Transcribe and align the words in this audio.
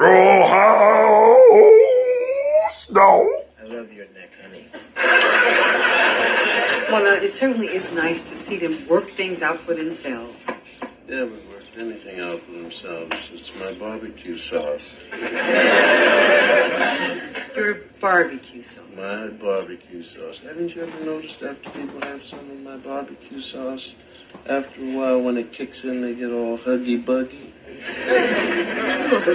Roll 0.00 0.46
house, 0.46 0.80
no. 2.90 3.42
I 3.60 3.64
love 3.64 3.92
your 3.92 4.06
neck, 4.14 4.32
honey. 4.42 4.64
Well, 6.90 7.04
now, 7.04 7.22
it 7.22 7.28
certainly 7.28 7.68
is 7.68 7.92
nice 7.92 8.22
to 8.30 8.36
see 8.36 8.56
them 8.56 8.88
work 8.88 9.10
things 9.10 9.42
out 9.42 9.60
for 9.60 9.74
themselves. 9.74 10.50
They 11.06 11.16
haven't 11.16 11.48
worked 11.48 11.76
anything 11.78 12.18
out 12.18 12.42
for 12.42 12.50
themselves. 12.52 13.28
It's 13.32 13.54
my 13.60 13.74
barbecue 13.74 14.36
sauce. 14.36 14.96
Your 17.54 17.74
barbecue 18.00 18.62
sauce. 18.62 18.84
My 18.96 19.28
barbecue 19.28 20.02
sauce. 20.02 20.40
Haven't 20.40 20.74
you 20.74 20.82
ever 20.82 21.04
noticed 21.04 21.42
after 21.42 21.70
people 21.70 22.00
have 22.04 22.24
some 22.24 22.50
of 22.50 22.58
my 22.58 22.76
barbecue 22.78 23.40
sauce, 23.40 23.94
after 24.46 24.80
a 24.80 24.96
while 24.96 25.20
when 25.20 25.36
it 25.36 25.52
kicks 25.52 25.84
in, 25.84 26.00
they 26.00 26.14
get 26.14 26.32
all 26.32 26.58
huggy 26.58 27.04
buggy? 27.04 27.52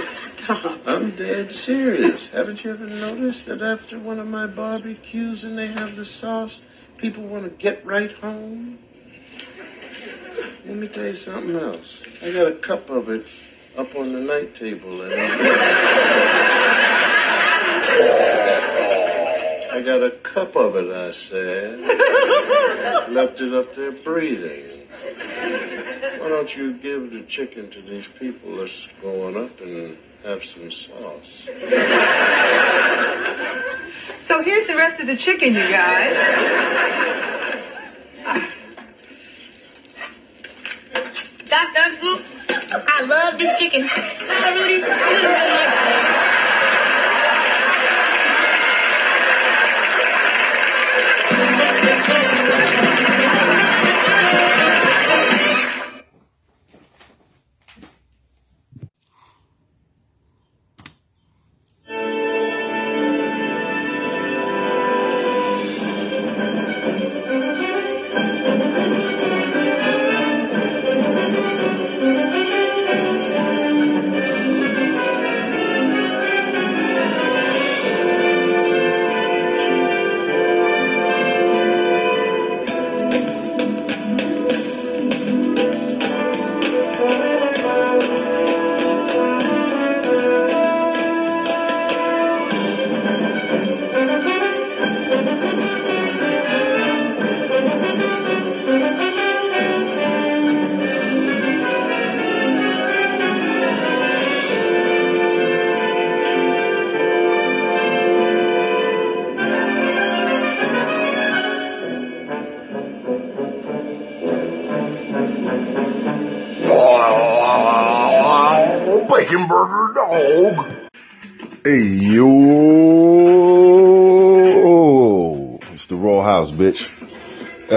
Stop. 0.00 0.86
I'm 0.86 1.10
dead 1.12 1.50
serious. 1.52 2.28
Haven't 2.30 2.62
you 2.64 2.70
ever 2.72 2.86
noticed 2.86 3.46
that 3.46 3.62
after 3.62 3.98
one 3.98 4.18
of 4.18 4.26
my 4.26 4.46
barbecues 4.46 5.44
and 5.44 5.58
they 5.58 5.68
have 5.68 5.96
the 5.96 6.04
sauce, 6.04 6.60
people 6.96 7.24
want 7.24 7.44
to 7.44 7.50
get 7.50 7.84
right 7.84 8.12
home? 8.12 8.78
Let 10.64 10.76
me 10.76 10.88
tell 10.88 11.06
you 11.06 11.14
something 11.14 11.56
else. 11.56 12.02
I 12.22 12.32
got 12.32 12.48
a 12.48 12.54
cup 12.56 12.90
of 12.90 13.08
it 13.08 13.26
up 13.76 13.94
on 13.94 14.12
the 14.12 14.20
night 14.20 14.54
table 14.54 15.02
and 15.02 15.14
I 19.72 19.82
got 19.84 20.02
a 20.02 20.10
cup 20.22 20.56
of 20.56 20.76
it, 20.76 20.90
I 20.90 21.10
said. 21.12 21.80
Left 23.10 23.40
it 23.40 23.54
up 23.54 23.74
there 23.76 23.92
breathing. 23.92 24.75
Why 25.06 26.28
don't 26.28 26.56
you 26.56 26.72
give 26.78 27.12
the 27.12 27.22
chicken 27.22 27.70
to 27.70 27.80
these 27.80 28.08
people 28.18 28.56
that's 28.56 28.88
going 29.00 29.36
up 29.36 29.60
and 29.60 29.96
have 30.24 30.44
some 30.44 30.70
sauce? 30.70 31.46
So 34.20 34.42
here's 34.42 34.66
the 34.66 34.76
rest 34.76 35.00
of 35.00 35.06
the 35.06 35.16
chicken, 35.16 35.54
you 35.54 35.68
guys. 35.68 36.16
Doc 41.48 41.74
Doc 41.74 41.92
Swoop, 42.00 42.24
I 42.88 43.02
love 43.06 43.38
this 43.38 43.56
chicken. 43.58 43.88
Hi, 43.88 44.54
Rudy. 44.54 46.25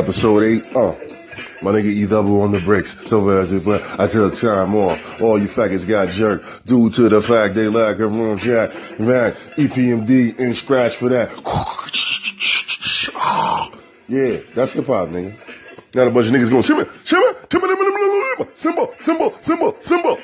Episode 0.10 0.44
eight. 0.44 0.76
Uh, 0.76 0.96
my 1.62 1.70
nigga 1.70 1.86
E 1.86 2.08
double 2.08 2.42
on 2.42 2.52
the 2.52 2.60
bricks. 2.62 2.98
So 3.08 3.30
as 3.30 3.52
if 3.52 3.68
uh, 3.68 3.80
I 4.00 4.08
took 4.08 4.34
time 4.34 4.74
off, 4.74 5.22
all 5.22 5.40
you 5.40 5.48
faggots 5.48 5.88
got 5.88 6.10
jerked 6.10 6.66
due 6.66 6.90
to 6.90 7.10
the 7.10 7.22
fact 7.22 7.54
they 7.54 7.68
lack 7.68 8.00
a 8.00 8.08
room 8.08 8.40
jack. 8.40 8.72
Man, 9.00 9.34
EPMD 9.56 10.40
in 10.40 10.56
scratch 10.56 10.96
for 10.96 11.10
that. 11.10 11.30
Yeah, 14.08 14.40
that's 14.56 14.72
hip 14.72 14.88
hop, 14.88 15.10
nigga. 15.10 15.36
Now 15.94 16.08
a 16.08 16.10
bunch 16.10 16.26
of 16.26 16.34
niggas 16.34 16.50
going 16.50 16.64
shimmy, 16.64 16.86
shimmy, 17.06 17.28
shimmy, 17.52 18.56
symbol, 18.56 18.96
symbol, 19.00 19.36
symbol, 19.40 19.76
symbol. 19.80 20.20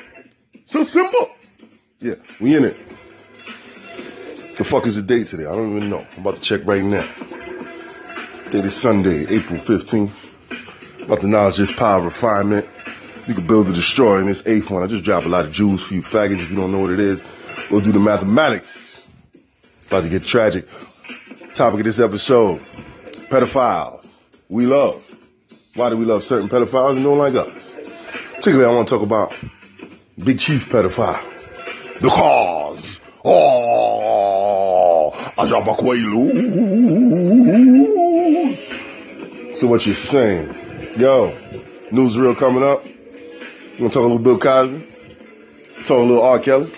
So 0.64 0.82
simple. 0.82 1.28
Yeah, 2.00 2.14
we 2.40 2.56
in 2.56 2.64
it. 2.64 2.76
The 4.56 4.64
fuck 4.64 4.88
is 4.88 4.96
the 4.96 5.02
date 5.02 5.28
today? 5.28 5.46
I 5.46 5.54
don't 5.54 5.76
even 5.76 5.88
know. 5.88 6.04
I'm 6.16 6.22
about 6.22 6.34
to 6.34 6.42
check 6.42 6.66
right 6.66 6.82
now. 6.82 7.06
Date 8.50 8.64
is 8.64 8.74
Sunday, 8.76 9.26
April 9.26 9.58
15th. 9.58 10.12
About 11.02 11.20
the 11.20 11.26
knowledge, 11.26 11.56
just 11.56 11.74
power 11.76 12.00
refinement. 12.00 12.64
You 13.26 13.34
can 13.34 13.44
build 13.44 13.68
or 13.68 13.72
destroy 13.72 14.20
in 14.20 14.26
this 14.26 14.46
eighth 14.46 14.70
one. 14.70 14.84
I 14.84 14.86
just 14.86 15.02
drop 15.02 15.24
a 15.24 15.28
lot 15.28 15.44
of 15.44 15.52
jewels 15.52 15.82
for 15.82 15.94
you 15.94 16.02
faggots 16.02 16.42
if 16.42 16.48
you 16.50 16.56
don't 16.56 16.70
know 16.70 16.78
what 16.78 16.90
it 16.90 17.00
is. 17.00 17.24
We'll 17.72 17.80
do 17.80 17.90
the 17.90 17.98
mathematics. 17.98 19.02
About 19.88 20.04
to 20.04 20.08
get 20.08 20.22
tragic. 20.22 20.68
Topic 21.54 21.80
of 21.80 21.86
this 21.86 21.98
episode 21.98 22.60
pedophiles. 23.28 24.06
We 24.48 24.66
love. 24.66 25.02
Why 25.74 25.90
do 25.90 25.96
we 25.96 26.04
love 26.04 26.22
certain 26.22 26.48
pedophiles 26.48 26.94
and 26.94 27.02
don't 27.02 27.18
like 27.18 27.34
others? 27.34 27.74
Particularly, 28.36 28.66
I 28.66 28.76
want 28.76 28.86
to 28.86 28.94
talk 28.94 29.02
about 29.02 29.34
Big 30.24 30.38
Chief 30.38 30.68
pedophile. 30.68 31.20
The 32.00 32.10
cause. 32.10 33.00
Oh, 33.24 35.10
Ajabakwelu. 35.36 36.36
So 39.56 39.66
what 39.66 39.86
you're 39.86 39.94
saying? 39.94 40.48
Yo, 40.98 41.30
newsreel 41.90 42.36
coming 42.36 42.62
up. 42.62 42.84
You 42.84 43.78
gonna 43.78 43.88
talk 43.88 43.96
a 43.96 44.00
little 44.00 44.18
Bill 44.18 44.38
Cosby? 44.38 44.86
Talk 45.86 45.98
a 45.98 46.02
little 46.02 46.22
R. 46.22 46.38
Kelly? 46.38 46.70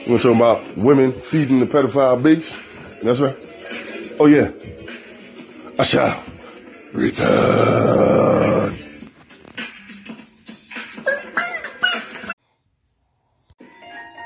You 0.00 0.06
gonna 0.06 0.18
talk 0.18 0.34
about 0.34 0.76
women 0.76 1.12
feeding 1.12 1.60
the 1.60 1.66
pedophile 1.66 2.20
beast? 2.20 2.56
That's 3.04 3.20
right. 3.20 3.36
Oh 4.18 4.26
yeah. 4.26 4.50
I 5.78 5.84
shall 5.84 6.24
return. 6.94 7.28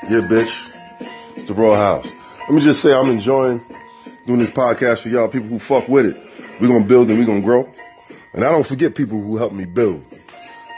Yeah, 0.09 0.25
bitch. 0.25 0.49
It's 1.35 1.43
the 1.43 1.53
Raw 1.53 1.75
House. 1.75 2.09
Let 2.39 2.51
me 2.55 2.61
just 2.61 2.81
say 2.81 2.95
I'm 2.95 3.11
enjoying 3.11 3.63
doing 4.25 4.39
this 4.39 4.49
podcast 4.49 5.01
for 5.01 5.09
y'all, 5.09 5.27
people 5.27 5.49
who 5.49 5.59
fuck 5.59 5.87
with 5.87 6.07
it. 6.07 6.26
We're 6.59 6.67
gonna 6.67 6.85
build 6.85 7.09
and 7.09 7.19
we're 7.19 7.25
gonna 7.25 7.41
grow. 7.41 7.71
And 8.33 8.43
I 8.43 8.51
don't 8.51 8.65
forget 8.65 8.95
people 8.95 9.21
who 9.21 9.37
helped 9.37 9.55
me 9.55 9.65
build. 9.65 10.03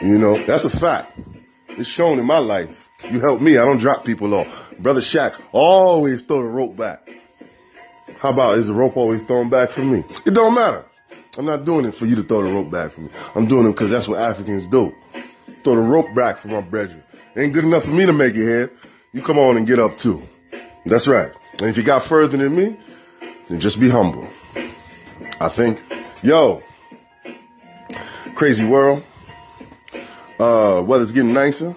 You 0.02 0.18
know, 0.18 0.38
that's 0.46 0.66
a 0.66 0.70
fact. 0.70 1.18
It's 1.70 1.90
shown 1.90 2.20
in 2.20 2.26
my 2.26 2.38
life. 2.38 2.86
You 3.10 3.20
help 3.20 3.42
me, 3.42 3.58
I 3.58 3.66
don't 3.66 3.80
drop 3.80 4.06
people 4.06 4.34
off. 4.34 4.78
Brother 4.80 5.02
Shaq 5.02 5.42
always 5.52 6.22
throw 6.22 6.42
the 6.42 6.48
rope 6.48 6.76
back. 6.76 7.10
How 8.20 8.30
about 8.30 8.58
is 8.58 8.68
the 8.68 8.74
rope 8.74 8.98
always 8.98 9.22
thrown 9.22 9.50
back 9.50 9.72
for 9.72 9.82
me? 9.82 10.04
It 10.26 10.34
don't 10.34 10.54
matter. 10.54 10.86
I'm 11.38 11.46
not 11.46 11.64
doing 11.64 11.86
it 11.86 11.96
for 11.96 12.06
you 12.06 12.16
to 12.16 12.24
throw 12.24 12.44
the 12.44 12.54
rope 12.54 12.70
back 12.70 12.92
for 12.92 13.02
me. 13.02 13.10
I'm 13.36 13.48
doing 13.48 13.66
it 13.68 13.72
because 13.72 13.90
that's 13.90 14.08
what 14.08 14.20
Africans 14.20 14.68
do. 14.68 14.94
Throw 15.64 15.76
the 15.76 15.82
rope 15.82 16.14
back 16.14 16.38
for 16.38 16.50
my 16.50 16.62
brethren. 16.62 17.04
Ain't 17.36 17.54
good 17.54 17.64
enough 17.64 17.86
for 17.86 17.92
me 17.92 18.06
to 18.06 18.14
make 18.14 18.36
it 18.36 18.44
here. 18.44 18.72
You 19.14 19.22
come 19.22 19.38
on 19.38 19.56
and 19.56 19.66
get 19.66 19.80
up 19.80 19.98
too. 19.98 20.22
That's 20.86 21.08
right. 21.08 21.32
And 21.60 21.70
if 21.70 21.78
you 21.78 21.84
got 21.84 22.04
further 22.04 22.36
than 22.36 22.56
me, 22.56 22.78
then 23.48 23.60
just 23.60 23.80
be 23.80 23.90
humble. 23.90 24.30
I 25.40 25.48
think. 25.48 25.82
Yo, 26.22 26.62
crazy 28.36 28.66
world. 28.66 29.04
Uh, 30.38 30.84
weather's 30.86 31.12
getting 31.12 31.34
nicer. 31.34 31.76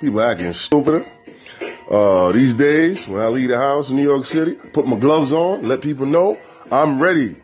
People 0.00 0.20
are 0.20 0.32
acting 0.32 0.52
stupider. 0.52 1.06
Uh, 1.88 2.32
these 2.32 2.54
days, 2.54 3.06
when 3.06 3.20
I 3.20 3.28
leave 3.28 3.50
the 3.50 3.58
house 3.58 3.90
in 3.90 3.96
New 3.96 4.02
York 4.02 4.24
City, 4.24 4.54
put 4.72 4.86
my 4.86 4.98
gloves 4.98 5.32
on, 5.32 5.68
let 5.68 5.80
people 5.80 6.06
know 6.06 6.38
I'm 6.72 7.00
ready 7.00 7.36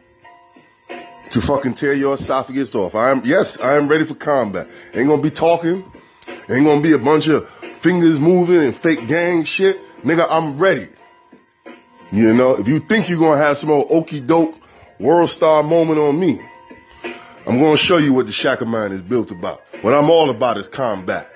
to 1.30 1.40
fucking 1.40 1.74
tear 1.74 1.92
your 1.92 2.14
esophagus 2.14 2.74
off. 2.74 2.94
I 2.94 3.10
am, 3.10 3.22
yes, 3.24 3.60
I 3.60 3.74
am 3.74 3.86
ready 3.86 4.04
for 4.04 4.14
combat. 4.14 4.66
Ain't 4.94 5.08
gonna 5.08 5.22
be 5.22 5.30
talking. 5.30 5.84
Ain't 6.48 6.64
gonna 6.64 6.80
be 6.80 6.92
a 6.92 6.98
bunch 6.98 7.28
of 7.28 7.48
fingers 7.80 8.18
moving 8.18 8.60
and 8.60 8.74
fake 8.74 9.06
gang 9.06 9.44
shit. 9.44 9.80
nigga, 10.02 10.26
I'm 10.28 10.58
ready. 10.58 10.88
You 12.10 12.34
know, 12.34 12.56
if 12.56 12.66
you 12.66 12.80
think 12.80 13.08
you're 13.08 13.20
gonna 13.20 13.40
have 13.40 13.56
some 13.56 13.70
old 13.70 13.86
okey 13.90 14.20
doke 14.20 14.59
world 15.00 15.30
star 15.30 15.62
moment 15.62 15.98
on 15.98 16.20
me, 16.20 16.40
I'm 17.46 17.58
gonna 17.58 17.78
show 17.78 17.96
you 17.96 18.12
what 18.12 18.26
the 18.26 18.32
Shack 18.32 18.60
of 18.60 18.68
mine 18.68 18.92
is 18.92 19.00
built 19.00 19.30
about. 19.30 19.62
What 19.80 19.94
I'm 19.94 20.10
all 20.10 20.28
about 20.28 20.58
is 20.58 20.66
combat. 20.66 21.28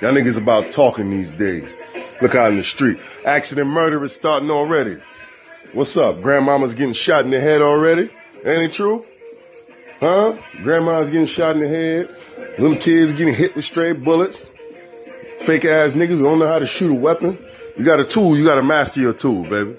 Y'all 0.00 0.12
niggas 0.12 0.36
about 0.36 0.70
talking 0.70 1.10
these 1.10 1.32
days. 1.32 1.80
Look 2.22 2.36
out 2.36 2.52
in 2.52 2.56
the 2.56 2.62
street. 2.62 2.98
Accident 3.24 3.68
murder 3.68 4.02
is 4.04 4.12
starting 4.12 4.50
already. 4.50 4.98
What's 5.72 5.96
up? 5.96 6.22
Grandmama's 6.22 6.74
getting 6.74 6.94
shot 6.94 7.24
in 7.24 7.32
the 7.32 7.40
head 7.40 7.60
already? 7.60 8.08
Ain't 8.44 8.62
it 8.62 8.72
true? 8.72 9.04
Huh? 9.98 10.36
Grandma's 10.62 11.10
getting 11.10 11.26
shot 11.26 11.56
in 11.56 11.60
the 11.60 11.68
head. 11.68 12.16
Little 12.58 12.76
kids 12.76 13.12
getting 13.12 13.34
hit 13.34 13.56
with 13.56 13.64
stray 13.64 13.92
bullets. 13.92 14.48
Fake 15.40 15.64
ass 15.64 15.94
niggas 15.94 16.22
don't 16.22 16.38
know 16.38 16.46
how 16.46 16.60
to 16.60 16.66
shoot 16.66 16.92
a 16.92 16.94
weapon. 16.94 17.36
You 17.76 17.84
got 17.84 17.98
a 17.98 18.04
tool, 18.04 18.36
you 18.36 18.44
gotta 18.44 18.62
master 18.62 19.00
your 19.00 19.12
tool, 19.12 19.42
baby. 19.42 19.76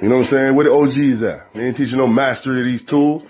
You 0.00 0.08
know 0.08 0.14
what 0.16 0.20
I'm 0.20 0.24
saying? 0.24 0.54
Where 0.54 0.64
the 0.64 0.72
OGs 0.72 1.22
at? 1.22 1.52
They 1.52 1.66
ain't 1.66 1.76
teaching 1.76 1.98
no 1.98 2.06
mastery 2.06 2.60
of 2.60 2.66
these 2.66 2.82
tools. 2.82 3.22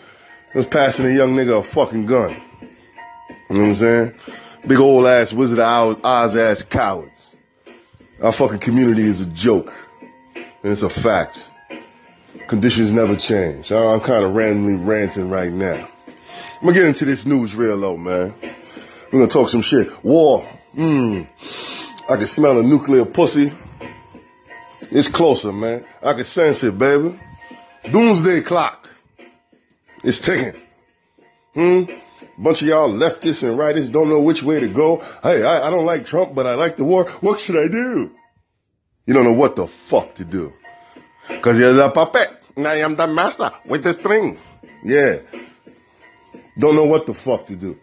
Was 0.54 0.66
passing 0.66 1.06
a 1.06 1.10
young 1.10 1.34
nigga 1.34 1.60
a 1.60 1.62
fucking 1.62 2.06
gun. 2.06 2.30
You 2.60 3.56
know 3.56 3.60
what 3.60 3.68
I'm 3.68 3.74
saying? 3.74 4.14
Big 4.66 4.78
old 4.78 5.06
ass 5.06 5.32
Wizard 5.32 5.58
of 5.58 6.04
Oz 6.04 6.36
ass 6.36 6.62
cowards. 6.62 7.30
Our 8.22 8.32
fucking 8.32 8.58
community 8.58 9.04
is 9.04 9.20
a 9.20 9.26
joke. 9.26 9.72
And 10.34 10.72
it's 10.72 10.82
a 10.82 10.90
fact. 10.90 11.48
Conditions 12.46 12.92
never 12.92 13.16
change. 13.16 13.72
I'm 13.72 14.00
kind 14.00 14.24
of 14.24 14.34
randomly 14.34 14.74
ranting 14.74 15.30
right 15.30 15.52
now. 15.52 15.88
I'm 16.60 16.66
gonna 16.66 16.74
get 16.74 16.84
into 16.84 17.04
this 17.04 17.26
news 17.26 17.54
real 17.54 17.76
low, 17.76 17.96
man. 17.96 18.34
We're 19.12 19.20
gonna 19.20 19.26
talk 19.26 19.48
some 19.48 19.62
shit. 19.62 20.04
War. 20.04 20.46
Mmm. 20.76 21.26
I 22.08 22.16
can 22.16 22.26
smell 22.26 22.58
a 22.58 22.62
nuclear 22.62 23.04
pussy. 23.04 23.52
It's 24.90 25.08
closer, 25.08 25.52
man. 25.52 25.84
I 26.02 26.12
can 26.14 26.24
sense 26.24 26.64
it, 26.64 26.78
baby. 26.78 27.18
Doomsday 27.90 28.40
clock. 28.42 28.88
It's 30.02 30.20
ticking. 30.20 30.60
Hmm? 31.54 31.84
Bunch 32.38 32.62
of 32.62 32.68
y'all 32.68 32.90
leftists 32.90 33.46
and 33.46 33.58
rightists 33.58 33.92
don't 33.92 34.08
know 34.08 34.20
which 34.20 34.42
way 34.42 34.60
to 34.60 34.68
go. 34.68 35.04
Hey, 35.22 35.42
I, 35.44 35.66
I 35.66 35.70
don't 35.70 35.84
like 35.84 36.06
Trump, 36.06 36.34
but 36.34 36.46
I 36.46 36.54
like 36.54 36.76
the 36.76 36.84
war. 36.84 37.04
What 37.20 37.40
should 37.40 37.56
I 37.56 37.68
do? 37.68 38.10
You 39.06 39.14
don't 39.14 39.24
know 39.24 39.32
what 39.32 39.56
the 39.56 39.66
fuck 39.66 40.14
to 40.16 40.24
do. 40.24 40.52
Cause 41.42 41.58
you're 41.58 41.72
the 41.72 41.90
puppet. 41.90 42.28
And 42.56 42.66
I 42.66 42.76
am 42.76 42.96
the 42.96 43.06
master 43.06 43.52
with 43.66 43.84
the 43.84 43.92
string. 43.92 44.38
Yeah. 44.84 45.18
Don't 46.58 46.74
know 46.74 46.84
what 46.84 47.06
the 47.06 47.14
fuck 47.14 47.46
to 47.46 47.56
do. 47.56 47.78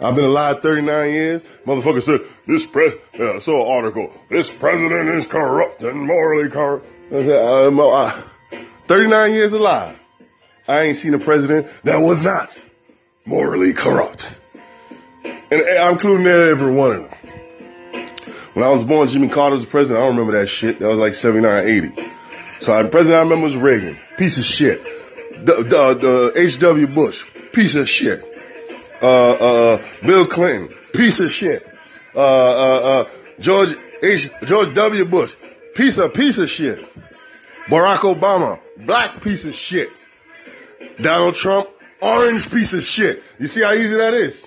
I've 0.00 0.14
been 0.14 0.24
alive 0.24 0.62
39 0.62 1.10
years. 1.10 1.44
Motherfucker 1.66 2.02
said, 2.02 2.20
this 2.46 2.64
press, 2.64 2.94
yeah, 3.18 3.32
I 3.32 3.38
saw 3.38 3.64
an 3.64 3.84
article. 3.84 4.12
This 4.30 4.48
president 4.48 5.08
is 5.08 5.26
corrupt 5.26 5.82
and 5.82 6.00
morally 6.00 6.48
corrupt. 6.48 6.86
I 7.08 7.24
said, 7.24 7.44
uh, 7.44 7.88
uh, 7.88 8.22
39 8.84 9.32
years 9.32 9.52
alive. 9.52 9.98
I 10.68 10.82
ain't 10.82 10.96
seen 10.96 11.14
a 11.14 11.18
president 11.18 11.66
that 11.82 11.98
was 11.98 12.20
not 12.20 12.60
morally 13.24 13.72
corrupt. 13.72 14.38
And 15.24 15.62
I'm 15.78 15.94
including 15.94 16.26
every 16.26 16.72
one 16.72 16.92
of 16.92 17.02
them. 17.02 17.18
When 18.54 18.64
I 18.64 18.70
was 18.70 18.84
born, 18.84 19.08
Jimmy 19.08 19.28
Carter 19.28 19.56
was 19.56 19.64
president. 19.64 19.98
I 19.98 20.06
don't 20.06 20.16
remember 20.16 20.38
that 20.38 20.48
shit. 20.48 20.78
That 20.78 20.88
was 20.88 20.98
like 20.98 21.14
79, 21.14 21.66
80. 21.66 22.10
So 22.60 22.82
the 22.82 22.88
president 22.88 23.20
I 23.20 23.22
remember 23.22 23.44
was 23.44 23.56
Reagan. 23.56 23.98
Piece 24.16 24.36
of 24.36 24.44
shit. 24.44 24.82
The, 25.46 25.62
the, 25.62 25.94
the 25.94 26.32
H.W. 26.36 26.86
Bush. 26.88 27.24
Piece 27.52 27.74
of 27.74 27.88
shit. 27.88 28.27
Uh, 29.00 29.30
uh, 29.30 29.82
Bill 30.02 30.26
Clinton. 30.26 30.76
Piece 30.92 31.20
of 31.20 31.30
shit. 31.30 31.66
Uh, 32.14 32.18
uh, 32.18 32.80
uh, 32.80 33.10
George 33.38 33.76
H. 34.02 34.30
George 34.44 34.74
W. 34.74 35.04
Bush. 35.04 35.34
Piece 35.74 35.98
of, 35.98 36.14
piece 36.14 36.38
of 36.38 36.50
shit. 36.50 36.84
Barack 37.66 37.98
Obama. 37.98 38.58
Black 38.78 39.22
piece 39.22 39.44
of 39.44 39.54
shit. 39.54 39.90
Donald 41.00 41.34
Trump. 41.34 41.68
Orange 42.00 42.50
piece 42.50 42.72
of 42.72 42.82
shit. 42.82 43.22
You 43.38 43.48
see 43.48 43.62
how 43.62 43.72
easy 43.72 43.96
that 43.96 44.14
is? 44.14 44.46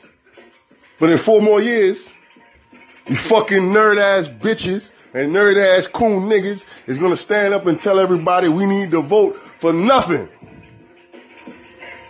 But 1.00 1.10
in 1.10 1.18
four 1.18 1.42
more 1.42 1.62
years, 1.62 2.10
you 3.08 3.16
fucking 3.16 3.64
nerd 3.64 4.00
ass 4.00 4.30
bitches 4.30 4.92
and 5.14 5.34
nerd 5.34 5.58
ass 5.58 5.88
coon 5.88 6.30
niggas 6.30 6.66
is 6.88 6.98
gonna 6.98 7.18
stand 7.18 7.54
up 7.54 7.66
and 7.66 7.80
tell 7.80 8.00
everybody 8.00 8.48
we 8.48 8.66
need 8.66 8.92
to 8.92 9.02
vote 9.02 9.38
for 9.60 9.74
nothing. 9.74 10.30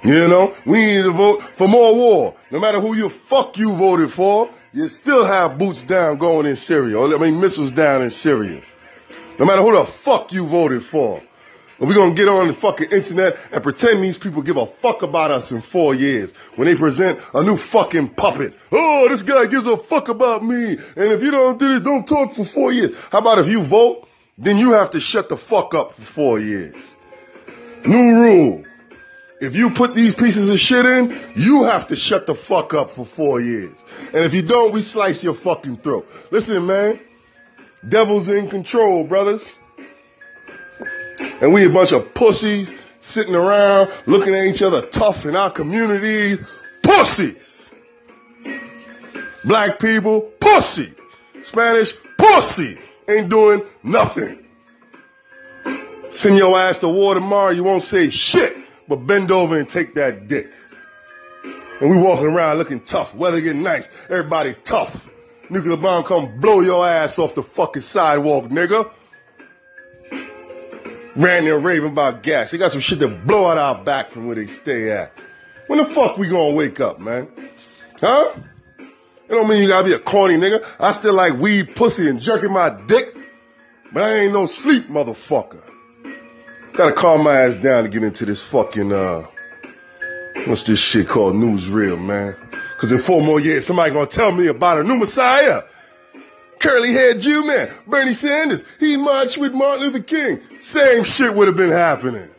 You 0.03 0.27
know, 0.27 0.56
we 0.65 0.86
need 0.86 1.03
to 1.03 1.12
vote 1.12 1.44
for 1.56 1.68
more 1.68 1.94
war. 1.94 2.36
No 2.50 2.59
matter 2.59 2.80
who 2.80 2.95
you 2.95 3.09
fuck 3.09 3.57
you 3.57 3.74
voted 3.75 4.12
for, 4.12 4.50
you 4.74 4.88
still 4.89 5.25
have 5.25 5.59
boots 5.59 5.83
down 5.83 6.18
going 6.18 6.48
in 6.48 6.56
Syria. 6.56 7.00
I 7.00 7.18
mean 7.18 7.39
missiles 7.39 7.71
down 7.71 8.01
in 8.01 8.09
Syria. 8.09 8.63
No 9.38 9.45
matter 9.45 9.62
who 9.62 9.74
the 9.74 9.86
fuck 9.86 10.31
you 10.31 10.45
voted 10.48 10.83
for. 10.83 11.21
And 11.80 11.88
we're 11.88 11.95
gonna 11.95 12.15
get 12.15 12.27
on 12.27 12.48
the 12.48 12.53
fucking 12.53 12.92
internet 12.92 13.38
and 13.51 13.62
pretend 13.62 14.03
these 14.03 14.18
people 14.18 14.42
give 14.42 14.57
a 14.57 14.65
fuck 14.65 15.01
about 15.03 15.31
us 15.31 15.51
in 15.51 15.62
four 15.62 15.94
years 15.94 16.31
when 16.56 16.68
they 16.68 16.75
present 16.75 17.19
a 17.33 17.44
new 17.44 17.57
fucking 17.57 18.09
puppet. 18.09 18.54
Oh, 18.71 19.07
this 19.09 19.24
guy 19.24 19.45
gives 19.45 19.65
a 19.68 19.77
fuck 19.77 20.07
about 20.07 20.44
me. 20.44 20.77
And 20.95 21.12
if 21.12 21.21
you 21.21 21.31
don't 21.31 21.59
do 21.59 21.74
this, 21.74 21.81
don't 21.81 22.07
talk 22.07 22.33
for 22.33 22.45
four 22.45 22.71
years. 22.71 22.95
How 23.12 23.19
about 23.19 23.39
if 23.39 23.47
you 23.47 23.63
vote, 23.63 24.07
then 24.38 24.57
you 24.57 24.71
have 24.71 24.92
to 24.92 25.00
shut 25.00 25.30
the 25.30 25.38
fuck 25.38 25.74
up 25.74 25.94
for 25.94 26.01
four 26.01 26.39
years. 26.39 26.95
New 27.86 28.15
rule. 28.15 28.63
If 29.42 29.56
you 29.56 29.72
put 29.72 29.96
these 29.96 30.14
pieces 30.14 30.50
of 30.50 30.60
shit 30.60 30.86
in, 30.86 31.20
you 31.36 31.64
have 31.64 31.88
to 31.88 31.96
shut 31.96 32.28
the 32.28 32.36
fuck 32.36 32.76
up 32.76 32.92
for 32.92 33.06
four 33.06 33.42
years. 33.42 33.74
And 34.14 34.24
if 34.24 34.36
you 34.36 34.44
don't, 34.44 34.72
we 34.72 34.84
slice 34.84 35.24
your 35.24 35.34
fucking 35.34 35.78
throat. 35.78 36.08
Listen, 36.30 36.66
man. 36.68 37.00
Devil's 37.90 38.30
in 38.30 38.48
control, 38.48 39.04
brothers. 39.04 39.52
And 41.42 41.52
we 41.52 41.66
a 41.66 41.70
bunch 41.70 41.92
of 41.92 42.14
pussies 42.14 42.72
sitting 43.00 43.34
around 43.34 43.92
looking 44.06 44.36
at 44.36 44.46
each 44.46 44.62
other 44.62 44.84
tough 44.84 45.26
in 45.26 45.36
our 45.36 45.50
communities. 45.50 46.40
Pussies. 46.84 47.68
Black 49.44 49.80
people, 49.80 50.22
pussy. 50.40 50.94
Spanish, 51.42 51.94
pussy. 52.20 52.78
Ain't 53.08 53.30
doing 53.30 53.64
nothing. 53.82 54.46
Send 56.12 56.38
your 56.38 56.60
ass 56.60 56.78
to 56.80 56.90
war 56.90 57.16
tomorrow, 57.16 57.50
you 57.50 57.64
won't 57.64 57.82
say 57.82 58.10
shit, 58.10 58.56
but 58.92 59.08
bend 59.08 59.32
over 59.32 59.58
and 59.58 59.70
take 59.70 59.96
that 59.96 60.28
dick. 60.28 60.52
And 61.80 61.90
we 61.90 61.98
walking 61.98 62.26
around 62.26 62.58
looking 62.58 62.82
tough, 62.82 63.16
weather 63.16 63.40
getting 63.40 63.64
nice, 63.64 63.90
everybody 64.10 64.54
tough. 64.66 65.10
Nuclear 65.50 65.78
bomb 65.78 66.04
come 66.04 66.42
blow 66.42 66.60
your 66.60 66.86
ass 66.86 67.18
off 67.18 67.34
the 67.34 67.42
fucking 67.42 67.84
sidewalk, 67.84 68.50
nigga 68.50 68.92
ran 71.16 71.45
there 71.45 71.57
raving 71.57 71.92
about 71.92 72.21
gas. 72.21 72.52
They 72.52 72.57
got 72.57 72.74
some 72.74 72.81
shit 72.81 73.00
that 73.00 73.26
blow 73.26 73.48
out 73.48 73.57
our 73.57 73.81
back 73.81 74.10
from 74.10 74.28
where 74.28 74.36
they 74.36 74.48
stay 74.48 74.92
at. 74.92 75.14
When 75.68 75.80
the 75.80 75.86
fuck 75.86 76.18
we 76.18 76.28
gonna 76.28 76.54
wake 76.54 76.81
up, 76.81 77.00
man? 77.00 77.31
Huh? 78.02 78.33
It 78.78 79.30
don't 79.30 79.48
mean 79.48 79.62
you 79.62 79.69
gotta 79.69 79.86
be 79.86 79.94
a 79.94 80.00
corny 80.00 80.36
nigga. 80.36 80.66
I 80.81 80.92
still 80.92 81.14
like 81.14 81.38
weed, 81.38 81.78
pussy, 81.78 82.10
and 82.10 82.19
jerking 82.19 82.52
my 82.52 82.69
dick, 82.88 83.16
but 83.94 84.04
I 84.04 84.18
ain't 84.18 84.33
no 84.33 84.48
sleep, 84.48 84.90
motherfucker. 84.90 85.70
Gotta 86.73 86.94
calm 86.94 87.23
my 87.23 87.35
ass 87.35 87.57
down 87.57 87.83
to 87.83 87.90
get 87.90 88.04
into 88.04 88.25
this 88.25 88.42
fucking, 88.42 88.92
uh, 88.92 89.25
what's 90.45 90.63
this 90.63 90.80
shit 90.80 91.07
called 91.07 91.35
newsreel, 91.35 92.04
man? 92.04 92.35
Cause 92.78 92.92
in 92.92 92.97
four 92.97 93.21
more 93.21 93.40
years, 93.40 93.66
somebody 93.66 93.94
gonna 93.94 94.07
tell 94.07 94.31
me 94.31 94.47
about 94.47 94.80
a 94.80 94.83
new 94.83 94.95
messiah 94.95 95.63
curly 96.61 96.94
haired 96.94 97.19
Jew 97.19 97.45
man, 97.45 97.69
Bernie 97.87 98.13
Sanders, 98.13 98.63
he 98.80 98.95
marched 98.95 99.37
with 99.37 99.54
Martin 99.54 99.85
Luther 99.85 100.04
King. 100.04 100.40
Same 100.59 101.04
shit 101.04 101.33
would 101.33 101.47
have 101.47 101.57
been 101.57 101.71
happening. 101.71 102.30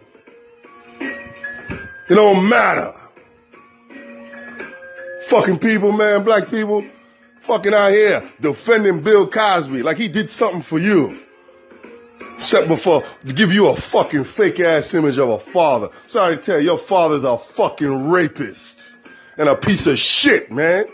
It 1.01 2.15
don't 2.15 2.49
matter. 2.49 2.95
Fucking 5.27 5.59
people, 5.59 5.93
man, 5.93 6.25
black 6.25 6.49
people, 6.49 6.85
fucking 7.41 7.75
out 7.75 7.91
here 7.91 8.29
defending 8.41 9.01
Bill 9.01 9.27
Cosby 9.27 9.83
like 9.83 9.97
he 9.97 10.09
did 10.09 10.31
something 10.31 10.63
for 10.63 10.79
you. 10.79 11.19
Except 12.43 12.67
before 12.67 13.05
to 13.25 13.33
give 13.33 13.53
you 13.53 13.69
a 13.69 13.77
fucking 13.77 14.25
fake 14.25 14.59
ass 14.59 14.95
image 14.95 15.17
of 15.17 15.29
a 15.29 15.39
father. 15.39 15.91
Sorry 16.09 16.37
to 16.37 16.43
tell 16.43 16.59
you, 16.59 16.67
your 16.67 16.77
father's 16.77 17.23
a 17.23 17.39
fucking 17.39 18.11
rapist 18.11 18.97
and 19.39 19.49
a 19.49 19.55
piece 19.55 19.87
of 19.87 19.97
shit, 19.97 20.51
man. 20.51 20.87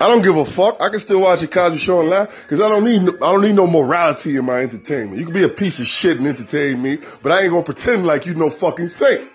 I 0.00 0.08
don't 0.08 0.22
give 0.22 0.36
a 0.36 0.44
fuck. 0.44 0.80
I 0.80 0.88
can 0.88 0.98
still 0.98 1.20
watch 1.20 1.44
a 1.44 1.46
Cosby 1.46 1.78
Show 1.78 2.00
and 2.00 2.10
laugh 2.10 2.28
because 2.42 2.60
I 2.60 2.68
don't 2.68 2.82
need 2.82 3.02
I 3.02 3.30
don't 3.30 3.42
need 3.42 3.54
no 3.54 3.68
morality 3.68 4.36
in 4.36 4.44
my 4.46 4.62
entertainment. 4.62 5.16
You 5.16 5.26
can 5.26 5.32
be 5.32 5.44
a 5.44 5.48
piece 5.48 5.78
of 5.78 5.86
shit 5.86 6.18
and 6.18 6.26
entertain 6.26 6.82
me, 6.82 6.98
but 7.22 7.30
I 7.30 7.42
ain't 7.42 7.52
gonna 7.52 7.62
pretend 7.62 8.04
like 8.04 8.26
you 8.26 8.34
no 8.34 8.50
fucking 8.50 8.88
saint. 8.88 9.30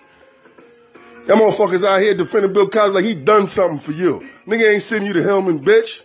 Them 1.24 1.38
motherfuckers 1.38 1.86
out 1.86 2.02
here 2.02 2.14
defending 2.14 2.52
Bill 2.52 2.68
Cosby 2.68 2.94
like 2.96 3.04
he 3.06 3.14
done 3.14 3.46
something 3.46 3.80
for 3.80 3.92
you. 3.92 4.28
Nigga 4.46 4.74
ain't 4.74 4.82
sending 4.82 5.06
you 5.06 5.14
to 5.14 5.20
Hellman, 5.26 5.64
bitch. 5.64 6.02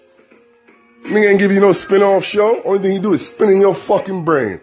Nigga 1.08 1.30
ain't 1.30 1.40
give 1.40 1.54
you 1.54 1.62
no 1.62 1.72
spin-off 1.72 2.26
show. 2.26 2.62
Only 2.64 2.80
thing 2.80 2.94
you 2.94 3.00
do 3.00 3.14
is 3.14 3.26
spin 3.26 3.50
in 3.50 3.62
your 3.62 3.74
fucking 3.74 4.26
brain. 4.26 4.60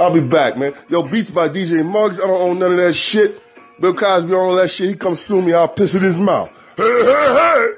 I'll 0.00 0.10
be 0.10 0.20
back, 0.20 0.56
man. 0.56 0.72
Yo, 0.88 1.02
Beats 1.02 1.28
by 1.30 1.50
DJ 1.50 1.84
Muggs. 1.84 2.18
I 2.18 2.26
don't 2.26 2.40
own 2.40 2.58
none 2.58 2.72
of 2.72 2.78
that 2.78 2.94
shit. 2.94 3.42
Bill 3.78 3.92
Cosby 3.92 4.32
on 4.32 4.38
all 4.38 4.54
that 4.56 4.70
shit. 4.70 4.88
He 4.88 4.94
come 4.94 5.16
sue 5.16 5.42
me. 5.42 5.52
I'll 5.52 5.68
piss 5.68 5.94
in 5.94 6.02
his 6.02 6.18
mouth. 6.18 6.48
Hey, 6.78 6.82
hey, 6.82 7.74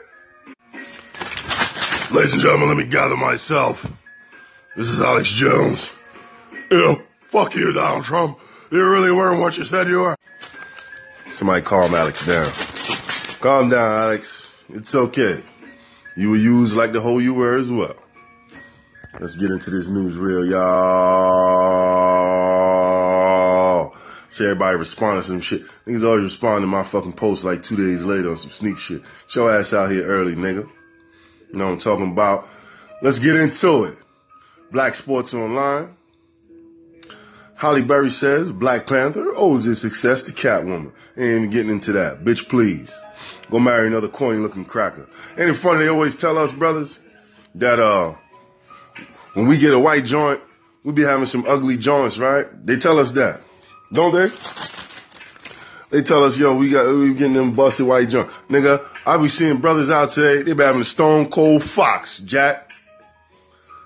hey! 0.75 0.85
Ladies 2.15 2.35
and 2.35 2.41
gentlemen, 2.41 2.69
let 2.69 2.77
me 2.77 2.85
gather 2.85 3.17
myself. 3.17 3.85
This 4.77 4.89
is 4.89 5.03
Alex 5.03 5.33
Jones. 5.33 5.91
You 6.71 7.03
fuck 7.23 7.57
you, 7.57 7.73
Donald 7.73 8.05
Trump. 8.05 8.39
You 8.71 8.89
really 8.89 9.11
weren't 9.11 9.41
what 9.41 9.59
you 9.59 9.65
said 9.65 9.89
you 9.89 10.03
were. 10.03 10.17
Somebody 11.29 11.63
calm 11.63 11.95
Alex 11.95 12.25
down. 12.25 12.53
Calm 13.41 13.71
down, 13.71 13.93
Alex. 14.03 14.53
It's 14.69 14.95
okay. 14.95 15.43
You 16.21 16.29
were 16.29 16.37
used 16.37 16.77
like 16.77 16.93
the 16.93 17.01
hoe 17.01 17.17
you 17.17 17.33
were 17.33 17.57
as 17.57 17.71
well. 17.71 17.97
Let's 19.19 19.37
get 19.37 19.51
into 19.51 19.71
this 19.71 19.89
news 19.89 20.19
reel, 20.19 20.45
y'all. 20.45 20.61
See 24.29 24.45
everybody 24.45 24.77
responding 24.77 25.23
to 25.23 25.29
some 25.29 25.41
shit. 25.41 25.63
Niggas 25.87 26.05
always 26.07 26.25
respond 26.25 26.63
to 26.63 26.67
my 26.67 26.83
fucking 26.83 27.15
post 27.15 27.43
like 27.43 27.63
two 27.63 27.75
days 27.75 28.05
later 28.05 28.29
on 28.29 28.37
some 28.37 28.51
sneak 28.51 28.77
shit. 28.77 29.01
Your 29.35 29.51
ass 29.51 29.73
out 29.73 29.91
here 29.91 30.05
early, 30.05 30.35
nigga. 30.35 30.69
You 31.55 31.59
know 31.59 31.65
what 31.65 31.73
I'm 31.73 31.79
talking 31.79 32.11
about? 32.11 32.47
Let's 33.01 33.19
get 33.19 33.37
into 33.37 33.85
it. 33.85 33.97
Black 34.71 34.95
Sports 34.97 35.33
Online. 35.33 35.97
Holly 37.55 37.81
Berry 37.81 38.11
says 38.11 38.53
Black 38.53 38.87
Panther 38.87 39.33
owes 39.35 39.65
his 39.65 39.81
success 39.81 40.25
to 40.25 40.33
Catwoman. 40.33 40.93
Ain't 41.17 41.51
getting 41.51 41.71
into 41.71 41.93
that. 41.93 42.25
Bitch, 42.25 42.47
please. 42.47 42.93
Go 43.51 43.59
marry 43.59 43.89
another 43.89 44.09
corny 44.09 44.39
looking 44.39 44.65
cracker. 44.65 45.09
Ain't 45.37 45.51
it 45.51 45.55
funny 45.55 45.81
they 45.81 45.89
always 45.89 46.17
tell 46.17 46.39
us, 46.39 46.53
brothers, 46.53 46.99
that 47.57 47.81
uh 47.81 48.15
when 49.35 49.47
we 49.47 49.59
get 49.59 49.75
a 49.75 49.79
white 49.79 50.05
joint, 50.05 50.41
we 50.85 50.93
be 50.93 51.03
having 51.03 51.27
some 51.27 51.45
ugly 51.47 51.77
joints, 51.77 52.19
right? 52.19 52.47
They 52.65 52.77
tell 52.77 52.99
us 52.99 53.13
that. 53.13 53.41
Don't 53.93 54.15
they? 54.15 54.31
They 55.91 56.03
tell 56.03 56.23
us, 56.23 56.37
yo, 56.37 56.55
we 56.55 56.71
got 56.71 56.93
we 56.93 57.13
getting 57.15 57.35
them 57.35 57.53
busted 57.53 57.87
white 57.87 58.09
joint. 58.09 58.29
Nigga, 58.49 58.85
I 59.05 59.17
be 59.17 59.29
seeing 59.29 59.59
brothers 59.59 59.91
out 59.91 60.11
today, 60.11 60.43
they 60.43 60.53
be 60.53 60.63
having 60.63 60.83
a 60.83 60.85
stone 60.85 61.29
cold 61.29 61.65
fox, 61.65 62.21
Jack. 62.21 62.71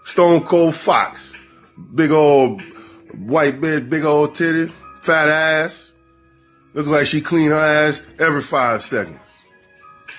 Stone 0.05 0.43
cold 0.43 0.75
fox. 0.75 1.33
Big 1.95 2.11
old 2.11 2.61
white 3.17 3.61
bed, 3.61 3.89
big 3.89 4.05
old 4.05 4.35
titty, 4.35 4.71
fat 5.01 5.29
ass. 5.29 5.93
Look 6.75 6.87
like 6.87 7.07
she 7.07 7.21
clean 7.21 7.51
her 7.51 7.55
ass 7.55 8.05
every 8.19 8.43
five 8.43 8.83
seconds. 8.83 9.19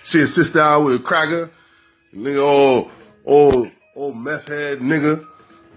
See 0.06 0.22
a 0.22 0.28
sister 0.28 0.62
out 0.62 0.84
with 0.84 0.96
a 0.98 1.00
cracker, 1.00 1.50
nigga, 2.14 2.40
old, 2.40 2.92
old, 3.26 3.72
old 3.96 4.16
meth 4.16 4.48
head 4.50 4.78
nigga, 4.78 5.26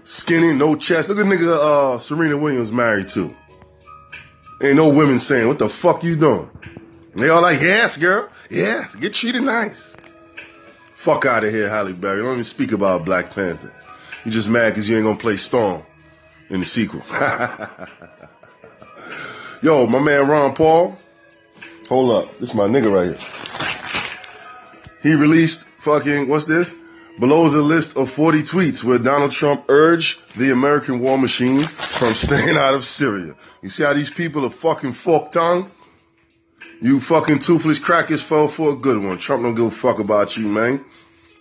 skinny, 0.03 0.53
no 0.53 0.75
chest. 0.75 1.09
Look 1.09 1.17
at 1.17 1.25
nigga 1.25 1.55
uh, 1.55 1.97
Serena 1.97 2.37
Williams 2.37 2.71
married 2.71 3.07
to. 3.09 3.35
Ain't 4.61 4.75
no 4.75 4.87
women 4.87 5.17
saying, 5.17 5.47
what 5.47 5.57
the 5.57 5.67
fuck 5.67 6.03
you 6.03 6.15
doing? 6.15 6.47
And 6.61 7.17
they 7.19 7.29
all 7.29 7.41
like, 7.41 7.59
yes, 7.59 7.97
girl, 7.97 8.29
yes, 8.51 8.93
get 8.97 9.15
treated 9.15 9.41
nice. 9.41 9.95
Fuck 10.93 11.25
out 11.25 11.43
of 11.43 11.51
here, 11.51 11.67
Halle 11.67 11.93
Berry. 11.93 12.21
Don't 12.21 12.33
even 12.33 12.43
speak 12.43 12.71
about 12.71 13.05
Black 13.05 13.33
Panther. 13.33 13.73
You 14.25 14.31
just 14.31 14.47
mad 14.47 14.69
because 14.69 14.87
you 14.87 14.95
ain't 14.95 15.05
gonna 15.05 15.17
play 15.17 15.37
Storm 15.37 15.81
in 16.51 16.59
the 16.59 16.65
sequel. 16.65 17.01
Yo, 19.63 19.87
my 19.87 19.97
man 19.97 20.27
Ron 20.27 20.53
Paul. 20.53 20.95
Hold 21.87 22.11
up. 22.11 22.37
This 22.37 22.49
is 22.49 22.55
my 22.55 22.67
nigga 22.67 22.93
right 22.93 23.17
here. 23.17 23.39
He 25.01 25.15
released 25.15 25.63
fucking, 25.65 26.27
what's 26.27 26.45
this? 26.45 26.73
Below 27.19 27.45
is 27.45 27.53
a 27.53 27.61
list 27.61 27.97
of 27.97 28.09
40 28.09 28.43
tweets 28.43 28.83
where 28.83 28.97
Donald 28.97 29.31
Trump 29.31 29.65
urged 29.67 30.21
the 30.37 30.51
American 30.51 30.99
war 30.99 31.17
machine 31.17 31.63
from 31.63 32.13
staying 32.15 32.55
out 32.55 32.73
of 32.73 32.85
Syria. 32.85 33.35
You 33.61 33.69
see 33.69 33.83
how 33.83 33.93
these 33.93 34.09
people 34.09 34.45
are 34.45 34.49
fucking 34.49 34.93
fork 34.93 35.31
tongue? 35.31 35.69
You 36.81 37.01
fucking 37.01 37.39
toothless 37.39 37.77
crackers 37.77 38.21
fell 38.21 38.47
for 38.47 38.71
a 38.71 38.75
good 38.75 39.03
one. 39.03 39.17
Trump 39.17 39.43
don't 39.43 39.55
give 39.55 39.65
a 39.65 39.71
fuck 39.71 39.99
about 39.99 40.37
you, 40.37 40.47
man. 40.47 40.85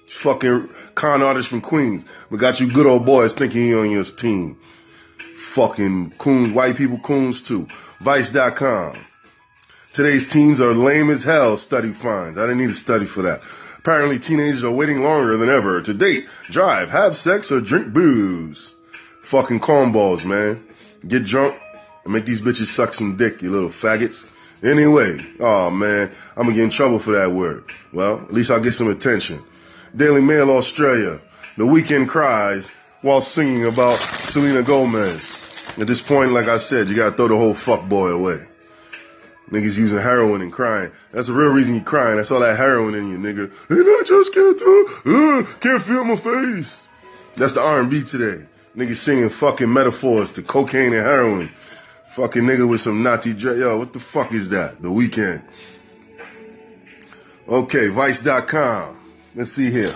Fucking 0.09 0.69
con 0.97 1.23
artist 1.23 1.49
from 1.49 1.61
Queens. 1.61 2.05
We 2.31 2.38
got 2.38 2.59
you 2.59 2.73
good 2.73 2.87
old 2.87 3.07
boys 3.07 3.35
thinking 3.35 3.62
he 3.62 3.75
on 3.75 3.91
your 3.91 4.03
team. 4.03 4.59
Fucking 5.37 6.15
coons, 6.19 6.53
white 6.53 6.77
people 6.77 6.99
coons 6.99 7.41
too. 7.41 7.69
Vice.com. 8.00 8.97
Today's 9.99 10.26
teens 10.26 10.61
are 10.61 10.75
lame 10.75 11.11
as 11.11 11.25
hell, 11.25 11.57
study 11.57 11.93
finds. 11.93 12.38
I 12.38 12.43
didn't 12.43 12.59
need 12.59 12.71
a 12.71 12.75
study 12.75 13.05
for 13.05 13.21
that. 13.23 13.40
Apparently 13.78 14.17
teenagers 14.17 14.62
are 14.62 14.71
waiting 14.71 15.02
longer 15.02 15.37
than 15.37 15.49
ever 15.49 15.83
to 15.83 15.93
date, 15.93 16.28
drive, 16.45 16.88
have 16.90 17.17
sex, 17.17 17.50
or 17.50 17.61
drink 17.61 17.93
booze. 17.93 18.75
Fucking 19.23 19.59
cornballs, 19.59 20.25
man. 20.25 20.64
Get 21.09 21.25
drunk 21.25 21.61
and 22.05 22.12
make 22.12 22.26
these 22.26 22.40
bitches 22.40 22.67
suck 22.67 22.95
some 22.95 23.17
dick, 23.17 23.43
you 23.43 23.50
little 23.50 23.71
faggots. 23.71 24.31
Anyway, 24.62 25.19
oh 25.40 25.69
man, 25.69 26.12
I'm 26.37 26.45
gonna 26.45 26.55
get 26.55 26.62
in 26.62 26.71
trouble 26.71 27.00
for 27.00 27.11
that 27.19 27.33
word. 27.33 27.64
Well, 27.93 28.21
at 28.21 28.33
least 28.33 28.52
I'll 28.52 28.61
get 28.61 28.75
some 28.75 28.90
attention. 28.90 29.43
Daily 29.97 30.21
Mail 30.21 30.52
Australia. 30.52 31.21
The 31.57 31.67
weekend 31.67 32.09
cries 32.09 32.69
while 33.02 33.21
singing 33.21 33.64
about 33.64 33.99
Selena 33.99 34.62
Gomez. 34.62 35.37
At 35.76 35.88
this 35.88 36.00
point, 36.00 36.31
like 36.31 36.47
I 36.47 36.59
said, 36.59 36.88
you 36.88 36.95
gotta 36.95 37.17
throw 37.17 37.26
the 37.26 37.37
whole 37.37 37.52
fuck 37.52 37.88
boy 37.88 38.11
away. 38.11 38.48
Niggas 39.50 39.78
using 39.78 39.99
heroin 39.99 40.43
and 40.43 40.52
crying. 40.52 40.90
That's 41.11 41.28
the 41.28 41.33
real 41.33 41.50
reason 41.50 41.75
you 41.75 41.81
crying. 41.81 42.17
That's 42.17 42.31
all 42.31 42.40
that 42.40 42.57
heroin 42.57 42.95
in 42.95 43.11
you, 43.11 43.17
nigga. 43.17 43.50
And 43.71 43.81
I 43.81 44.02
just 44.07 44.35
can't 44.35 44.59
do, 44.59 44.88
uh, 45.07 45.43
can't 45.61 45.83
feel 45.83 46.05
my 46.05 46.17
face. 46.17 46.78
That's 47.35 47.55
the 47.55 47.61
R&B 47.61 48.02
today. 48.02 48.45
Niggas 48.76 48.97
singing 48.97 49.28
fucking 49.31 49.73
metaphors 49.73 50.31
to 50.33 50.43
cocaine 50.43 50.93
and 50.93 51.05
heroin. 51.05 51.50
Fucking 52.12 52.43
nigga 52.43 52.69
with 52.69 52.81
some 52.81 53.02
Nazi 53.02 53.33
dress. 53.33 53.59
Yo, 53.59 53.78
what 53.78 53.93
the 53.93 54.00
fuck 54.00 54.33
is 54.33 54.49
that? 54.50 54.83
The 54.83 54.90
weekend. 54.90 55.43
Okay, 57.49 57.88
Vice.com. 57.88 58.99
Let's 59.35 59.52
see 59.52 59.71
here. 59.71 59.95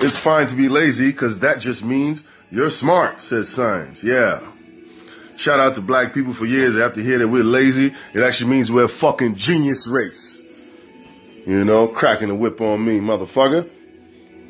It's 0.00 0.16
fine 0.16 0.46
to 0.46 0.54
be 0.54 0.68
lazy 0.68 1.10
because 1.10 1.40
that 1.40 1.58
just 1.58 1.84
means 1.84 2.22
you're 2.50 2.70
smart, 2.70 3.20
says 3.20 3.48
science. 3.48 4.04
Yeah. 4.04 4.40
Shout 5.38 5.60
out 5.60 5.76
to 5.76 5.80
black 5.80 6.12
people 6.12 6.34
for 6.34 6.46
years 6.46 6.76
after 6.76 7.00
hear 7.00 7.18
that 7.18 7.28
we're 7.28 7.44
lazy. 7.44 7.94
It 8.12 8.22
actually 8.24 8.50
means 8.50 8.72
we're 8.72 8.86
a 8.86 8.88
fucking 8.88 9.36
genius 9.36 9.86
race. 9.86 10.42
You 11.46 11.64
know, 11.64 11.86
cracking 11.86 12.26
the 12.26 12.34
whip 12.34 12.60
on 12.60 12.84
me, 12.84 12.98
motherfucker. 12.98 13.70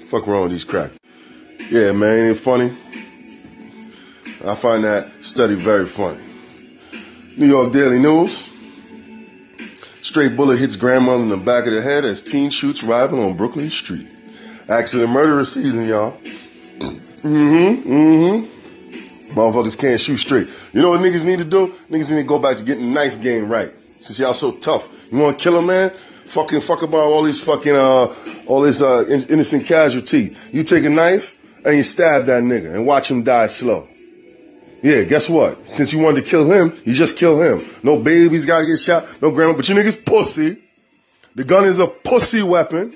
Fuck 0.06 0.26
wrong 0.26 0.44
with 0.44 0.52
these 0.52 0.64
crack. 0.64 0.90
Yeah, 1.70 1.92
man, 1.92 2.18
ain't 2.18 2.36
it 2.38 2.40
funny? 2.40 2.72
I 4.46 4.54
find 4.54 4.82
that 4.84 5.22
study 5.22 5.56
very 5.56 5.84
funny. 5.84 6.22
New 7.36 7.48
York 7.48 7.70
Daily 7.70 7.98
News. 7.98 8.48
Straight 10.00 10.36
bullet 10.36 10.56
hits 10.56 10.76
grandmother 10.76 11.22
in 11.22 11.28
the 11.28 11.36
back 11.36 11.66
of 11.66 11.74
the 11.74 11.82
head 11.82 12.06
as 12.06 12.22
teen 12.22 12.48
shoots 12.48 12.82
rival 12.82 13.20
on 13.26 13.36
Brooklyn 13.36 13.68
Street. 13.68 14.08
Accident 14.70 15.10
murderer 15.10 15.44
season, 15.44 15.86
y'all. 15.86 16.18
Mm-hmm, 17.18 17.90
mm-hmm. 17.92 18.57
Motherfuckers 19.30 19.78
can't 19.78 20.00
shoot 20.00 20.16
straight. 20.16 20.48
You 20.72 20.82
know 20.82 20.90
what 20.90 21.00
niggas 21.00 21.24
need 21.24 21.38
to 21.38 21.44
do? 21.44 21.74
Niggas 21.90 22.10
need 22.10 22.18
to 22.18 22.22
go 22.22 22.38
back 22.38 22.56
to 22.56 22.64
getting 22.64 22.92
knife 22.92 23.20
game 23.20 23.48
right. 23.48 23.72
Since 24.00 24.18
y'all 24.18 24.34
so 24.34 24.52
tough. 24.52 24.88
You 25.10 25.18
want 25.18 25.38
to 25.38 25.42
kill 25.42 25.58
a 25.58 25.62
man? 25.62 25.90
Fucking 26.26 26.60
fuck 26.60 26.82
about 26.82 27.04
all 27.04 27.22
this 27.22 27.40
fucking, 27.40 27.74
uh, 27.74 28.14
all 28.46 28.60
this, 28.62 28.82
uh, 28.82 29.04
innocent 29.08 29.66
casualty. 29.66 30.36
You 30.52 30.62
take 30.62 30.84
a 30.84 30.90
knife 30.90 31.38
and 31.64 31.76
you 31.76 31.82
stab 31.82 32.26
that 32.26 32.42
nigga 32.42 32.74
and 32.74 32.86
watch 32.86 33.10
him 33.10 33.22
die 33.22 33.46
slow. 33.48 33.88
Yeah, 34.82 35.02
guess 35.04 35.28
what? 35.28 35.68
Since 35.68 35.92
you 35.92 35.98
wanted 35.98 36.24
to 36.24 36.30
kill 36.30 36.50
him, 36.50 36.78
you 36.84 36.94
just 36.94 37.16
kill 37.16 37.40
him. 37.42 37.68
No 37.82 38.00
babies 38.00 38.44
gotta 38.44 38.66
get 38.66 38.78
shot, 38.78 39.20
no 39.20 39.30
grandma, 39.30 39.54
but 39.54 39.68
you 39.68 39.74
niggas 39.74 40.04
pussy. 40.04 40.62
The 41.34 41.44
gun 41.44 41.64
is 41.64 41.78
a 41.78 41.86
pussy 41.86 42.42
weapon. 42.42 42.94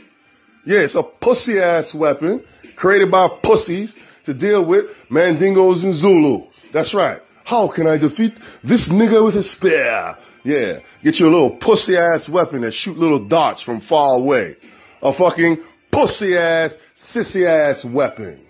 Yeah, 0.64 0.80
it's 0.80 0.94
a 0.94 1.02
pussy 1.02 1.58
ass 1.58 1.92
weapon 1.92 2.44
created 2.76 3.10
by 3.10 3.28
pussies 3.28 3.96
to 4.24 4.34
deal 4.34 4.64
with 4.64 4.86
Mandingos 5.08 5.84
and 5.84 5.94
Zulus. 5.94 6.46
That's 6.72 6.94
right. 6.94 7.20
How 7.44 7.68
can 7.68 7.86
I 7.86 7.96
defeat 7.96 8.34
this 8.62 8.88
nigga 8.88 9.24
with 9.24 9.36
a 9.36 9.42
spear? 9.42 10.16
Yeah, 10.44 10.80
get 11.02 11.20
you 11.20 11.28
a 11.28 11.30
little 11.30 11.50
pussy 11.50 11.96
ass 11.96 12.28
weapon 12.28 12.62
that 12.62 12.72
shoot 12.72 12.98
little 12.98 13.18
darts 13.20 13.62
from 13.62 13.80
far 13.80 14.16
away. 14.16 14.56
A 15.02 15.12
fucking 15.12 15.58
pussy 15.90 16.36
ass, 16.36 16.76
sissy 16.96 17.46
ass 17.46 17.84
weapon. 17.84 18.40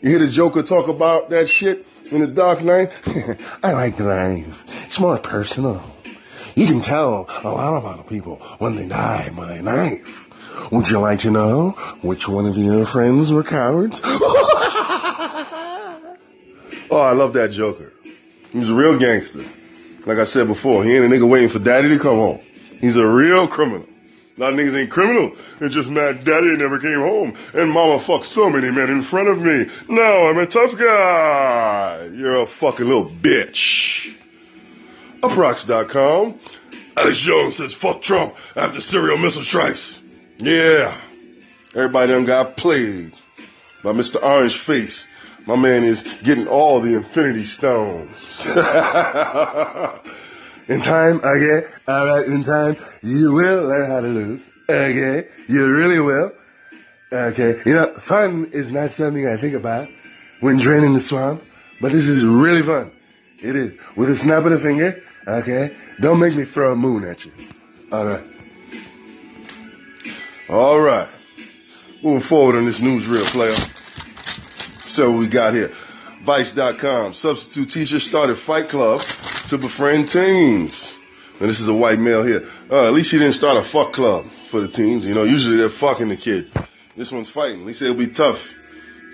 You 0.00 0.10
hear 0.10 0.18
the 0.20 0.28
Joker 0.28 0.62
talk 0.62 0.86
about 0.86 1.30
that 1.30 1.48
shit 1.48 1.86
in 2.12 2.20
the 2.20 2.28
Dark 2.28 2.62
Knight? 2.62 2.92
I 3.62 3.72
like 3.72 3.96
the 3.96 4.04
knife. 4.04 4.64
It's 4.84 5.00
more 5.00 5.18
personal. 5.18 5.82
You 6.54 6.66
can 6.66 6.80
tell 6.80 7.28
a 7.42 7.50
lot 7.50 7.78
about 7.78 8.08
people 8.08 8.36
when 8.58 8.76
they 8.76 8.86
die 8.86 9.30
by 9.30 9.54
a 9.54 9.62
knife. 9.62 10.28
Would 10.70 10.88
you 10.88 10.98
like 10.98 11.20
to 11.20 11.30
know 11.30 11.70
which 12.02 12.28
one 12.28 12.46
of 12.46 12.56
your 12.56 12.86
friends 12.86 13.32
were 13.32 13.42
cowards? 13.42 14.00
oh, 16.90 17.00
I 17.00 17.12
love 17.12 17.32
that 17.34 17.50
Joker. 17.50 17.92
He's 18.52 18.70
a 18.70 18.74
real 18.74 18.98
gangster. 18.98 19.44
Like 20.06 20.18
I 20.18 20.24
said 20.24 20.46
before, 20.46 20.84
he 20.84 20.96
ain't 20.96 21.04
a 21.04 21.08
nigga 21.08 21.28
waiting 21.28 21.50
for 21.50 21.58
daddy 21.58 21.88
to 21.88 21.98
come 21.98 22.16
home. 22.16 22.40
He's 22.80 22.96
a 22.96 23.06
real 23.06 23.46
criminal. 23.46 23.86
A 24.36 24.40
lot 24.40 24.52
of 24.54 24.58
niggas 24.58 24.74
ain't 24.74 24.90
criminal. 24.90 25.32
They're 25.58 25.68
just 25.68 25.90
mad 25.90 26.24
daddy 26.24 26.56
never 26.56 26.78
came 26.78 27.00
home. 27.00 27.34
And 27.52 27.70
mama 27.70 27.98
fucked 27.98 28.24
so 28.24 28.48
many 28.48 28.70
men 28.70 28.88
in 28.88 29.02
front 29.02 29.28
of 29.28 29.38
me. 29.38 29.68
Now 29.88 30.28
I'm 30.28 30.38
a 30.38 30.46
tough 30.46 30.78
guy. 30.78 32.08
You're 32.14 32.42
a 32.42 32.46
fucking 32.46 32.86
little 32.86 33.06
bitch. 33.06 34.14
Uprox.com. 35.20 36.38
Alex 36.96 37.18
Jones 37.18 37.56
says 37.56 37.74
fuck 37.74 38.00
Trump 38.00 38.34
after 38.56 38.80
serial 38.80 39.18
missile 39.18 39.42
strikes. 39.42 40.02
Yeah. 40.38 40.96
Everybody 41.74 42.12
done 42.12 42.24
got 42.24 42.56
played 42.56 43.12
by 43.82 43.92
Mr. 43.92 44.22
Orange 44.22 44.56
Face, 44.56 45.06
My 45.48 45.56
man 45.56 45.82
is 45.82 46.02
getting 46.22 46.46
all 46.46 46.78
the 46.78 46.92
infinity 46.92 47.46
stones. 47.46 48.44
in 50.68 50.82
time, 50.82 51.22
okay? 51.24 51.66
Alright, 51.88 52.26
in 52.26 52.44
time, 52.44 52.76
you 53.02 53.32
will 53.32 53.62
learn 53.62 53.90
how 53.90 54.00
to 54.00 54.08
lose. 54.08 54.42
Okay? 54.68 55.26
You 55.48 55.66
really 55.72 56.00
will. 56.00 56.32
Okay? 57.10 57.62
You 57.64 57.72
know, 57.72 57.94
fun 57.98 58.50
is 58.52 58.70
not 58.70 58.92
something 58.92 59.26
I 59.26 59.38
think 59.38 59.54
about 59.54 59.88
when 60.40 60.58
draining 60.58 60.92
the 60.92 61.00
swamp, 61.00 61.42
but 61.80 61.92
this 61.92 62.06
is 62.06 62.22
really 62.22 62.60
fun. 62.60 62.92
It 63.38 63.56
is. 63.56 63.72
With 63.96 64.10
a 64.10 64.16
snap 64.16 64.44
of 64.44 64.50
the 64.50 64.58
finger, 64.58 65.02
okay? 65.26 65.74
Don't 65.98 66.18
make 66.18 66.34
me 66.34 66.44
throw 66.44 66.72
a 66.72 66.76
moon 66.76 67.04
at 67.04 67.24
you. 67.24 67.32
Alright. 67.90 68.24
Alright. 70.50 71.08
Moving 72.02 72.20
forward 72.20 72.56
on 72.56 72.66
this 72.66 72.82
news 72.82 73.06
reel 73.06 73.24
player. 73.24 73.56
So 74.88 75.12
we 75.12 75.28
got 75.28 75.52
here. 75.52 75.70
Vice.com. 76.22 77.12
Substitute 77.12 77.70
teacher 77.70 78.00
started 78.00 78.36
Fight 78.36 78.70
Club 78.70 79.02
to 79.48 79.58
befriend 79.58 80.08
teens. 80.08 80.98
And 81.38 81.48
this 81.48 81.60
is 81.60 81.68
a 81.68 81.74
white 81.74 82.00
male 82.00 82.22
here. 82.22 82.48
Uh, 82.70 82.86
at 82.86 82.94
least 82.94 83.12
he 83.12 83.18
didn't 83.18 83.34
start 83.34 83.58
a 83.58 83.62
fuck 83.62 83.92
club 83.92 84.26
for 84.46 84.60
the 84.60 84.66
teens. 84.66 85.04
You 85.04 85.14
know, 85.14 85.24
usually 85.24 85.58
they're 85.58 85.68
fucking 85.68 86.08
the 86.08 86.16
kids. 86.16 86.54
This 86.96 87.12
one's 87.12 87.28
fighting. 87.28 87.60
At 87.60 87.66
least 87.66 87.82
it'll 87.82 87.94
be 87.94 88.06
tough. 88.06 88.54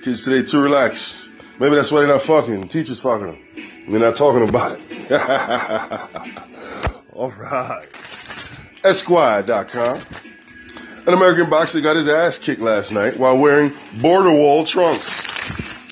Kids 0.05 0.25
today 0.25 0.47
too 0.47 0.63
relaxed. 0.63 1.29
Maybe 1.59 1.75
that's 1.75 1.91
why 1.91 2.01
they're 2.01 2.09
not 2.09 2.23
fucking. 2.23 2.61
The 2.63 2.69
teacher's 2.69 3.01
fucking 3.01 3.27
them. 3.27 3.39
They're 3.89 4.01
not 4.01 4.15
talking 4.15 4.49
about 4.49 4.79
it. 4.81 5.11
All 7.13 7.33
right. 7.33 7.87
Esquire.com. 8.85 10.03
An 11.07 11.13
American 11.13 11.51
boxer 11.51 11.81
got 11.81 11.97
his 11.97 12.09
ass 12.09 12.39
kicked 12.39 12.63
last 12.63 12.93
night 12.93 13.19
while 13.19 13.37
wearing 13.37 13.75
border 14.01 14.33
wall 14.33 14.65
trunks. 14.65 15.11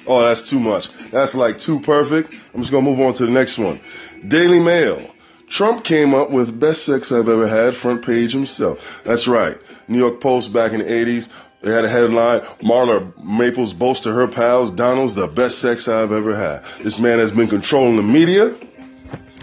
Oh, 0.06 0.24
that's 0.24 0.48
too 0.48 0.58
much. 0.60 0.92
That's 1.10 1.34
like 1.34 1.58
too 1.58 1.80
perfect. 1.80 2.32
I'm 2.54 2.60
just 2.60 2.72
gonna 2.72 2.84
move 2.84 3.00
on 3.00 3.14
to 3.14 3.26
the 3.26 3.32
next 3.32 3.58
one. 3.58 3.80
Daily 4.26 4.60
Mail. 4.60 5.08
Trump 5.48 5.84
came 5.84 6.14
up 6.14 6.30
with 6.30 6.58
best 6.58 6.86
sex 6.86 7.12
I've 7.12 7.28
ever 7.28 7.46
had 7.46 7.74
front 7.74 8.04
page 8.04 8.32
himself. 8.32 9.02
That's 9.04 9.28
right. 9.28 9.58
New 9.86 9.98
York 9.98 10.18
Post 10.18 10.50
back 10.50 10.72
in 10.72 10.78
the 10.78 10.86
80s. 10.86 11.28
They 11.60 11.70
had 11.70 11.84
a 11.84 11.88
headline, 11.88 12.40
Marla 12.60 13.12
Maples 13.22 13.72
boasts 13.72 14.02
to 14.04 14.12
her 14.12 14.26
pals, 14.26 14.70
Donald's 14.70 15.14
the 15.14 15.28
best 15.28 15.60
sex 15.60 15.86
I've 15.86 16.10
ever 16.10 16.34
had. 16.34 16.64
This 16.82 16.98
man 16.98 17.20
has 17.20 17.30
been 17.30 17.46
controlling 17.48 17.96
the 17.96 18.02
media 18.02 18.56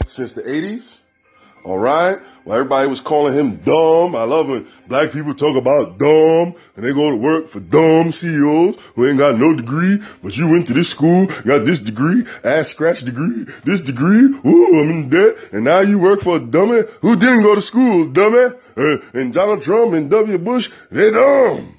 since 0.08 0.34
the 0.34 0.42
80s. 0.42 0.96
All 1.64 1.78
right. 1.78 2.20
Well, 2.46 2.58
everybody 2.58 2.88
was 2.88 3.02
calling 3.02 3.34
him 3.34 3.58
dumb. 3.58 4.16
I 4.16 4.24
love 4.24 4.48
when 4.48 4.68
black 4.88 5.12
people 5.12 5.34
talk 5.34 5.58
about 5.58 5.98
dumb 5.98 6.56
and 6.76 6.86
they 6.86 6.94
go 6.94 7.10
to 7.10 7.16
work 7.16 7.48
for 7.48 7.60
dumb 7.60 8.12
CEOs 8.12 8.78
who 8.96 9.08
ain't 9.08 9.18
got 9.18 9.38
no 9.38 9.54
degree, 9.54 10.02
but 10.24 10.38
you 10.38 10.48
went 10.48 10.68
to 10.68 10.74
this 10.74 10.90
school, 10.90 11.28
got 11.46 11.66
this 11.66 11.80
degree, 11.80 12.26
ass 12.44 12.70
scratch 12.70 13.02
degree, 13.02 13.46
this 13.66 13.82
degree, 13.82 14.24
ooh, 14.46 14.80
I'm 14.80 14.90
in 14.90 15.10
debt, 15.10 15.38
and 15.52 15.64
now 15.64 15.80
you 15.82 16.00
work 16.00 16.22
for 16.22 16.38
a 16.38 16.40
dummy 16.40 16.84
who 17.02 17.16
didn't 17.16 17.44
go 17.44 17.56
to 17.56 17.62
school, 17.62 18.08
dummy. 18.08 18.56
Uh, 18.78 18.98
and 19.14 19.34
Donald 19.34 19.62
Trump 19.62 19.94
and 19.94 20.10
W. 20.10 20.38
Bush, 20.38 20.72
they 20.90 21.12
dumb. 21.12 21.76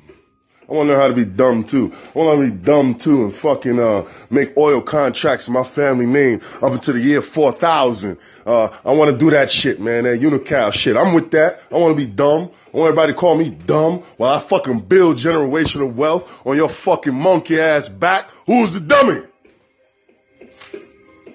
I 0.71 0.75
want 0.75 0.87
to 0.87 0.93
learn 0.93 1.01
how 1.01 1.09
to 1.09 1.15
be 1.15 1.25
dumb 1.25 1.65
too. 1.65 1.93
I 2.15 2.19
want 2.19 2.41
to 2.41 2.51
be 2.51 2.57
dumb 2.57 2.95
too 2.95 3.25
and 3.25 3.35
fucking 3.35 3.81
uh, 3.81 4.09
make 4.31 4.57
oil 4.57 4.81
contracts 4.81 5.49
in 5.49 5.55
my 5.55 5.65
family 5.65 6.07
name 6.07 6.41
up 6.63 6.73
until 6.73 6.95
the 6.95 7.01
year 7.01 7.21
4000. 7.23 8.17
Uh, 8.47 8.69
I 8.85 8.93
want 8.93 9.11
to 9.11 9.19
do 9.19 9.31
that 9.33 9.51
shit, 9.51 9.81
man. 9.81 10.05
That 10.05 10.21
unical 10.21 10.73
shit. 10.73 10.97
I'm 10.97 11.13
with 11.13 11.33
that. 11.33 11.63
I 11.73 11.75
want 11.75 11.99
to 11.99 12.07
be 12.07 12.11
dumb. 12.11 12.51
I 12.73 12.77
want 12.77 12.89
everybody 12.91 13.13
to 13.13 13.19
call 13.19 13.37
me 13.37 13.51
dumb 13.51 14.05
while 14.17 14.33
I 14.33 14.39
fucking 14.39 14.81
build 14.81 15.17
generational 15.17 15.93
wealth 15.93 16.31
on 16.47 16.57
your 16.57 16.69
fucking 16.69 17.15
monkey 17.15 17.59
ass 17.59 17.89
back. 17.89 18.31
Who's 18.47 18.71
the 18.71 18.81
dummy? 18.81 19.23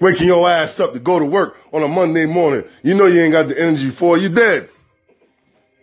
Waking 0.00 0.28
your 0.28 0.48
ass 0.48 0.80
up 0.80 0.94
to 0.94 0.98
go 0.98 1.18
to 1.18 1.26
work 1.26 1.58
on 1.74 1.82
a 1.82 1.88
Monday 1.88 2.24
morning. 2.24 2.64
You 2.82 2.94
know 2.94 3.04
you 3.04 3.20
ain't 3.20 3.32
got 3.32 3.48
the 3.48 3.60
energy 3.60 3.90
for 3.90 4.16
it. 4.16 4.22
You 4.22 4.30
dead. 4.30 4.70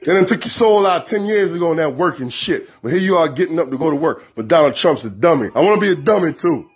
They 0.03 0.13
done 0.13 0.25
took 0.25 0.43
your 0.43 0.49
soul 0.49 0.85
out 0.85 1.07
10 1.07 1.25
years 1.25 1.53
ago 1.53 1.71
in 1.71 1.77
that 1.77 1.95
working 1.95 2.29
shit. 2.29 2.69
But 2.81 2.91
here 2.91 3.01
you 3.01 3.15
are 3.15 3.29
getting 3.29 3.57
up 3.57 3.69
to 3.71 3.77
go 3.77 3.89
to 3.89 3.95
work. 3.95 4.23
But 4.35 4.49
Donald 4.49 4.75
Trump's 4.75 5.05
a 5.05 5.09
dummy. 5.09 5.49
I 5.55 5.61
want 5.61 5.79
to 5.79 5.81
be 5.81 5.91
a 5.91 6.03
dummy 6.03 6.33
too. 6.33 6.69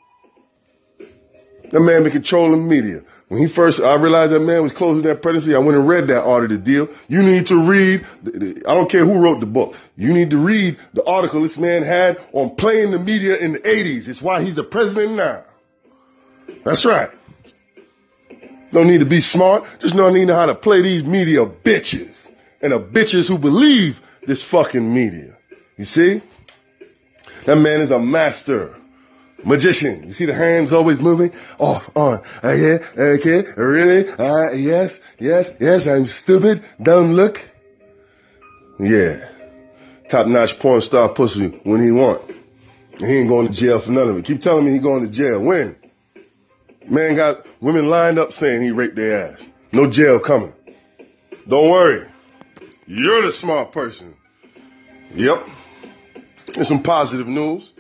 That 1.69 1.81
man 1.81 2.03
been 2.03 2.13
controlling 2.13 2.67
media. 2.67 3.03
When 3.27 3.41
he 3.41 3.49
first, 3.49 3.81
I 3.81 3.95
realized 3.95 4.31
that 4.31 4.39
man 4.39 4.63
was 4.63 4.71
closing 4.71 5.03
that 5.03 5.21
presidency. 5.21 5.53
I 5.53 5.57
went 5.57 5.77
and 5.77 5.85
read 5.85 6.07
that 6.07 6.23
article 6.23 6.57
deal. 6.57 6.87
You 7.09 7.21
need 7.21 7.47
to 7.47 7.59
read, 7.59 8.05
I 8.25 8.73
don't 8.73 8.89
care 8.89 9.03
who 9.03 9.19
wrote 9.19 9.41
the 9.41 9.45
book. 9.45 9.75
You 9.97 10.13
need 10.13 10.29
to 10.29 10.37
read 10.37 10.77
the 10.93 11.05
article 11.05 11.41
this 11.41 11.57
man 11.57 11.83
had 11.83 12.23
on 12.31 12.55
playing 12.55 12.91
the 12.91 12.99
media 12.99 13.35
in 13.35 13.51
the 13.51 13.59
80s. 13.59 14.07
It's 14.07 14.21
why 14.21 14.41
he's 14.41 14.55
the 14.55 14.63
president 14.63 15.17
now. 15.17 15.43
That's 16.63 16.85
right. 16.85 17.09
Don't 18.71 18.87
need 18.87 18.99
to 18.99 19.05
be 19.05 19.19
smart. 19.19 19.65
Just 19.79 19.97
don't 19.97 20.13
need 20.13 20.21
to 20.21 20.25
know 20.27 20.35
how 20.35 20.45
to 20.45 20.55
play 20.55 20.81
these 20.81 21.03
media 21.03 21.45
bitches 21.45 22.26
and 22.61 22.73
the 22.73 22.79
bitches 22.79 23.27
who 23.27 23.37
believe 23.37 24.01
this 24.25 24.41
fucking 24.41 24.93
media. 24.93 25.35
You 25.77 25.85
see? 25.85 26.21
That 27.45 27.57
man 27.57 27.81
is 27.81 27.91
a 27.91 27.99
master 27.99 28.75
magician. 29.43 30.03
You 30.03 30.13
see 30.13 30.25
the 30.25 30.33
hands 30.33 30.73
always 30.73 31.01
moving 31.01 31.31
off, 31.59 31.89
on. 31.95 32.21
Uh, 32.43 32.51
yeah, 32.51 32.77
okay, 32.97 33.43
really? 33.55 34.09
Uh, 34.09 34.51
yes, 34.51 34.99
yes, 35.19 35.53
yes, 35.59 35.87
I'm 35.87 36.07
stupid. 36.07 36.63
Don't 36.81 37.13
look. 37.13 37.49
Yeah. 38.79 39.29
Top 40.09 40.27
notch 40.27 40.59
porn 40.59 40.81
star 40.81 41.09
pussy 41.09 41.47
when 41.63 41.81
he 41.81 41.91
want. 41.91 42.21
he 42.99 43.17
ain't 43.17 43.29
going 43.29 43.47
to 43.47 43.53
jail 43.53 43.79
for 43.79 43.91
none 43.91 44.09
of 44.09 44.17
it. 44.17 44.25
Keep 44.25 44.41
telling 44.41 44.65
me 44.65 44.71
he 44.71 44.79
going 44.79 45.03
to 45.03 45.11
jail. 45.11 45.39
When? 45.39 45.75
Man 46.87 47.15
got 47.15 47.45
women 47.59 47.89
lined 47.89 48.17
up 48.17 48.31
saying 48.31 48.61
he 48.61 48.71
raped 48.71 48.95
their 48.95 49.33
ass. 49.33 49.45
No 49.73 49.89
jail 49.89 50.19
coming. 50.19 50.53
Don't 51.47 51.69
worry. 51.69 52.07
You're 52.87 53.21
the 53.21 53.31
smart 53.31 53.73
person. 53.73 54.15
Yep. 55.13 55.45
And 56.55 56.65
some 56.65 56.81
positive 56.81 57.27
news. 57.27 57.73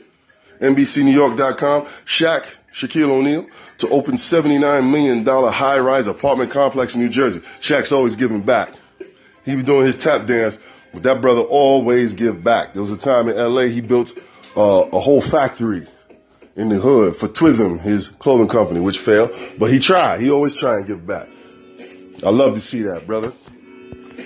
NBCNewYork.com. 0.59 1.85
Shaq, 2.05 2.45
Shaquille 2.73 3.09
O'Neal, 3.09 3.47
to 3.77 3.87
open 3.89 4.15
$79 4.15 4.91
million 4.91 5.25
high 5.25 5.79
rise 5.79 6.07
apartment 6.07 6.51
complex 6.51 6.93
in 6.95 7.01
New 7.01 7.09
Jersey. 7.09 7.39
Shaq's 7.61 7.91
always 7.91 8.15
giving 8.15 8.41
back. 8.41 8.73
He 9.45 9.55
be 9.55 9.63
doing 9.63 9.85
his 9.85 9.95
tap 9.95 10.25
dance, 10.25 10.59
but 10.93 11.03
that 11.03 11.21
brother 11.21 11.41
always 11.41 12.13
give 12.13 12.43
back. 12.43 12.73
There 12.73 12.81
was 12.81 12.91
a 12.91 12.97
time 12.97 13.29
in 13.29 13.37
LA 13.37 13.61
he 13.61 13.79
built 13.79 14.11
uh, 14.57 14.85
a 14.91 14.99
whole 14.99 15.21
factory 15.21 15.87
in 16.57 16.67
the 16.67 16.75
hood 16.75 17.15
for 17.15 17.29
Twism, 17.29 17.79
his 17.79 18.09
clothing 18.09 18.49
company, 18.49 18.81
which 18.81 18.99
failed. 18.99 19.31
But 19.57 19.71
he 19.71 19.79
tried. 19.79 20.19
He 20.19 20.29
always 20.29 20.53
try 20.53 20.77
and 20.77 20.85
give 20.85 21.07
back. 21.07 21.29
I 22.25 22.29
love 22.29 22.55
to 22.55 22.61
see 22.61 22.81
that, 22.81 23.07
brother. 23.07 23.31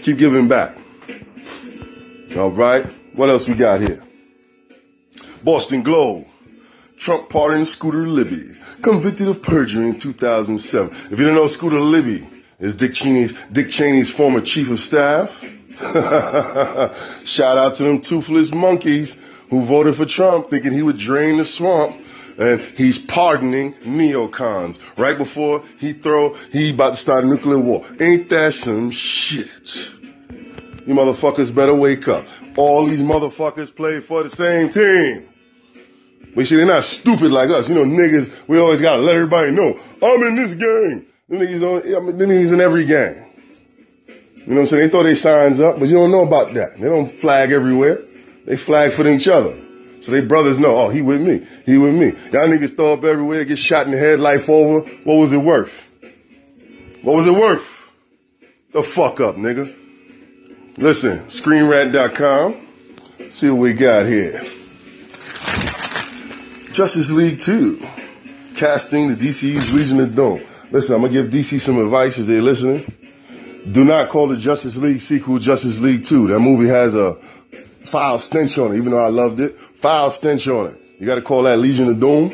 Keep 0.04 0.18
giving 0.18 0.48
back. 0.48 0.78
All 2.38 2.52
right. 2.52 2.86
What 3.14 3.30
else 3.30 3.48
we 3.48 3.56
got 3.56 3.82
here? 3.82 4.04
Boston 5.44 5.84
Globe. 5.84 6.26
Trump 6.98 7.30
pardoned 7.30 7.68
Scooter 7.68 8.08
Libby, 8.08 8.56
convicted 8.84 9.28
of 9.28 9.42
perjury 9.42 9.88
in 9.88 9.98
2007. 9.98 10.96
If 11.12 11.20
you 11.20 11.26
don't 11.26 11.34
know 11.34 11.48
Scooter 11.48 11.80
Libby 11.80 12.30
is 12.60 12.76
Dick 12.76 12.94
Cheney's, 12.94 13.34
Dick 13.52 13.70
Cheney's 13.70 14.08
former 14.08 14.40
chief 14.40 14.70
of 14.70 14.80
staff. 14.80 15.44
Shout 17.26 17.58
out 17.58 17.74
to 17.76 17.84
them 17.84 18.02
toothless 18.02 18.54
monkeys 18.54 19.16
who 19.50 19.64
voted 19.64 19.96
for 19.96 20.06
Trump 20.06 20.52
thinking 20.52 20.74
he 20.74 20.84
would 20.84 20.98
drain 20.98 21.38
the 21.38 21.46
swamp 21.46 22.00
and 22.42 22.60
he's 22.60 22.98
pardoning 22.98 23.74
neocons 23.84 24.80
right 24.98 25.18
before 25.18 25.64
he 25.78 25.94
throw 25.94 26.34
he 26.52 26.72
about 26.72 26.92
to 26.92 26.96
start 26.96 27.24
a 27.24 27.28
nuclear 27.28 27.60
war. 27.60 27.86
Ain't 28.00 28.30
that 28.30 28.56
some 28.56 28.90
shit? 28.90 29.92
You 30.88 30.96
motherfuckers 30.96 31.54
better 31.54 31.76
wake 31.76 32.08
up. 32.08 32.26
All 32.58 32.88
these 32.88 33.04
motherfuckers 33.04 33.74
play 33.74 34.00
for 34.00 34.24
the 34.24 34.30
same 34.30 34.72
team. 34.72 35.30
But 36.36 36.48
see, 36.48 36.56
they're 36.56 36.66
not 36.66 36.84
stupid 36.84 37.32
like 37.32 37.52
us. 37.52 37.70
You 37.70 37.76
know, 37.76 37.86
niggas, 37.86 38.32
we 38.48 38.58
always 38.58 38.82
gotta 38.82 39.02
let 39.02 39.16
everybody 39.16 39.52
know, 39.52 39.80
I'm 40.02 40.24
in 40.24 40.36
this 40.36 40.54
gang. 40.56 41.06
Them 41.30 41.40
niggas, 41.40 41.62
on, 41.62 41.96
I 41.96 42.00
mean, 42.00 42.18
niggas 42.18 42.54
in 42.54 42.60
every 42.60 42.86
gang. 42.86 43.28
You 44.08 44.48
know 44.48 44.56
what 44.56 44.62
I'm 44.62 44.68
saying? 44.68 44.84
They 44.84 44.90
throw 44.90 45.04
their 45.04 45.16
signs 45.16 45.60
up, 45.60 45.80
but 45.80 45.88
you 45.88 45.96
don't 45.96 46.12
know 46.12 46.26
about 46.26 46.56
that. 46.56 46.80
They 46.80 46.90
don't 46.90 47.12
flag 47.12 47.52
everywhere. 47.52 48.02
They 48.46 48.58
flag 48.58 48.94
for 48.94 49.08
each 49.08 49.28
other. 49.28 49.56
So 50.02 50.12
they 50.12 50.22
brothers 50.22 50.60
know, 50.60 50.78
oh, 50.78 50.90
he 50.90 51.02
with 51.02 51.22
me. 51.22 51.46
He 51.66 51.78
with 51.78 51.94
me. 51.94 52.08
Y'all 52.32 52.48
niggas 52.48 52.76
throw 52.76 52.94
up 52.94 53.04
everywhere, 53.04 53.46
get 53.46 53.60
shot 53.60 53.86
in 53.86 53.92
the 53.92 53.98
head, 53.98 54.20
life 54.20 54.50
over. 54.50 54.80
What 55.04 55.16
was 55.16 55.32
it 55.32 55.38
worth? 55.38 55.88
What 57.04 57.16
was 57.16 57.28
it 57.28 57.34
worth? 57.34 57.92
The 58.74 58.84
fuck 58.84 59.20
up, 59.20 59.36
nigga. 59.36 59.76
Listen, 60.78 61.20
screenrant.com. 61.26 62.68
See 63.30 63.50
what 63.50 63.60
we 63.60 63.74
got 63.74 64.06
here. 64.06 64.44
Justice 66.74 67.12
League 67.12 67.40
2, 67.40 67.86
casting 68.56 69.14
the 69.14 69.16
DC's 69.16 69.72
Legion 69.74 70.00
of 70.00 70.16
Doom. 70.16 70.42
Listen, 70.72 70.96
I'm 70.96 71.02
gonna 71.02 71.14
give 71.14 71.30
DC 71.30 71.60
some 71.60 71.78
advice 71.80 72.18
if 72.18 72.28
they're 72.28 72.42
listening. 72.42 72.92
Do 73.70 73.84
not 73.84 74.10
call 74.10 74.28
the 74.28 74.38
Justice 74.38 74.78
League 74.78 75.02
sequel 75.02 75.38
Justice 75.38 75.80
League 75.82 76.06
2. 76.06 76.30
That 76.30 76.40
movie 76.40 76.70
has 76.70 76.96
a 76.96 77.16
foul 77.84 78.20
stench 78.20 78.58
on 78.58 78.74
it, 78.74 78.78
even 78.78 78.92
though 78.92 79.04
I 79.04 79.10
loved 79.10 79.40
it. 79.40 79.58
Foul 79.82 80.12
stench 80.12 80.48
on 80.48 80.68
it. 80.68 80.82
You 81.00 81.08
gotta 81.08 81.24
call 81.24 81.44
that 81.44 81.58
Legion 81.60 81.90
of 81.90 82.00
Doom. 82.00 82.34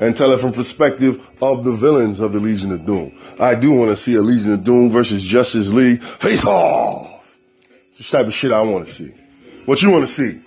and 0.00 0.16
tell 0.16 0.32
it 0.32 0.40
from 0.40 0.52
perspective 0.52 1.24
of 1.40 1.62
the 1.62 1.70
villains 1.70 2.18
of 2.18 2.32
the 2.32 2.40
Legion 2.40 2.72
of 2.72 2.84
Doom. 2.84 3.16
I 3.38 3.54
do 3.54 3.70
want 3.72 3.90
to 3.90 3.96
see 3.96 4.14
a 4.14 4.20
Legion 4.20 4.52
of 4.52 4.64
Doom 4.64 4.90
versus 4.90 5.22
Justice 5.22 5.68
League 5.68 6.02
face 6.02 6.44
off. 6.44 7.08
It's 7.90 7.98
the 7.98 8.18
type 8.18 8.26
of 8.26 8.34
shit 8.34 8.52
I 8.52 8.62
want 8.62 8.88
to 8.88 8.92
see. 8.92 9.12
What 9.64 9.80
you 9.80 9.90
want 9.90 10.04
to 10.08 10.12
see? 10.12 10.40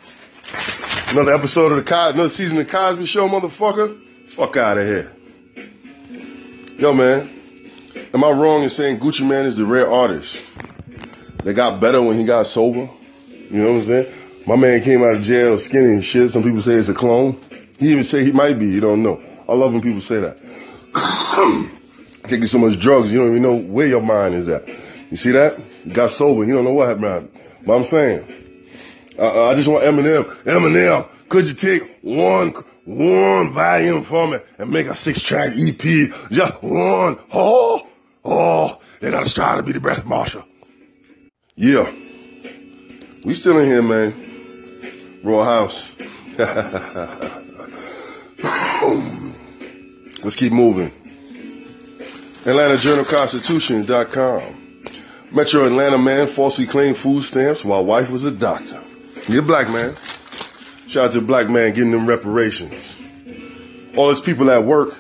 Another 1.12 1.34
episode 1.34 1.72
of 1.72 1.78
the 1.78 1.84
Cos, 1.86 2.14
another 2.14 2.28
season 2.28 2.58
of 2.58 2.68
Cosby 2.68 3.06
Show, 3.06 3.30
motherfucker? 3.30 3.98
Fuck 4.28 4.58
out 4.58 4.78
of 4.78 4.86
here. 4.86 5.14
Yo, 6.78 6.92
man, 6.92 7.30
am 8.14 8.26
I 8.26 8.32
wrong 8.32 8.64
in 8.64 8.70
saying 8.70 9.00
Gucci 9.00 9.22
Mane 9.26 9.46
is 9.46 9.56
the 9.56 9.66
rare 9.66 9.90
artist 9.90 10.44
that 11.46 11.54
got 11.54 11.80
better 11.80 12.02
when 12.02 12.18
he 12.18 12.26
got 12.26 12.46
sober? 12.48 12.90
You 13.30 13.64
know 13.64 13.72
what 13.72 13.78
I'm 13.78 13.84
saying? 13.84 14.14
My 14.48 14.56
man 14.56 14.84
came 14.84 15.02
out 15.02 15.16
of 15.16 15.24
jail 15.24 15.58
skinny 15.58 15.94
and 15.94 16.04
shit. 16.04 16.30
Some 16.30 16.44
people 16.44 16.62
say 16.62 16.74
it's 16.74 16.90
a 16.90 16.94
clone. 16.94 17.40
He 17.80 17.92
even 17.92 18.04
say 18.04 18.24
he 18.24 18.32
might 18.32 18.60
be. 18.60 18.68
You 18.68 18.80
don't 18.80 19.02
know. 19.02 19.22
I 19.50 19.54
love 19.54 19.74
when 19.74 19.82
people 19.82 20.02
say 20.02 20.20
that. 20.20 20.38
Taking 22.28 22.48
so 22.48 22.60
much 22.60 22.80
drugs, 22.80 23.12
you 23.12 23.20
don't 23.20 23.32
even 23.32 23.42
know 23.42 23.56
where 23.56 23.88
your 23.88 24.02
mind 24.02 24.36
is 24.36 24.48
at. 24.48 24.68
You 25.10 25.18
see 25.18 25.32
that? 25.32 25.60
He 25.84 25.92
got 25.92 26.12
sober. 26.12 26.44
You 26.44 26.54
don't 26.54 26.64
know 26.64 26.74
what 26.74 26.88
happened. 26.88 27.32
But 27.66 27.76
I'm 27.76 27.84
saying, 27.84 28.26
uh, 29.18 29.50
I 29.50 29.56
just 29.56 29.68
want 29.68 29.84
Eminem. 29.84 30.24
Eminem, 30.44 31.08
could 31.30 31.48
you 31.48 31.54
take 31.54 32.00
one 32.02 32.54
one 32.86 33.52
volume 33.52 34.04
from 34.04 34.34
it 34.34 34.46
and 34.60 34.70
make 34.70 34.88
a 34.88 34.96
six 34.96 35.20
track 35.22 35.54
EP? 35.56 35.80
Just 36.32 36.62
one. 36.62 37.18
Oh, 37.34 37.88
oh, 38.24 38.80
they 39.02 39.10
gotta 39.10 39.30
strive 39.30 39.58
to 39.58 39.64
be 39.64 39.72
the 39.72 39.80
best 39.80 40.06
Marshall. 40.06 40.46
Yeah. 41.56 41.92
We 43.24 43.34
still 43.34 43.58
in 43.58 43.66
here, 43.66 43.82
man. 43.82 44.35
Royal 45.26 45.44
House. 45.44 45.96
Let's 50.24 50.36
keep 50.36 50.54
moving. 50.54 50.92
Atlanta 52.46 52.78
Journal 52.78 53.06
Constitution.com. 53.06 54.84
Metro 55.32 55.66
Atlanta 55.66 55.98
man 55.98 56.28
falsely 56.28 56.68
claimed 56.68 56.96
food 56.96 57.24
stamps 57.24 57.66
while 57.66 57.84
wife 57.84 58.12
was 58.12 58.24
a 58.24 58.32
doctor. 58.32 58.82
You're 59.28 59.42
black 59.42 59.68
man. 59.70 59.96
Shout 60.88 61.06
out 61.06 61.12
to 61.14 61.22
black 61.22 61.50
man 61.50 61.74
getting 61.74 61.92
them 61.92 62.06
reparations. 62.06 63.00
All 63.98 64.10
these 64.10 64.22
people 64.22 64.52
at 64.52 64.64
work 64.64 64.96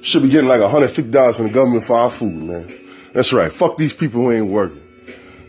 should 0.00 0.24
be 0.24 0.30
getting 0.30 0.48
like 0.48 0.60
$150 0.60 1.36
from 1.36 1.46
the 1.46 1.52
government 1.52 1.84
for 1.84 1.96
our 1.96 2.10
food, 2.10 2.34
man. 2.34 2.74
That's 3.14 3.32
right. 3.32 3.52
Fuck 3.52 3.78
these 3.78 3.92
people 3.92 4.22
who 4.22 4.32
ain't 4.32 4.48
working. 4.48 4.82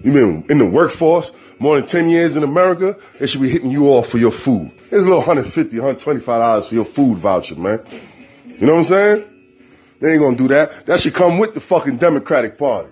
You 0.03 0.11
been 0.11 0.45
in 0.49 0.59
the 0.59 0.65
workforce 0.65 1.31
more 1.63 1.77
than 1.79 1.87
10 1.87 2.09
years 2.09 2.35
in 2.35 2.43
America, 2.43 2.97
they 3.19 3.25
should 3.25 3.39
be 3.39 3.49
hitting 3.49 3.71
you 3.71 3.87
off 3.87 4.09
for 4.09 4.17
your 4.17 4.33
food. 4.33 4.69
Here's 4.89 5.05
a 5.05 5.09
little 5.09 5.23
$150, 5.23 5.71
$125 5.71 6.67
for 6.67 6.75
your 6.75 6.83
food 6.83 7.19
voucher, 7.19 7.55
man. 7.55 7.81
You 8.45 8.67
know 8.67 8.73
what 8.73 8.79
I'm 8.79 8.83
saying? 8.83 9.55
They 10.01 10.11
ain't 10.11 10.21
gonna 10.21 10.35
do 10.35 10.49
that. 10.49 10.85
That 10.87 10.99
should 10.99 11.13
come 11.13 11.39
with 11.39 11.53
the 11.53 11.61
fucking 11.61 11.97
Democratic 11.97 12.57
Party. 12.57 12.89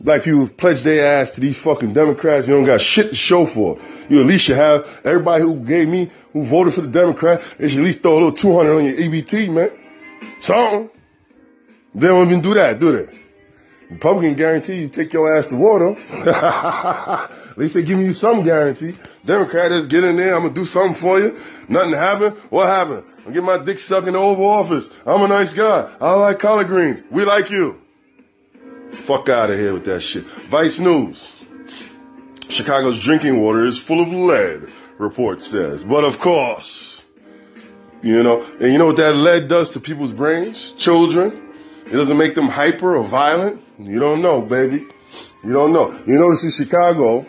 Black 0.00 0.22
people 0.22 0.48
pledge 0.48 0.80
their 0.80 1.20
ass 1.20 1.32
to 1.32 1.42
these 1.42 1.58
fucking 1.58 1.92
Democrats. 1.92 2.48
You 2.48 2.54
don't 2.54 2.64
got 2.64 2.80
shit 2.80 3.10
to 3.10 3.14
show 3.14 3.44
for. 3.44 3.78
You 4.08 4.20
at 4.20 4.26
least 4.26 4.46
should 4.46 4.56
have 4.56 4.88
everybody 5.04 5.42
who 5.42 5.56
gave 5.56 5.88
me, 5.88 6.10
who 6.32 6.46
voted 6.46 6.72
for 6.72 6.80
the 6.80 6.88
Democrat, 6.88 7.42
they 7.58 7.68
should 7.68 7.80
at 7.80 7.84
least 7.84 8.00
throw 8.00 8.12
a 8.12 8.14
little 8.14 8.32
200 8.32 8.74
on 8.74 8.84
your 8.86 8.94
EBT, 8.94 9.50
man. 9.50 9.70
Something. 10.40 10.88
They 11.94 12.08
don't 12.08 12.26
even 12.26 12.40
do 12.40 12.54
that, 12.54 12.78
do 12.78 12.90
they? 12.90 13.18
Republican 13.90 14.34
guarantee 14.34 14.80
you 14.80 14.88
take 14.88 15.12
your 15.12 15.34
ass 15.34 15.46
to 15.46 15.56
water. 15.56 15.96
At 16.12 17.56
least 17.56 17.74
they 17.74 17.82
giving 17.82 18.04
you 18.04 18.12
some 18.12 18.42
guarantee. 18.42 18.94
Democrat 19.24 19.72
is 19.72 19.86
get 19.86 20.04
in 20.04 20.16
there, 20.16 20.34
I'm 20.34 20.42
gonna 20.42 20.54
do 20.54 20.66
something 20.66 20.94
for 20.94 21.18
you. 21.18 21.38
Nothing 21.68 21.94
happened. 21.94 22.36
What 22.50 22.66
happened? 22.66 23.04
I'm 23.26 23.32
get 23.32 23.42
my 23.42 23.58
dick 23.58 23.78
sucked 23.78 24.06
in 24.06 24.12
the 24.12 24.18
Oval 24.18 24.46
Office. 24.46 24.86
I'm 25.06 25.22
a 25.22 25.28
nice 25.28 25.52
guy. 25.52 25.90
I 26.00 26.14
like 26.14 26.38
collard 26.38 26.66
greens. 26.66 27.02
We 27.10 27.24
like 27.24 27.50
you. 27.50 27.80
Fuck 28.90 29.28
out 29.28 29.50
of 29.50 29.58
here 29.58 29.72
with 29.72 29.84
that 29.84 30.00
shit. 30.00 30.24
Vice 30.24 30.80
News. 30.80 31.34
Chicago's 32.48 33.02
drinking 33.02 33.42
water 33.42 33.64
is 33.64 33.76
full 33.76 34.00
of 34.00 34.08
lead, 34.08 34.68
report 34.98 35.42
says. 35.42 35.84
But 35.84 36.04
of 36.04 36.18
course, 36.18 37.04
you 38.02 38.22
know, 38.22 38.42
and 38.60 38.72
you 38.72 38.78
know 38.78 38.86
what 38.86 38.96
that 38.96 39.14
lead 39.14 39.48
does 39.48 39.70
to 39.70 39.80
people's 39.80 40.12
brains? 40.12 40.72
Children. 40.72 41.47
It 41.88 41.92
doesn't 41.92 42.18
make 42.18 42.34
them 42.34 42.48
hyper 42.48 42.96
or 42.96 43.04
violent. 43.04 43.62
You 43.78 43.98
don't 43.98 44.20
know, 44.20 44.42
baby. 44.42 44.86
You 45.42 45.52
don't 45.52 45.72
know. 45.72 45.92
You 46.06 46.18
notice 46.18 46.44
in 46.44 46.50
Chicago, 46.50 47.26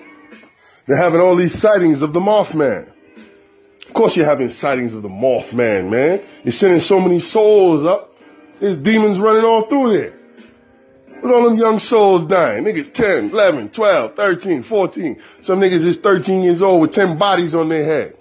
they're 0.85 0.97
having 0.97 1.21
all 1.21 1.35
these 1.35 1.57
sightings 1.57 2.01
of 2.01 2.11
the 2.11 2.19
Mothman. 2.19 2.91
Of 3.87 3.93
course 3.93 4.17
you're 4.17 4.25
having 4.25 4.49
sightings 4.49 4.93
of 4.93 5.01
the 5.01 5.09
Mothman, 5.09 5.89
man. 5.89 6.21
You're 6.43 6.51
sending 6.51 6.79
so 6.81 6.99
many 6.99 7.19
souls 7.19 7.85
up. 7.85 8.15
There's 8.59 8.77
demons 8.77 9.17
running 9.17 9.45
all 9.45 9.63
through 9.63 9.97
there. 9.97 10.13
Look 11.21 11.33
all 11.33 11.49
them 11.49 11.57
young 11.57 11.79
souls 11.79 12.25
dying. 12.25 12.65
Niggas 12.65 12.93
10, 12.93 13.29
11, 13.29 13.69
12, 13.69 14.15
13, 14.15 14.63
14. 14.63 15.21
Some 15.41 15.59
niggas 15.59 15.85
is 15.85 15.97
13 15.97 16.41
years 16.41 16.61
old 16.61 16.81
with 16.81 16.91
10 16.91 17.17
bodies 17.17 17.55
on 17.55 17.69
their 17.69 17.85
head. 17.85 18.17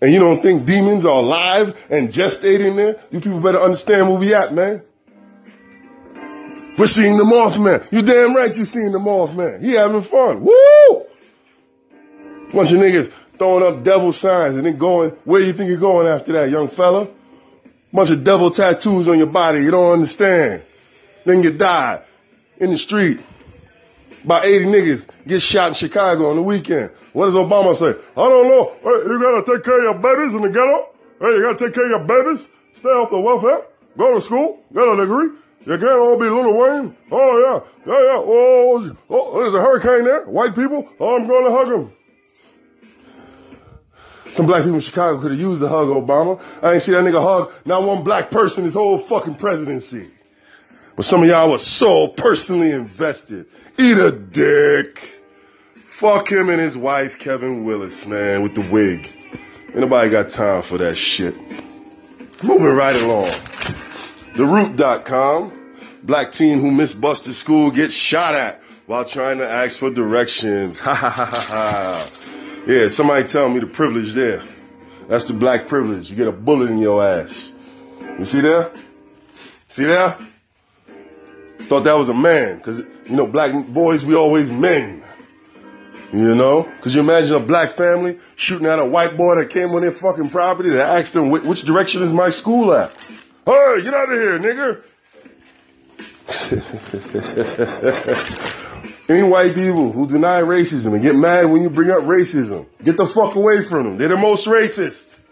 And 0.00 0.12
you 0.12 0.18
don't 0.18 0.42
think 0.42 0.66
demons 0.66 1.04
are 1.04 1.18
alive 1.18 1.78
and 1.90 2.08
gestating 2.08 2.76
there? 2.76 3.00
You 3.10 3.20
people 3.20 3.40
better 3.40 3.60
understand 3.60 4.08
where 4.08 4.18
we 4.18 4.34
at, 4.34 4.54
man. 4.54 4.82
We're 6.80 6.86
seeing 6.86 7.18
the 7.18 7.24
Mothman. 7.24 7.86
You 7.92 8.00
damn 8.00 8.34
right 8.34 8.56
you 8.56 8.64
seeing 8.64 8.90
the 8.90 8.98
Mothman. 8.98 9.62
He 9.62 9.72
having 9.72 10.00
fun. 10.00 10.40
Woo! 10.40 11.06
Bunch 12.54 12.72
of 12.72 12.78
niggas 12.78 13.12
throwing 13.38 13.62
up 13.62 13.84
devil 13.84 14.14
signs 14.14 14.56
and 14.56 14.64
then 14.64 14.78
going, 14.78 15.10
where 15.24 15.42
you 15.42 15.52
think 15.52 15.68
you're 15.68 15.76
going 15.76 16.06
after 16.06 16.32
that, 16.32 16.48
young 16.48 16.68
fella? 16.68 17.06
Bunch 17.92 18.08
of 18.08 18.24
devil 18.24 18.50
tattoos 18.50 19.08
on 19.08 19.18
your 19.18 19.26
body. 19.26 19.62
You 19.62 19.70
don't 19.70 19.92
understand. 19.92 20.62
Then 21.26 21.42
you 21.42 21.50
die 21.50 22.02
in 22.56 22.70
the 22.70 22.78
street. 22.78 23.20
By 24.24 24.42
80 24.42 24.64
niggas 24.64 25.06
get 25.26 25.42
shot 25.42 25.68
in 25.68 25.74
Chicago 25.74 26.30
on 26.30 26.36
the 26.36 26.42
weekend. 26.42 26.92
What 27.12 27.26
does 27.26 27.34
Obama 27.34 27.76
say? 27.76 27.90
I 27.90 28.26
don't 28.26 28.48
know. 28.48 28.72
Hey, 28.82 29.06
you 29.06 29.20
gotta 29.20 29.42
take 29.44 29.64
care 29.64 29.76
of 29.76 29.82
your 29.82 29.98
babies 29.98 30.32
in 30.32 30.40
the 30.40 30.48
ghetto. 30.48 30.88
Hey, 31.20 31.36
you 31.36 31.42
gotta 31.42 31.62
take 31.62 31.74
care 31.74 31.84
of 31.84 31.90
your 31.90 32.22
babies. 32.22 32.48
Stay 32.72 32.88
off 32.88 33.10
the 33.10 33.20
welfare. 33.20 33.66
Go 33.98 34.14
to 34.14 34.20
school. 34.22 34.60
Get 34.72 34.88
a 34.88 34.96
degree. 34.96 35.28
You 35.66 35.76
can't 35.76 35.84
all 35.84 36.18
be 36.18 36.24
Little 36.24 36.56
Wayne. 36.56 36.96
Oh, 37.10 37.38
yeah. 37.38 37.92
Yeah, 37.92 38.00
yeah. 38.00 38.16
Oh, 38.16 38.96
oh, 39.10 39.32
oh, 39.32 39.40
there's 39.40 39.54
a 39.54 39.60
hurricane 39.60 40.04
there. 40.04 40.24
White 40.24 40.54
people. 40.54 40.88
Oh, 40.98 41.16
I'm 41.16 41.26
going 41.26 41.44
to 41.44 41.50
hug 41.50 41.68
them. 41.68 41.92
Some 44.32 44.46
black 44.46 44.62
people 44.62 44.76
in 44.76 44.80
Chicago 44.80 45.20
could 45.20 45.32
have 45.32 45.40
used 45.40 45.60
the 45.60 45.68
hug, 45.68 45.88
Obama. 45.88 46.40
I 46.62 46.74
ain't 46.74 46.82
see 46.82 46.92
that 46.92 47.04
nigga 47.04 47.22
hug 47.22 47.52
not 47.64 47.82
one 47.82 48.04
black 48.04 48.30
person 48.30 48.64
his 48.64 48.74
whole 48.74 48.96
fucking 48.96 49.34
presidency. 49.34 50.08
But 50.96 51.04
some 51.04 51.22
of 51.22 51.28
y'all 51.28 51.50
were 51.50 51.58
so 51.58 52.08
personally 52.08 52.70
invested. 52.70 53.46
Eat 53.76 53.98
a 53.98 54.12
dick. 54.12 55.14
Fuck 55.88 56.30
him 56.30 56.48
and 56.48 56.60
his 56.60 56.76
wife, 56.76 57.18
Kevin 57.18 57.64
Willis, 57.64 58.06
man, 58.06 58.42
with 58.42 58.54
the 58.54 58.62
wig. 58.72 59.12
Ain't 59.68 59.76
nobody 59.76 60.08
got 60.08 60.30
time 60.30 60.62
for 60.62 60.78
that 60.78 60.96
shit. 60.96 61.34
Moving 62.42 62.68
right 62.68 62.96
along. 62.96 63.34
TheRoot.com. 64.34 65.56
Black 66.02 66.32
teen 66.32 66.60
who 66.60 66.70
missed 66.70 67.00
busted 67.00 67.34
school 67.34 67.70
gets 67.70 67.94
shot 67.94 68.34
at 68.34 68.62
while 68.86 69.04
trying 69.04 69.38
to 69.38 69.48
ask 69.48 69.78
for 69.78 69.90
directions. 69.90 70.78
Ha 70.84 70.94
ha 70.94 71.10
ha 71.10 71.24
ha. 71.24 72.10
Yeah, 72.66 72.88
somebody 72.88 73.26
tell 73.26 73.48
me 73.48 73.60
the 73.60 73.66
privilege 73.66 74.12
there. 74.12 74.42
That's 75.08 75.26
the 75.26 75.34
black 75.34 75.66
privilege. 75.66 76.10
You 76.10 76.16
get 76.16 76.28
a 76.28 76.32
bullet 76.32 76.70
in 76.70 76.78
your 76.78 77.04
ass. 77.04 77.50
You 78.18 78.24
see 78.24 78.40
there? 78.40 78.70
See 79.68 79.84
there? 79.84 80.16
Thought 81.62 81.84
that 81.84 81.94
was 81.94 82.08
a 82.08 82.14
man, 82.14 82.58
because, 82.58 82.78
you 82.78 83.16
know, 83.16 83.26
black 83.26 83.66
boys, 83.66 84.04
we 84.04 84.14
always 84.14 84.50
men. 84.50 85.02
You 86.12 86.34
know? 86.34 86.62
Because 86.62 86.94
you 86.94 87.00
imagine 87.00 87.34
a 87.34 87.40
black 87.40 87.70
family 87.70 88.18
shooting 88.36 88.66
at 88.66 88.78
a 88.78 88.84
white 88.84 89.16
boy 89.16 89.36
that 89.36 89.50
came 89.50 89.70
on 89.70 89.82
their 89.82 89.92
fucking 89.92 90.30
property 90.30 90.70
that 90.70 90.98
asked 90.98 91.14
them, 91.14 91.30
which 91.30 91.62
direction 91.62 92.02
is 92.02 92.12
my 92.12 92.30
school 92.30 92.72
at? 92.72 92.94
Hey, 93.50 93.82
get 93.82 93.94
out 93.94 94.12
of 94.12 94.16
here, 94.16 94.38
nigga. 94.38 94.80
Any 99.08 99.22
white 99.24 99.56
people 99.56 99.90
who 99.90 100.06
deny 100.06 100.40
racism 100.40 100.92
and 100.94 101.02
get 101.02 101.16
mad 101.16 101.46
when 101.46 101.60
you 101.62 101.68
bring 101.68 101.90
up 101.90 102.02
racism, 102.02 102.66
get 102.84 102.96
the 102.96 103.06
fuck 103.06 103.34
away 103.34 103.64
from 103.64 103.82
them. 103.82 103.98
They're 103.98 104.06
the 104.06 104.16
most 104.16 104.46
racist. 104.46 105.22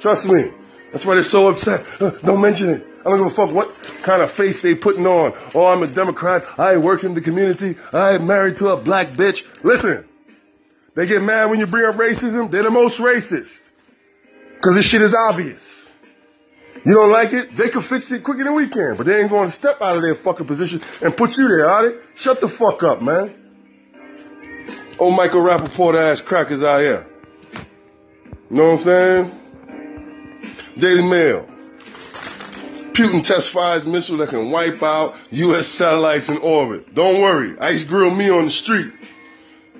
Trust 0.00 0.26
me. 0.26 0.50
That's 0.90 1.06
why 1.06 1.14
they're 1.14 1.22
so 1.22 1.48
upset. 1.48 1.86
Uh, 2.02 2.10
don't 2.10 2.40
mention 2.40 2.70
it. 2.70 2.84
I 3.06 3.10
don't 3.10 3.18
give 3.18 3.28
a 3.28 3.30
fuck 3.30 3.52
what 3.52 3.72
kind 4.02 4.20
of 4.20 4.32
face 4.32 4.62
they 4.62 4.74
putting 4.74 5.06
on. 5.06 5.32
Oh, 5.54 5.66
I'm 5.66 5.84
a 5.84 5.86
Democrat. 5.86 6.44
I 6.58 6.76
work 6.76 7.04
in 7.04 7.14
the 7.14 7.20
community. 7.20 7.76
I 7.92 8.14
am 8.14 8.26
married 8.26 8.56
to 8.56 8.70
a 8.70 8.76
black 8.76 9.10
bitch. 9.10 9.46
Listen, 9.62 10.08
they 10.96 11.06
get 11.06 11.22
mad 11.22 11.50
when 11.50 11.60
you 11.60 11.68
bring 11.68 11.86
up 11.86 11.94
racism. 11.94 12.50
They're 12.50 12.64
the 12.64 12.70
most 12.70 12.98
racist. 12.98 13.70
Cause 14.60 14.74
this 14.74 14.86
shit 14.86 15.02
is 15.02 15.14
obvious. 15.14 15.79
You 16.84 16.94
don't 16.94 17.10
like 17.10 17.32
it? 17.32 17.56
They 17.56 17.68
can 17.68 17.82
fix 17.82 18.10
it 18.10 18.24
quicker 18.24 18.44
than 18.44 18.54
we 18.54 18.68
can, 18.68 18.96
but 18.96 19.04
they 19.04 19.20
ain't 19.20 19.30
going 19.30 19.48
to 19.48 19.54
step 19.54 19.82
out 19.82 19.96
of 19.96 20.02
their 20.02 20.14
fucking 20.14 20.46
position 20.46 20.80
and 21.02 21.14
put 21.14 21.36
you 21.36 21.46
there, 21.48 21.68
are 21.68 21.90
they? 21.90 21.98
Shut 22.14 22.40
the 22.40 22.48
fuck 22.48 22.82
up, 22.82 23.02
man. 23.02 23.34
Old 24.98 25.16
Michael 25.16 25.42
Rapaport 25.42 25.94
ass 25.94 26.20
crackers 26.20 26.62
out 26.62 26.80
here. 26.80 27.06
You 28.50 28.56
know 28.56 28.64
what 28.64 28.72
I'm 28.72 28.78
saying? 28.78 29.40
Daily 30.78 31.02
Mail. 31.02 31.46
Putin 32.92 33.22
test 33.22 33.50
fires 33.50 33.86
missile 33.86 34.16
that 34.18 34.30
can 34.30 34.50
wipe 34.50 34.82
out 34.82 35.14
U.S. 35.30 35.68
satellites 35.68 36.28
in 36.28 36.38
orbit. 36.38 36.94
Don't 36.94 37.20
worry, 37.20 37.58
ice 37.58 37.84
grill 37.84 38.10
me 38.10 38.30
on 38.30 38.46
the 38.46 38.50
street. 38.50 38.92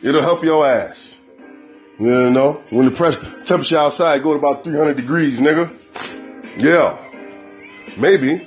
It'll 0.03 0.23
help 0.23 0.43
your 0.43 0.67
ass. 0.67 1.15
You 1.99 2.31
know, 2.31 2.63
when 2.71 2.87
the 2.87 2.91
pressure 2.91 3.21
temperature 3.45 3.77
outside 3.77 4.23
go 4.23 4.33
to 4.33 4.39
about 4.39 4.65
300 4.65 4.97
degrees, 4.97 5.41
nigga. 5.41 5.71
Yeah, 6.57 6.99
maybe 7.97 8.47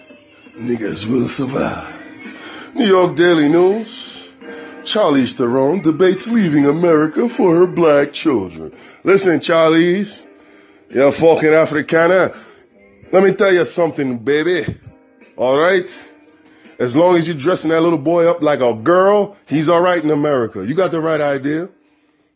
niggas 0.55 1.05
will 1.07 1.27
survive. 1.27 1.93
New 2.75 2.85
York 2.85 3.15
Daily 3.15 3.49
News. 3.49 4.29
Charlize 4.83 5.33
Theron 5.33 5.81
debates 5.81 6.27
leaving 6.27 6.65
America 6.65 7.29
for 7.29 7.55
her 7.55 7.65
black 7.65 8.11
children. 8.11 8.73
Listen, 9.05 9.39
Charlize, 9.39 10.25
you're 10.89 11.11
fucking 11.11 11.53
Africana. 11.53 12.35
Let 13.11 13.23
me 13.23 13.33
tell 13.33 13.53
you 13.53 13.63
something, 13.63 14.17
baby. 14.17 14.77
All 15.37 15.57
right? 15.57 15.89
As 16.79 16.95
long 16.97 17.15
as 17.15 17.27
you're 17.27 17.37
dressing 17.37 17.69
that 17.69 17.81
little 17.81 17.97
boy 17.97 18.25
up 18.25 18.41
like 18.41 18.59
a 18.59 18.73
girl, 18.73 19.37
he's 19.45 19.69
all 19.69 19.79
right 19.79 20.03
in 20.03 20.09
America. 20.09 20.65
You 20.65 20.75
got 20.75 20.91
the 20.91 20.99
right 20.99 21.21
idea. 21.21 21.69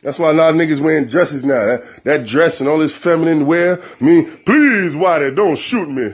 That's 0.03 0.19
why 0.19 0.29
a 0.29 0.33
lot 0.33 0.51
of 0.51 0.55
niggas 0.55 0.79
wearing 0.79 1.07
dresses 1.07 1.43
now. 1.43 1.65
That, 1.65 2.03
that 2.03 2.25
dress 2.27 2.59
and 2.59 2.69
all 2.69 2.77
this 2.77 2.95
feminine 2.95 3.45
wear 3.45 3.81
mean, 3.99 4.25
please, 4.45 4.93
Whitey, 4.93 5.35
don't 5.35 5.57
shoot 5.57 5.89
me. 5.89 6.13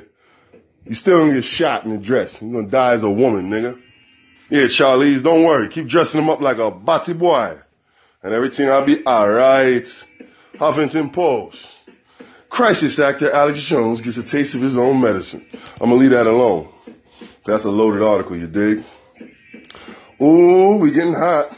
You 0.85 0.95
still 0.95 1.19
gonna 1.19 1.33
get 1.35 1.45
shot 1.45 1.83
in 1.85 1.91
the 1.91 1.97
dress. 1.97 2.41
You're 2.41 2.51
gonna 2.51 2.67
die 2.67 2.93
as 2.93 3.03
a 3.03 3.09
woman, 3.09 3.49
nigga. 3.49 3.79
Yeah, 4.49 4.65
Charlize, 4.65 5.23
don't 5.23 5.43
worry. 5.43 5.67
Keep 5.67 5.87
dressing 5.87 6.21
him 6.21 6.29
up 6.29 6.41
like 6.41 6.57
a 6.57 6.71
batty 6.71 7.13
boy. 7.13 7.57
And 8.21 8.33
everything 8.33 8.69
I'll 8.69 8.85
be 8.85 9.05
alright. 9.05 9.87
Huffington 10.55 11.11
Post. 11.11 11.67
Crisis 12.49 12.99
actor 12.99 13.31
Alex 13.31 13.61
Jones 13.61 13.99
gets 13.99 14.17
a 14.17 14.23
taste 14.23 14.53
of 14.53 14.61
his 14.61 14.77
own 14.77 15.01
medicine. 15.01 15.45
I'm 15.81 15.89
gonna 15.89 15.95
leave 15.95 16.11
that 16.11 16.27
alone. 16.27 16.69
That's 17.45 17.65
a 17.65 17.71
loaded 17.71 18.01
article, 18.01 18.37
you 18.37 18.47
dig? 18.47 18.83
Ooh, 20.21 20.75
we 20.75 20.91
getting 20.91 21.13
hot. 21.13 21.57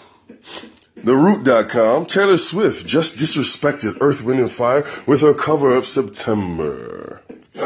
TheRoot.com, 1.05 2.07
Taylor 2.07 2.39
Swift 2.39 2.87
just 2.87 3.15
disrespected 3.17 3.97
Earth, 4.01 4.23
Wind, 4.23 4.39
and 4.39 4.51
Fire 4.51 4.83
with 5.05 5.21
her 5.21 5.35
cover 5.35 5.75
of 5.75 5.85
September. 5.85 7.21
you 7.53 7.61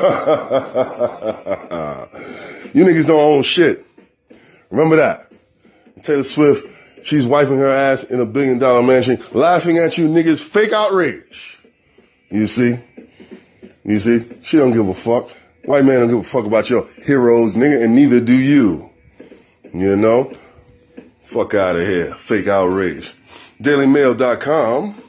niggas 2.83 3.07
don't 3.07 3.21
own 3.21 3.43
shit. 3.43 3.85
Remember 4.69 4.97
that. 4.97 5.31
Taylor 6.01 6.23
Swift, 6.23 6.67
she's 7.01 7.25
wiping 7.25 7.59
her 7.59 7.69
ass 7.69 8.03
in 8.03 8.19
a 8.19 8.25
billion 8.25 8.59
dollar 8.59 8.83
mansion, 8.83 9.23
laughing 9.31 9.77
at 9.77 9.97
you 9.97 10.09
niggas 10.09 10.41
fake 10.41 10.73
outrage. 10.73 11.59
You 12.29 12.45
see? 12.45 12.77
You 13.85 13.99
see? 13.99 14.25
She 14.43 14.57
don't 14.57 14.73
give 14.73 14.89
a 14.89 14.93
fuck. 14.93 15.29
White 15.63 15.85
man 15.85 16.01
don't 16.01 16.09
give 16.09 16.19
a 16.19 16.23
fuck 16.23 16.45
about 16.45 16.69
your 16.69 16.89
heroes, 17.05 17.55
nigga, 17.55 17.85
and 17.85 17.95
neither 17.95 18.19
do 18.19 18.35
you. 18.35 18.89
You 19.73 19.95
know? 19.95 20.33
Fuck 21.23 21.53
out 21.53 21.77
of 21.77 21.87
here. 21.87 22.15
Fake 22.15 22.47
outrage. 22.47 23.15
DailyMail.com. 23.61 25.03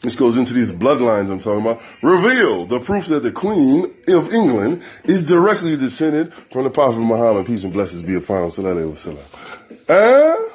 This 0.00 0.14
goes 0.14 0.36
into 0.36 0.54
these 0.54 0.72
bloodlines 0.72 1.30
I'm 1.30 1.40
talking 1.40 1.60
about. 1.60 1.82
Reveal 2.02 2.66
the 2.66 2.80
proof 2.80 3.06
that 3.06 3.22
the 3.22 3.32
Queen 3.32 3.92
of 4.06 4.32
England 4.32 4.82
is 5.04 5.24
directly 5.24 5.76
descended 5.76 6.32
from 6.50 6.64
the 6.64 6.70
Prophet 6.70 7.00
Muhammad. 7.00 7.46
Peace 7.46 7.64
and 7.64 7.72
blessings 7.72 8.02
be 8.02 8.14
upon 8.14 8.44
him. 8.44 8.50
Alaihi 8.50 8.92
Wasallam. 8.92 9.88
Eh? 9.88 10.50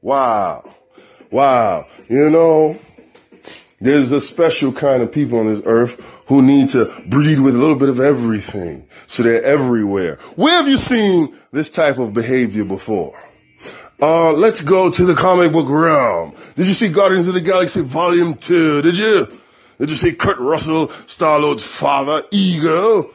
Wow. 0.00 0.74
Wow. 1.30 1.86
You 2.08 2.30
know, 2.30 2.78
there's 3.80 4.12
a 4.12 4.20
special 4.20 4.72
kind 4.72 5.02
of 5.02 5.10
people 5.10 5.40
on 5.40 5.46
this 5.46 5.62
earth 5.64 6.00
who 6.26 6.40
need 6.40 6.68
to 6.70 6.84
breed 7.06 7.40
with 7.40 7.56
a 7.56 7.58
little 7.58 7.74
bit 7.74 7.88
of 7.88 7.98
everything. 7.98 8.86
So 9.06 9.22
they're 9.22 9.42
everywhere. 9.42 10.16
Where 10.36 10.56
have 10.56 10.68
you 10.68 10.78
seen 10.78 11.36
this 11.50 11.68
type 11.68 11.98
of 11.98 12.14
behavior 12.14 12.64
before? 12.64 13.18
Uh, 14.02 14.32
let's 14.32 14.60
go 14.60 14.90
to 14.90 15.04
the 15.04 15.14
comic 15.14 15.52
book 15.52 15.68
realm. 15.68 16.34
Did 16.56 16.66
you 16.66 16.74
see 16.74 16.88
Guardians 16.88 17.28
of 17.28 17.34
the 17.34 17.40
Galaxy 17.40 17.82
Volume 17.82 18.34
2? 18.34 18.82
Did 18.82 18.98
you? 18.98 19.40
Did 19.78 19.90
you 19.90 19.96
see 19.96 20.12
Kurt 20.12 20.38
Russell, 20.38 20.90
Star-Lord's 21.06 21.62
father, 21.62 22.24
Ego, 22.32 23.14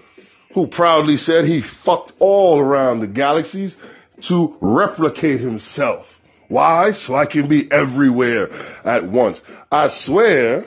who 0.54 0.66
proudly 0.66 1.18
said 1.18 1.44
he 1.44 1.60
fucked 1.60 2.14
all 2.20 2.60
around 2.60 3.02
the 3.02 3.08
galaxies 3.08 3.76
to 4.22 4.56
replicate 4.62 5.42
himself? 5.42 6.22
Why? 6.48 6.92
So 6.92 7.16
I 7.16 7.26
can 7.26 7.48
be 7.48 7.70
everywhere 7.70 8.50
at 8.86 9.04
once. 9.04 9.42
I 9.70 9.90
swear, 9.90 10.66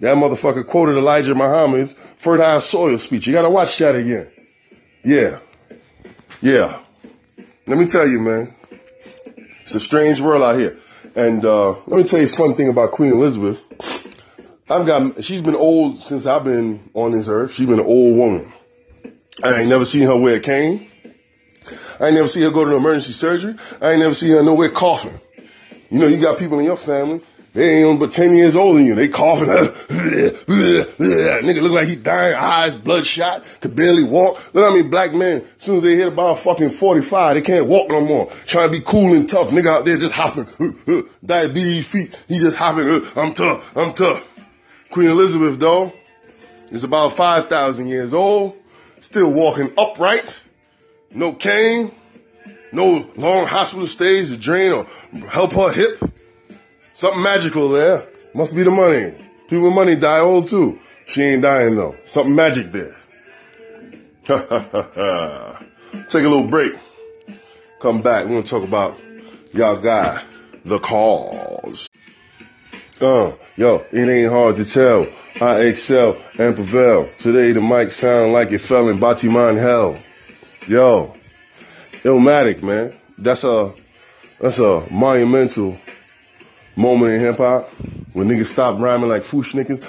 that 0.00 0.18
motherfucker 0.18 0.66
quoted 0.66 0.98
Elijah 0.98 1.34
Muhammad's 1.34 1.96
fertile 2.18 2.60
soil 2.60 2.98
speech. 2.98 3.26
You 3.26 3.32
gotta 3.32 3.48
watch 3.48 3.78
that 3.78 3.96
again. 3.96 4.30
Yeah. 5.02 5.38
Yeah. 6.42 6.82
Let 7.66 7.78
me 7.78 7.86
tell 7.86 8.06
you, 8.06 8.20
man. 8.20 8.54
It's 9.70 9.76
a 9.76 9.78
strange 9.78 10.20
world 10.20 10.42
out 10.42 10.58
here. 10.58 10.76
And 11.14 11.44
uh, 11.44 11.76
let 11.86 11.98
me 11.98 12.02
tell 12.02 12.18
you 12.18 12.26
a 12.26 12.28
fun 12.28 12.56
thing 12.56 12.70
about 12.70 12.90
Queen 12.90 13.12
Elizabeth. 13.12 13.56
I've 14.68 14.84
got 14.84 15.22
she's 15.22 15.42
been 15.42 15.54
old 15.54 15.96
since 15.96 16.26
I've 16.26 16.42
been 16.42 16.90
on 16.92 17.12
this 17.12 17.28
earth. 17.28 17.54
She's 17.54 17.66
been 17.66 17.78
an 17.78 17.86
old 17.86 18.16
woman. 18.16 18.52
I 19.44 19.60
ain't 19.60 19.68
never 19.68 19.84
seen 19.84 20.08
her 20.08 20.16
wear 20.16 20.34
a 20.34 20.40
cane. 20.40 20.90
I 22.00 22.06
ain't 22.06 22.16
never 22.16 22.26
seen 22.26 22.42
her 22.42 22.50
go 22.50 22.64
to 22.64 22.72
an 22.72 22.78
emergency 22.78 23.12
surgery. 23.12 23.54
I 23.80 23.92
ain't 23.92 24.00
never 24.00 24.12
seen 24.12 24.32
her 24.32 24.42
nowhere 24.42 24.70
coughing. 24.70 25.20
You 25.88 26.00
know, 26.00 26.08
you 26.08 26.16
got 26.16 26.36
people 26.36 26.58
in 26.58 26.64
your 26.64 26.76
family 26.76 27.20
they 27.52 27.78
ain't 27.78 27.86
on 27.86 27.98
but 27.98 28.12
10 28.12 28.36
years 28.36 28.54
older 28.54 28.78
than 28.78 28.86
you. 28.86 28.94
They 28.94 29.08
coughing. 29.08 29.48
Nigga 30.48 31.62
look 31.62 31.72
like 31.72 31.88
he 31.88 31.96
dying, 31.96 32.34
eyes 32.34 32.76
bloodshot, 32.76 33.44
could 33.60 33.74
barely 33.74 34.04
walk. 34.04 34.40
Look 34.54 34.64
how 34.64 34.70
many 34.70 34.86
black 34.88 35.12
men, 35.12 35.44
as 35.58 35.64
soon 35.64 35.78
as 35.78 35.82
they 35.82 35.96
hit 35.96 36.08
about 36.08 36.38
fucking 36.38 36.70
45, 36.70 37.34
they 37.34 37.40
can't 37.40 37.66
walk 37.66 37.90
no 37.90 38.00
more. 38.00 38.30
Trying 38.46 38.68
to 38.68 38.72
be 38.72 38.80
cool 38.80 39.14
and 39.14 39.28
tough. 39.28 39.48
Nigga 39.50 39.66
out 39.66 39.84
there 39.84 39.96
just 39.96 40.14
hopping. 40.14 40.46
Diabetes 41.24 41.86
feet. 41.88 42.14
He 42.28 42.38
just 42.38 42.56
hopping. 42.56 42.88
I'm 43.16 43.32
tough. 43.32 43.76
I'm 43.76 43.92
tough. 43.94 44.24
Queen 44.90 45.10
Elizabeth, 45.10 45.58
though, 45.58 45.92
is 46.70 46.84
about 46.84 47.14
5,000 47.14 47.88
years 47.88 48.14
old. 48.14 48.56
Still 49.00 49.30
walking 49.30 49.72
upright. 49.76 50.40
No 51.10 51.32
cane. 51.32 51.94
No 52.72 53.10
long 53.16 53.46
hospital 53.46 53.88
stays 53.88 54.30
to 54.30 54.36
drain 54.36 54.72
or 54.72 54.86
help 55.28 55.52
her 55.52 55.72
hip. 55.72 56.09
Something 56.92 57.22
magical 57.22 57.68
there. 57.68 58.06
Must 58.34 58.54
be 58.54 58.62
the 58.62 58.70
money. 58.70 59.14
People 59.48 59.66
with 59.66 59.74
money 59.74 59.96
die 59.96 60.20
old 60.20 60.48
too. 60.48 60.78
She 61.06 61.22
ain't 61.22 61.42
dying 61.42 61.74
though. 61.76 61.96
Something 62.04 62.34
magic 62.34 62.72
there. 62.72 62.96
Take 66.08 66.24
a 66.24 66.28
little 66.28 66.46
break. 66.46 66.74
Come 67.80 68.02
back. 68.02 68.24
We're 68.24 68.32
gonna 68.32 68.42
talk 68.42 68.62
about 68.62 68.96
y'all 69.52 69.76
guy, 69.76 70.22
the 70.64 70.78
cause. 70.78 71.88
Uh, 73.00 73.32
yo, 73.56 73.84
it 73.90 74.08
ain't 74.08 74.30
hard 74.30 74.56
to 74.56 74.64
tell. 74.64 75.06
I 75.40 75.62
excel 75.62 76.16
and 76.38 76.54
prevail. 76.54 77.08
Today 77.18 77.52
the 77.52 77.60
mic 77.60 77.92
sound 77.92 78.32
like 78.32 78.52
it 78.52 78.58
fell 78.58 78.88
in 78.88 78.98
Batiman 78.98 79.56
hell. 79.58 79.98
Yo, 80.68 81.16
Illmatic, 82.04 82.62
man. 82.62 82.94
That's 83.18 83.44
a 83.44 83.72
that's 84.38 84.58
a 84.58 84.86
monumental 84.90 85.78
moment 86.76 87.12
in 87.12 87.20
hip 87.20 87.36
hop 87.36 87.68
when 88.12 88.28
niggas 88.28 88.46
stop 88.46 88.78
rhyming 88.80 89.08
like 89.08 89.22
foosh 89.22 89.52
niggas. 89.52 89.80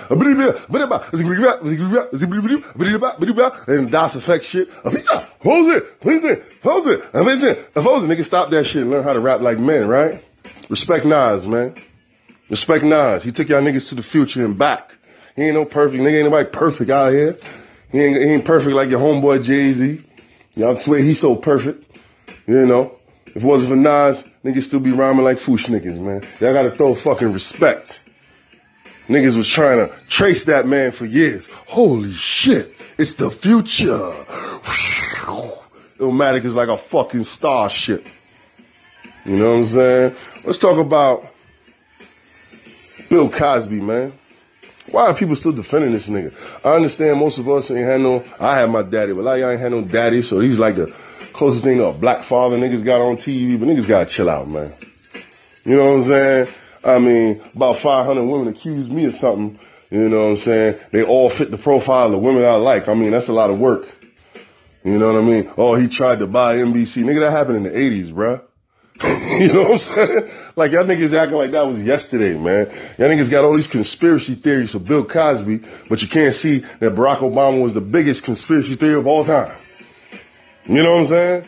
And 3.67 3.91
Das 3.91 4.15
EFX 4.15 4.43
shit. 4.43 4.69
Hold 5.41 5.67
it, 5.71 5.99
please 5.99 6.23
it, 6.23 6.43
hold 6.63 6.87
it, 6.87 7.03
amazing. 7.13 7.55
Hold 7.75 8.03
it, 8.03 8.07
niggas 8.07 8.25
stop 8.25 8.49
that 8.51 8.65
shit 8.65 8.83
and 8.83 8.91
learn 8.91 9.03
how 9.03 9.13
to 9.13 9.19
rap 9.19 9.41
like 9.41 9.59
men, 9.59 9.87
right? 9.87 10.23
Respect 10.69 11.05
Nas, 11.05 11.47
man. 11.47 11.75
Respect 12.49 12.83
Nas. 12.83 13.23
He 13.23 13.31
took 13.31 13.49
y'all 13.49 13.61
niggas 13.61 13.89
to 13.89 13.95
the 13.95 14.03
future 14.03 14.43
and 14.45 14.57
back. 14.57 14.95
He 15.35 15.43
ain't 15.43 15.55
no 15.55 15.65
perfect 15.65 16.03
nigga. 16.03 16.15
Ain't 16.15 16.25
nobody 16.29 16.49
perfect 16.49 16.91
out 16.91 17.11
here. 17.11 17.37
He 17.91 17.99
ain't, 17.99 18.17
he 18.17 18.23
ain't 18.23 18.45
perfect 18.45 18.75
like 18.75 18.89
your 18.89 18.99
homeboy 18.99 19.43
Jay 19.43 19.73
Z. 19.73 20.01
Y'all 20.55 20.77
swear 20.77 20.99
he's 20.99 21.19
so 21.19 21.35
perfect. 21.35 21.83
You 22.47 22.65
know, 22.65 22.97
if 23.27 23.37
it 23.37 23.43
wasn't 23.43 23.71
for 23.71 23.77
Nas, 23.77 24.23
niggas 24.43 24.63
still 24.63 24.79
be 24.79 24.91
rhyming 24.91 25.23
like 25.23 25.37
foosh 25.37 25.65
niggas, 25.67 25.99
man. 25.99 26.23
Y'all 26.39 26.53
gotta 26.53 26.71
throw 26.71 26.95
fucking 26.95 27.31
respect. 27.31 28.01
Niggas 29.07 29.35
was 29.35 29.47
trying 29.47 29.77
to 29.77 29.93
trace 30.07 30.45
that 30.45 30.67
man 30.67 30.91
for 30.91 31.05
years. 31.05 31.47
Holy 31.67 32.13
shit, 32.13 32.75
it's 32.97 33.15
the 33.15 33.29
future. 33.29 34.13
Illmatic 35.99 36.45
is 36.45 36.55
like 36.55 36.69
a 36.69 36.77
fucking 36.77 37.23
starship. 37.23 38.07
You 39.25 39.35
know 39.35 39.51
what 39.51 39.57
I'm 39.57 39.65
saying? 39.65 40.15
Let's 40.43 40.57
talk 40.57 40.77
about 40.77 41.27
Bill 43.09 43.29
Cosby, 43.29 43.81
man. 43.81 44.13
Why 44.89 45.07
are 45.07 45.13
people 45.13 45.35
still 45.35 45.51
defending 45.51 45.91
this 45.91 46.09
nigga? 46.09 46.33
I 46.65 46.75
understand 46.75 47.19
most 47.19 47.37
of 47.37 47.47
us 47.47 47.69
ain't 47.69 47.85
had 47.85 48.01
no, 48.01 48.23
I 48.39 48.59
had 48.59 48.69
my 48.71 48.81
daddy, 48.81 49.13
but 49.13 49.21
a 49.21 49.23
lot 49.23 49.33
y'all 49.35 49.51
ain't 49.51 49.59
had 49.59 49.71
no 49.71 49.83
daddy, 49.83 50.21
so 50.21 50.39
he's 50.39 50.57
like 50.57 50.75
the 50.75 50.93
closest 51.33 51.63
thing 51.63 51.79
a 51.79 51.91
black 51.91 52.23
father 52.23 52.57
niggas 52.57 52.83
got 52.83 53.01
on 53.01 53.17
TV, 53.17 53.59
but 53.59 53.67
niggas 53.67 53.87
gotta 53.87 54.05
chill 54.05 54.29
out, 54.29 54.47
man. 54.47 54.73
You 55.65 55.77
know 55.77 55.97
what 55.97 56.03
I'm 56.03 56.07
saying? 56.07 56.47
I 56.83 56.99
mean, 56.99 57.41
about 57.53 57.77
500 57.77 58.23
women 58.23 58.47
accused 58.47 58.91
me 58.91 59.05
of 59.05 59.13
something. 59.13 59.59
You 59.91 60.09
know 60.09 60.23
what 60.23 60.29
I'm 60.29 60.35
saying? 60.37 60.79
They 60.91 61.03
all 61.03 61.29
fit 61.29 61.51
the 61.51 61.57
profile 61.57 62.13
of 62.13 62.21
women 62.21 62.45
I 62.45 62.55
like. 62.55 62.87
I 62.87 62.93
mean, 62.93 63.11
that's 63.11 63.27
a 63.27 63.33
lot 63.33 63.49
of 63.49 63.59
work. 63.59 63.87
You 64.83 64.97
know 64.97 65.13
what 65.13 65.21
I 65.21 65.25
mean? 65.25 65.51
Oh, 65.57 65.75
he 65.75 65.87
tried 65.87 66.19
to 66.19 66.27
buy 66.27 66.57
NBC. 66.57 67.03
Nigga, 67.03 67.19
that 67.19 67.31
happened 67.31 67.57
in 67.57 67.63
the 67.63 67.69
80s, 67.69 68.11
bruh. 68.11 68.41
you 69.39 69.51
know 69.51 69.63
what 69.63 69.71
I'm 69.71 69.77
saying? 69.79 70.31
Like 70.55 70.71
y'all 70.71 70.83
niggas 70.83 71.13
acting 71.13 71.37
like 71.37 71.51
that 71.51 71.65
was 71.65 71.81
yesterday, 71.83 72.37
man. 72.37 72.67
Y'all 72.97 73.09
niggas 73.09 73.31
got 73.31 73.43
all 73.43 73.55
these 73.55 73.67
conspiracy 73.67 74.35
theories 74.35 74.71
for 74.71 74.79
Bill 74.79 75.03
Cosby, 75.03 75.61
but 75.89 76.01
you 76.01 76.07
can't 76.07 76.33
see 76.33 76.59
that 76.79 76.93
Barack 76.93 77.17
Obama 77.17 77.61
was 77.61 77.73
the 77.73 77.81
biggest 77.81 78.23
conspiracy 78.23 78.75
theory 78.75 78.95
of 78.95 79.07
all 79.07 79.25
time. 79.25 79.55
You 80.65 80.83
know 80.83 80.93
what 80.93 80.99
I'm 81.01 81.05
saying? 81.07 81.45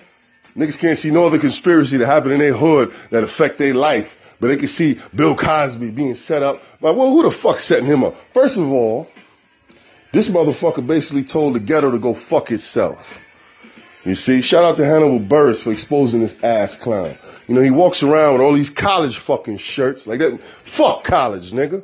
Niggas 0.56 0.78
can't 0.78 0.97
see 0.97 1.12
no 1.12 1.26
other 1.26 1.39
conspiracy 1.39 1.97
that 1.97 2.06
happened 2.06 2.34
in 2.34 2.39
their 2.39 2.54
hood 2.54 2.93
that 3.10 3.23
affect 3.23 3.58
their 3.58 3.73
life, 3.73 4.17
but 4.39 4.47
they 4.47 4.58
can 4.58 4.67
see 4.67 4.99
Bill 5.15 5.36
Cosby 5.36 5.91
being 5.91 6.15
set 6.15 6.43
up. 6.43 6.62
Like, 6.82 6.95
well, 6.95 7.10
who 7.10 7.23
the 7.23 7.32
fuck 7.32 7.60
setting 7.60 7.86
him 7.86 8.04
up? 8.04 8.15
First 8.34 8.58
of 8.58 8.71
all, 8.71 9.10
this 10.12 10.30
motherfucker 10.30 10.86
basically 10.86 11.23
told 11.23 11.56
the 11.56 11.60
ghetto 11.60 11.91
to 11.91 11.97
go 11.97 12.13
fuck 12.13 12.52
itself. 12.52 13.19
You 14.06 14.15
see, 14.15 14.41
shout 14.41 14.65
out 14.65 14.76
to 14.76 14.86
Hannibal 14.86 15.19
Buress 15.19 15.63
for 15.63 15.71
exposing 15.71 16.21
this 16.21 16.41
ass 16.43 16.76
clown. 16.76 17.17
You 17.47 17.56
know, 17.56 17.62
he 17.62 17.71
walks 17.71 18.04
around 18.04 18.34
with 18.34 18.41
all 18.41 18.54
these 18.54 18.69
college 18.69 19.17
fucking 19.17 19.58
shirts 19.58 20.06
like 20.06 20.19
that. 20.19 20.39
Fuck 20.63 21.04
college, 21.06 21.52
nigga. 21.52 21.84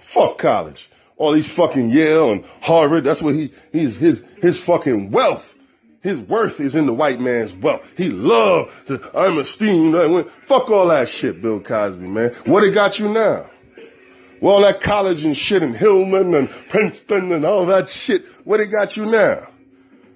Fuck 0.00 0.38
college. 0.38 0.90
All 1.18 1.32
these 1.32 1.50
fucking 1.50 1.90
Yale 1.90 2.32
and 2.32 2.44
Harvard. 2.62 3.04
That's 3.04 3.20
what 3.20 3.34
he, 3.34 3.52
he's, 3.70 3.96
his, 3.96 4.22
his 4.40 4.58
fucking 4.58 5.10
wealth. 5.10 5.54
His 6.00 6.20
worth 6.20 6.60
is 6.60 6.74
in 6.74 6.86
the 6.86 6.92
white 6.92 7.20
man's 7.20 7.52
wealth. 7.52 7.82
He 7.96 8.08
loved 8.08 8.86
to, 8.86 9.10
I'm 9.18 9.38
esteemed. 9.38 9.96
I 9.96 10.06
went, 10.06 10.30
Fuck 10.46 10.70
all 10.70 10.88
that 10.88 11.08
shit, 11.08 11.42
Bill 11.42 11.60
Cosby, 11.60 12.06
man. 12.06 12.30
What 12.44 12.62
it 12.62 12.70
got 12.70 12.98
you 12.98 13.08
now? 13.08 13.50
Well, 14.40 14.54
all 14.54 14.60
that 14.62 14.80
college 14.80 15.24
and 15.24 15.36
shit 15.36 15.62
and 15.64 15.76
Hillman 15.76 16.34
and 16.34 16.48
Princeton 16.68 17.32
and 17.32 17.44
all 17.44 17.66
that 17.66 17.88
shit, 17.88 18.24
what 18.44 18.60
it 18.60 18.66
got 18.66 18.96
you 18.96 19.06
now? 19.06 19.48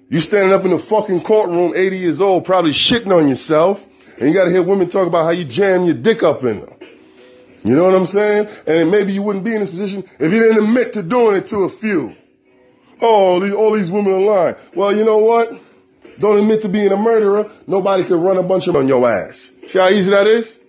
You 0.09 0.21
standing 0.21 0.53
up 0.53 0.63
in 0.63 0.71
the 0.71 0.79
fucking 0.79 1.21
courtroom, 1.21 1.73
80 1.75 1.97
years 1.97 2.21
old, 2.21 2.45
probably 2.45 2.71
shitting 2.71 3.15
on 3.15 3.27
yourself, 3.27 3.85
and 4.17 4.29
you 4.29 4.33
gotta 4.33 4.51
hear 4.51 4.61
women 4.61 4.89
talk 4.89 5.07
about 5.07 5.25
how 5.25 5.31
you 5.31 5.43
jam 5.43 5.83
your 5.83 5.95
dick 5.95 6.23
up 6.23 6.43
in 6.43 6.61
them. 6.61 6.73
You 7.63 7.75
know 7.75 7.83
what 7.83 7.95
I'm 7.95 8.05
saying? 8.05 8.47
And 8.67 8.91
maybe 8.91 9.13
you 9.13 9.21
wouldn't 9.21 9.43
be 9.43 9.53
in 9.53 9.61
this 9.61 9.69
position 9.69 10.03
if 10.19 10.31
you 10.31 10.39
didn't 10.39 10.63
admit 10.63 10.93
to 10.93 11.03
doing 11.03 11.35
it 11.35 11.45
to 11.47 11.63
a 11.63 11.69
few. 11.69 12.15
Oh, 13.01 13.53
all 13.55 13.71
these 13.71 13.91
women 13.91 14.13
are 14.13 14.19
lying. 14.19 14.55
Well, 14.75 14.95
you 14.95 15.03
know 15.03 15.17
what? 15.17 15.59
Don't 16.17 16.39
admit 16.39 16.61
to 16.61 16.69
being 16.69 16.91
a 16.91 16.97
murderer. 16.97 17.49
Nobody 17.67 18.03
could 18.03 18.19
run 18.19 18.37
a 18.37 18.43
bunch 18.43 18.67
of 18.67 18.75
on 18.75 18.87
your 18.87 19.09
ass. 19.09 19.51
See 19.67 19.79
how 19.79 19.89
easy 19.89 20.11
that 20.11 20.27
is? 20.27 20.59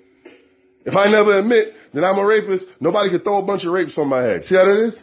If 0.85 0.97
I 0.97 1.09
never 1.09 1.39
admit 1.39 1.75
that 1.93 2.05
I'm 2.05 2.19
a 2.19 2.25
rapist, 2.25 2.69
nobody 2.81 3.11
could 3.11 3.25
throw 3.25 3.39
a 3.39 3.43
bunch 3.43 3.65
of 3.65 3.73
rapes 3.73 3.97
on 3.99 4.09
my 4.09 4.21
head. 4.21 4.45
See 4.45 4.55
how 4.55 4.65
that 4.65 4.77
is? 4.77 5.03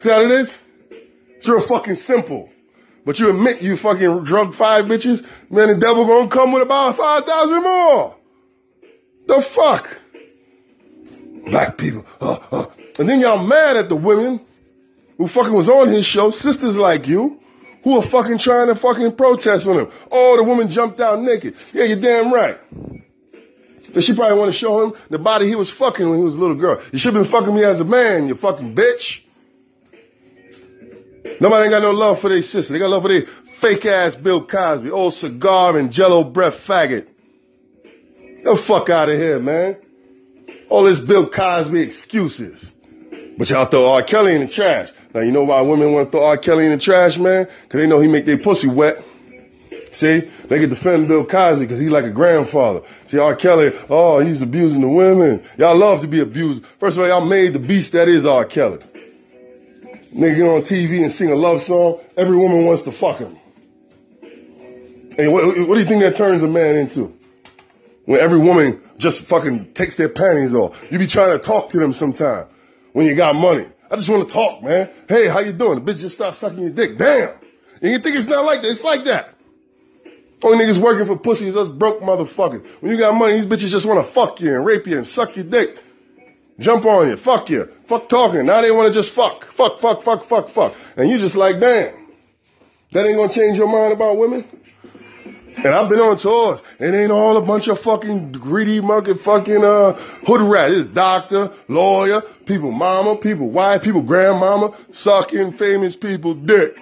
See 0.00 0.10
how 0.10 0.22
it 0.22 0.30
is? 0.30 0.56
It's 1.36 1.48
real 1.48 1.60
fucking 1.60 1.94
simple. 1.94 2.50
But 3.04 3.18
you 3.18 3.30
admit 3.30 3.62
you 3.62 3.76
fucking 3.76 4.24
drug 4.24 4.54
five 4.54 4.84
bitches, 4.86 5.24
man, 5.48 5.68
the 5.68 5.76
devil 5.76 6.04
gonna 6.04 6.28
come 6.28 6.52
with 6.52 6.62
about 6.62 6.96
5,000 6.96 7.62
more. 7.62 8.16
The 9.26 9.40
fuck? 9.40 9.96
Black 11.46 11.78
people. 11.78 12.04
Uh, 12.20 12.38
uh. 12.52 12.66
And 12.98 13.08
then 13.08 13.20
y'all 13.20 13.44
mad 13.44 13.76
at 13.76 13.88
the 13.88 13.96
women 13.96 14.40
who 15.16 15.26
fucking 15.26 15.52
was 15.52 15.68
on 15.68 15.88
his 15.88 16.04
show, 16.04 16.30
sisters 16.30 16.76
like 16.76 17.06
you, 17.06 17.40
who 17.82 17.96
are 17.96 18.02
fucking 18.02 18.38
trying 18.38 18.68
to 18.68 18.74
fucking 18.74 19.16
protest 19.16 19.66
on 19.66 19.78
him. 19.78 19.88
Oh, 20.10 20.36
the 20.36 20.42
woman 20.42 20.68
jumped 20.68 21.00
out 21.00 21.20
naked. 21.20 21.54
Yeah, 21.72 21.84
you're 21.84 22.00
damn 22.00 22.32
right. 22.32 22.58
But 23.92 24.04
she 24.04 24.14
probably 24.14 24.38
want 24.38 24.52
to 24.52 24.58
show 24.58 24.84
him 24.84 24.94
the 25.08 25.18
body 25.18 25.46
he 25.46 25.56
was 25.56 25.70
fucking 25.70 26.08
when 26.08 26.18
he 26.18 26.24
was 26.24 26.36
a 26.36 26.40
little 26.40 26.56
girl. 26.56 26.80
You 26.92 26.98
should 26.98 27.14
have 27.14 27.24
been 27.24 27.30
fucking 27.30 27.54
me 27.54 27.64
as 27.64 27.80
a 27.80 27.84
man, 27.84 28.28
you 28.28 28.34
fucking 28.34 28.74
bitch. 28.74 29.22
Nobody 31.40 31.64
ain't 31.64 31.70
got 31.70 31.82
no 31.82 31.92
love 31.92 32.18
for 32.18 32.28
their 32.28 32.42
sister. 32.42 32.72
They 32.72 32.78
got 32.78 32.90
love 32.90 33.02
for 33.02 33.08
their 33.08 33.26
fake 33.52 33.86
ass 33.86 34.14
Bill 34.14 34.44
Cosby, 34.44 34.90
old 34.90 35.14
cigar 35.14 35.76
and 35.76 35.92
jello 35.92 36.22
breath 36.24 36.66
faggot. 36.66 37.06
Get 37.82 38.44
the 38.44 38.56
fuck 38.56 38.88
out 38.90 39.08
of 39.08 39.18
here, 39.18 39.38
man. 39.38 39.76
All 40.68 40.84
this 40.84 41.00
Bill 41.00 41.28
Cosby 41.28 41.80
excuses. 41.80 42.72
But 43.36 43.50
y'all 43.50 43.64
throw 43.64 43.92
R. 43.92 44.02
Kelly 44.02 44.34
in 44.34 44.42
the 44.42 44.48
trash. 44.48 44.90
Now 45.14 45.20
you 45.20 45.32
know 45.32 45.44
why 45.44 45.60
women 45.60 45.92
want 45.92 46.08
to 46.08 46.10
throw 46.12 46.26
R. 46.26 46.36
Kelly 46.36 46.66
in 46.66 46.72
the 46.72 46.78
trash, 46.78 47.18
man? 47.18 47.46
Cause 47.46 47.80
they 47.80 47.86
know 47.86 48.00
he 48.00 48.08
make 48.08 48.26
their 48.26 48.38
pussy 48.38 48.68
wet. 48.68 49.04
See, 49.92 50.20
they 50.20 50.60
can 50.60 50.68
defend 50.68 51.08
Bill 51.08 51.24
Cosby 51.24 51.64
because 51.64 51.80
he's 51.80 51.90
like 51.90 52.04
a 52.04 52.10
grandfather. 52.10 52.82
See, 53.08 53.18
R. 53.18 53.34
Kelly, 53.34 53.72
oh, 53.88 54.20
he's 54.20 54.40
abusing 54.40 54.80
the 54.80 54.88
women. 54.88 55.42
Y'all 55.58 55.76
love 55.76 56.00
to 56.02 56.06
be 56.06 56.20
abused. 56.20 56.64
First 56.78 56.96
of 56.96 57.02
all, 57.02 57.08
y'all 57.08 57.24
made 57.24 57.54
the 57.54 57.58
beast 57.58 57.92
that 57.92 58.08
is 58.08 58.24
R. 58.24 58.44
Kelly. 58.44 58.78
Nigga 60.14 60.36
get 60.36 60.48
on 60.48 60.60
TV 60.62 61.02
and 61.02 61.10
sing 61.10 61.30
a 61.30 61.36
love 61.36 61.62
song, 61.62 62.00
every 62.16 62.36
woman 62.36 62.66
wants 62.66 62.82
to 62.82 62.92
fuck 62.92 63.18
him. 63.18 63.36
And 65.18 65.32
what, 65.32 65.44
what 65.68 65.74
do 65.74 65.80
you 65.80 65.86
think 65.86 66.02
that 66.02 66.16
turns 66.16 66.42
a 66.42 66.48
man 66.48 66.76
into? 66.76 67.16
When 68.06 68.20
every 68.20 68.38
woman 68.38 68.80
just 69.00 69.20
fucking 69.22 69.72
takes 69.72 69.96
their 69.96 70.08
panties 70.08 70.54
off. 70.54 70.80
You 70.90 70.98
be 70.98 71.06
trying 71.06 71.32
to 71.32 71.38
talk 71.38 71.70
to 71.70 71.78
them 71.78 71.92
sometime 71.92 72.46
when 72.92 73.06
you 73.06 73.14
got 73.14 73.34
money. 73.34 73.66
I 73.90 73.96
just 73.96 74.08
want 74.08 74.28
to 74.28 74.32
talk, 74.32 74.62
man. 74.62 74.90
Hey, 75.08 75.26
how 75.26 75.40
you 75.40 75.52
doing? 75.52 75.84
The 75.84 75.92
bitch 75.92 75.98
just 75.98 76.14
stopped 76.14 76.36
sucking 76.36 76.60
your 76.60 76.70
dick. 76.70 76.96
Damn. 76.96 77.30
And 77.82 77.90
you 77.90 77.98
think 77.98 78.16
it's 78.16 78.28
not 78.28 78.44
like 78.44 78.62
that. 78.62 78.68
It's 78.68 78.84
like 78.84 79.04
that. 79.04 79.34
Only 80.42 80.64
niggas 80.64 80.78
working 80.78 81.06
for 81.06 81.18
pussy 81.18 81.48
is 81.48 81.56
us 81.56 81.68
broke 81.68 82.00
motherfuckers. 82.00 82.64
When 82.80 82.92
you 82.92 82.98
got 82.98 83.14
money, 83.14 83.40
these 83.40 83.46
bitches 83.46 83.70
just 83.70 83.86
want 83.86 84.04
to 84.04 84.12
fuck 84.12 84.40
you 84.40 84.54
and 84.54 84.64
rape 84.64 84.86
you 84.86 84.96
and 84.96 85.06
suck 85.06 85.36
your 85.36 85.44
dick. 85.44 85.78
Jump 86.58 86.84
on 86.84 87.08
you, 87.08 87.16
fuck 87.16 87.48
you, 87.48 87.70
fuck 87.86 88.08
talking. 88.08 88.44
Now 88.46 88.60
they 88.60 88.70
want 88.70 88.88
to 88.88 88.92
just 88.92 89.10
fuck, 89.10 89.46
fuck, 89.46 89.80
fuck, 89.80 90.02
fuck, 90.02 90.24
fuck, 90.24 90.48
fuck. 90.50 90.74
And 90.96 91.08
you 91.10 91.18
just 91.18 91.34
like, 91.34 91.58
damn, 91.58 91.94
that 92.92 93.06
ain't 93.06 93.16
gonna 93.16 93.32
change 93.32 93.56
your 93.56 93.66
mind 93.66 93.94
about 93.94 94.18
women? 94.18 94.44
And 95.62 95.74
I've 95.74 95.90
been 95.90 96.00
on 96.00 96.16
tours. 96.16 96.62
It 96.78 96.94
ain't 96.94 97.12
all 97.12 97.36
a 97.36 97.42
bunch 97.42 97.68
of 97.68 97.78
fucking 97.78 98.32
greedy 98.32 98.80
monkey 98.80 99.14
fucking 99.14 99.62
uh 99.62 99.92
hood 100.26 100.40
rat. 100.40 100.70
It's 100.70 100.86
doctor, 100.86 101.52
lawyer, 101.68 102.22
people 102.46 102.70
mama, 102.70 103.16
people 103.16 103.48
wife, 103.48 103.82
people 103.82 104.00
grandmama, 104.00 104.74
sucking 104.90 105.52
famous 105.52 105.94
people 105.94 106.32
dick. 106.34 106.76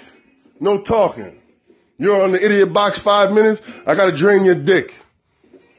No 0.61 0.81
talking. 0.81 1.41
You're 1.99 2.23
on 2.23 2.31
the 2.31 2.45
idiot 2.45 2.73
box 2.73 2.99
five 2.99 3.33
minutes, 3.33 3.61
I 3.85 3.97
gotta 3.97 4.17
drain 4.17 4.45
your 4.45 4.55
dick. 4.55 4.95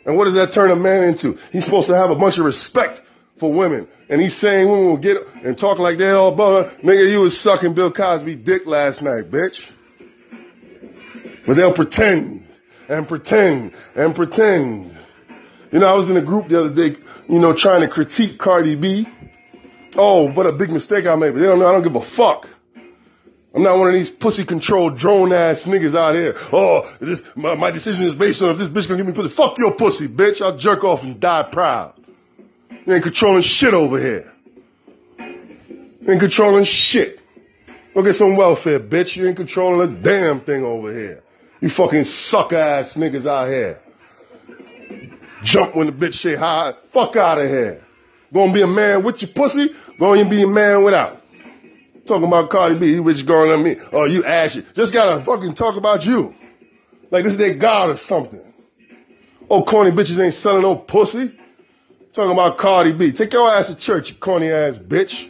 And 0.06 0.18
what 0.18 0.26
does 0.26 0.34
that 0.34 0.52
turn 0.52 0.70
a 0.72 0.76
man 0.76 1.04
into? 1.04 1.38
He's 1.54 1.64
supposed 1.64 1.88
to 1.88 1.96
have 1.96 2.10
a 2.10 2.16
bunch 2.16 2.38
of 2.38 2.44
respect 2.44 3.02
for 3.38 3.54
women. 3.54 3.88
And 4.10 4.20
he's 4.20 4.36
saying 4.36 4.68
women 4.70 4.88
will 4.88 4.98
get 4.98 5.18
and 5.44 5.58
talk 5.58 5.80
like 5.80 5.98
they 5.98 6.10
all 6.12 6.34
above. 6.34 6.76
Nigga, 6.80 7.10
you 7.10 7.22
was 7.22 7.40
sucking 7.40 7.74
Bill 7.74 7.92
Cosby 7.92 8.36
dick 8.36 8.66
last 8.66 9.02
night, 9.02 9.32
bitch. 9.32 9.72
But 11.46 11.56
they'll 11.56 11.74
pretend 11.74 12.46
and 12.90 13.08
pretend 13.08 13.72
and 13.96 14.16
pretend. 14.16 14.98
You 15.72 15.80
know, 15.80 15.88
I 15.88 15.94
was 15.94 16.10
in 16.10 16.18
a 16.18 16.22
group 16.22 16.50
the 16.50 16.60
other 16.60 16.74
day, 16.74 16.98
you 17.30 17.40
know, 17.40 17.54
trying 17.54 17.82
to 17.82 17.88
critique 17.88 18.40
Cardi 18.40 18.76
B. 18.76 19.08
Oh, 19.96 20.30
what 20.32 20.46
a 20.48 20.52
big 20.52 20.72
mistake 20.72 21.06
I 21.06 21.16
made. 21.16 21.32
But 21.32 21.40
they 21.40 21.46
don't 21.46 21.60
know, 21.60 21.68
I 21.68 21.72
don't 21.72 21.84
give 21.84 21.96
a 21.96 22.02
fuck. 22.02 22.48
I'm 23.54 23.64
not 23.64 23.78
one 23.80 23.88
of 23.88 23.94
these 23.94 24.10
pussy 24.10 24.46
controlled 24.46 24.98
drone 24.98 25.34
ass 25.34 25.66
niggas 25.66 25.98
out 25.98 26.14
here. 26.14 26.36
Oh, 26.52 26.92
this, 27.00 27.22
my, 27.36 27.56
my 27.56 27.72
decision 27.72 28.06
is 28.06 28.14
based 28.14 28.42
on 28.42 28.50
if 28.52 28.58
this 28.58 28.70
bitch 28.70 28.88
gonna 28.88 28.98
give 28.98 29.08
me 29.08 29.14
pussy. 29.14 29.30
Fuck 29.30 29.58
your 29.58 29.72
pussy, 29.72 30.08
bitch. 30.08 30.42
I'll 30.42 30.56
jerk 30.56 30.84
off 30.84 31.04
and 31.04 31.20
die 31.20 31.44
proud. 31.44 31.94
You 32.86 32.94
ain't 32.94 33.04
controlling 33.04 33.42
shit 33.42 33.74
over 33.74 34.00
here. 34.00 34.32
You 35.20 36.12
ain't 36.12 36.20
controlling 36.20 36.64
shit. 36.64 37.20
Go 37.94 38.04
get 38.04 38.14
some 38.14 38.36
welfare, 38.36 38.80
bitch. 38.80 39.16
You 39.16 39.28
ain't 39.28 39.38
controlling 39.38 39.90
a 39.90 39.92
damn 40.00 40.40
thing 40.42 40.64
over 40.64 40.92
here. 40.92 41.24
You 41.62 41.70
fucking 41.70 42.06
suck 42.06 42.54
ass 42.54 42.94
niggas 42.94 43.26
out 43.26 43.50
here. 43.50 43.82
Jump 45.44 45.76
when 45.76 45.88
the 45.88 45.94
bitch 45.94 46.16
say 46.16 46.36
hi. 46.36 46.74
Fuck 46.90 47.16
out 47.16 47.38
of 47.38 47.50
here. 47.50 47.84
Gonna 48.34 48.54
be 48.54 48.62
a 48.62 48.68
man 48.68 49.04
with 49.04 49.22
your 49.22 49.32
pussy, 49.32 49.70
gonna 49.98 50.28
be 50.30 50.44
a 50.44 50.48
man 50.48 50.84
without. 50.84 51.22
Talking 52.06 52.28
about 52.28 52.50
Cardi 52.50 52.76
B, 52.76 52.92
you 52.92 53.04
bitch 53.04 53.26
going 53.26 53.52
on 53.52 53.64
me. 53.64 53.76
Oh, 53.92 54.06
you 54.06 54.24
ashy. 54.24 54.66
Just 54.74 54.94
gotta 54.94 55.24
fucking 55.24 55.54
talk 55.54 55.76
about 55.76 56.06
you. 56.06 56.34
Like 57.12 57.24
this 57.24 57.34
is 57.34 57.38
their 57.38 57.54
God 57.54 57.90
or 57.90 57.98
something. 57.98 58.42
Oh, 59.50 59.64
corny 59.64 59.92
bitches 59.92 60.24
ain't 60.24 60.34
selling 60.34 60.62
no 60.62 60.76
pussy. 60.76 61.38
Talking 62.14 62.32
about 62.32 62.58
Cardi 62.58 62.92
B. 62.92 63.12
Take 63.12 63.34
your 63.34 63.50
ass 63.50 63.68
to 63.68 63.76
church, 63.76 64.10
you 64.10 64.16
corny 64.16 64.50
ass 64.50 64.78
bitch. 64.78 65.30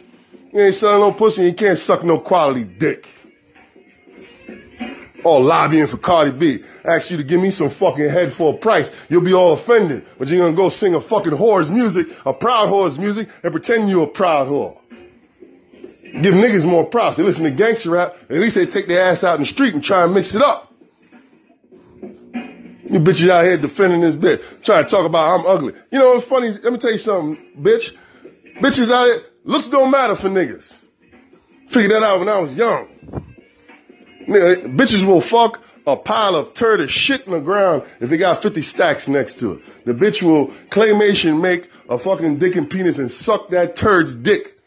You 0.52 0.60
ain't 0.62 0.74
selling 0.74 1.00
no 1.00 1.12
pussy 1.12 1.42
and 1.42 1.50
you 1.50 1.56
can't 1.56 1.78
suck 1.78 2.04
no 2.04 2.18
quality 2.18 2.64
dick. 2.64 3.08
All 5.24 5.42
lobbying 5.42 5.86
for 5.86 5.98
Cardi 5.98 6.30
B. 6.30 6.64
Ask 6.84 7.10
you 7.10 7.16
to 7.16 7.22
give 7.22 7.40
me 7.40 7.50
some 7.50 7.70
fucking 7.70 8.08
head 8.08 8.32
for 8.32 8.54
a 8.54 8.56
price. 8.56 8.90
You'll 9.08 9.22
be 9.22 9.34
all 9.34 9.52
offended. 9.52 10.06
But 10.18 10.28
you're 10.28 10.38
gonna 10.38 10.56
go 10.56 10.68
sing 10.68 10.94
a 10.94 11.00
fucking 11.00 11.32
whore's 11.32 11.70
music, 11.70 12.08
a 12.24 12.32
proud 12.32 12.68
whore's 12.68 12.98
music, 12.98 13.28
and 13.42 13.52
pretend 13.52 13.90
you're 13.90 14.04
a 14.04 14.08
proud 14.08 14.48
whore. 14.48 14.78
Give 16.22 16.34
niggas 16.34 16.66
more 16.66 16.84
props. 16.84 17.16
They 17.18 17.22
listen 17.22 17.44
to 17.44 17.50
gangster 17.50 17.90
rap. 17.90 18.16
At 18.28 18.38
least 18.38 18.56
they 18.56 18.66
take 18.66 18.88
their 18.88 19.04
ass 19.04 19.22
out 19.22 19.36
in 19.36 19.42
the 19.42 19.46
street 19.46 19.74
and 19.74 19.84
try 19.84 20.04
and 20.04 20.14
mix 20.14 20.34
it 20.34 20.42
up. 20.42 20.72
You 22.90 22.98
bitches 22.98 23.28
out 23.28 23.44
here 23.44 23.56
defending 23.56 24.00
this 24.00 24.16
bitch, 24.16 24.42
trying 24.62 24.82
to 24.82 24.90
talk 24.90 25.06
about 25.06 25.38
I'm 25.38 25.46
ugly. 25.46 25.74
You 25.92 26.00
know 26.00 26.14
what's 26.14 26.26
funny? 26.26 26.50
Let 26.50 26.72
me 26.72 26.78
tell 26.78 26.90
you 26.90 26.98
something, 26.98 27.36
bitch. 27.60 27.96
Bitches 28.56 28.90
out 28.90 29.04
here, 29.04 29.22
looks 29.44 29.68
don't 29.68 29.92
matter 29.92 30.16
for 30.16 30.28
niggas. 30.28 30.74
Figured 31.68 31.92
that 31.92 32.02
out 32.02 32.18
when 32.18 32.28
I 32.28 32.38
was 32.38 32.52
young. 32.56 32.88
Bitches 34.30 35.06
will 35.06 35.20
fuck 35.20 35.60
a 35.86 35.96
pile 35.96 36.36
of 36.36 36.54
turd 36.54 36.80
of 36.80 36.90
shit 36.90 37.26
in 37.26 37.32
the 37.32 37.40
ground 37.40 37.82
if 38.00 38.12
it 38.12 38.18
got 38.18 38.40
50 38.40 38.62
stacks 38.62 39.08
next 39.08 39.38
to 39.40 39.54
it. 39.54 39.84
The 39.86 39.94
bitch 39.94 40.22
will 40.22 40.48
claymation 40.70 41.40
make 41.40 41.70
a 41.88 41.98
fucking 41.98 42.38
dick 42.38 42.54
and 42.54 42.70
penis 42.70 42.98
and 42.98 43.10
suck 43.10 43.48
that 43.48 43.74
turd's 43.74 44.14
dick 44.14 44.58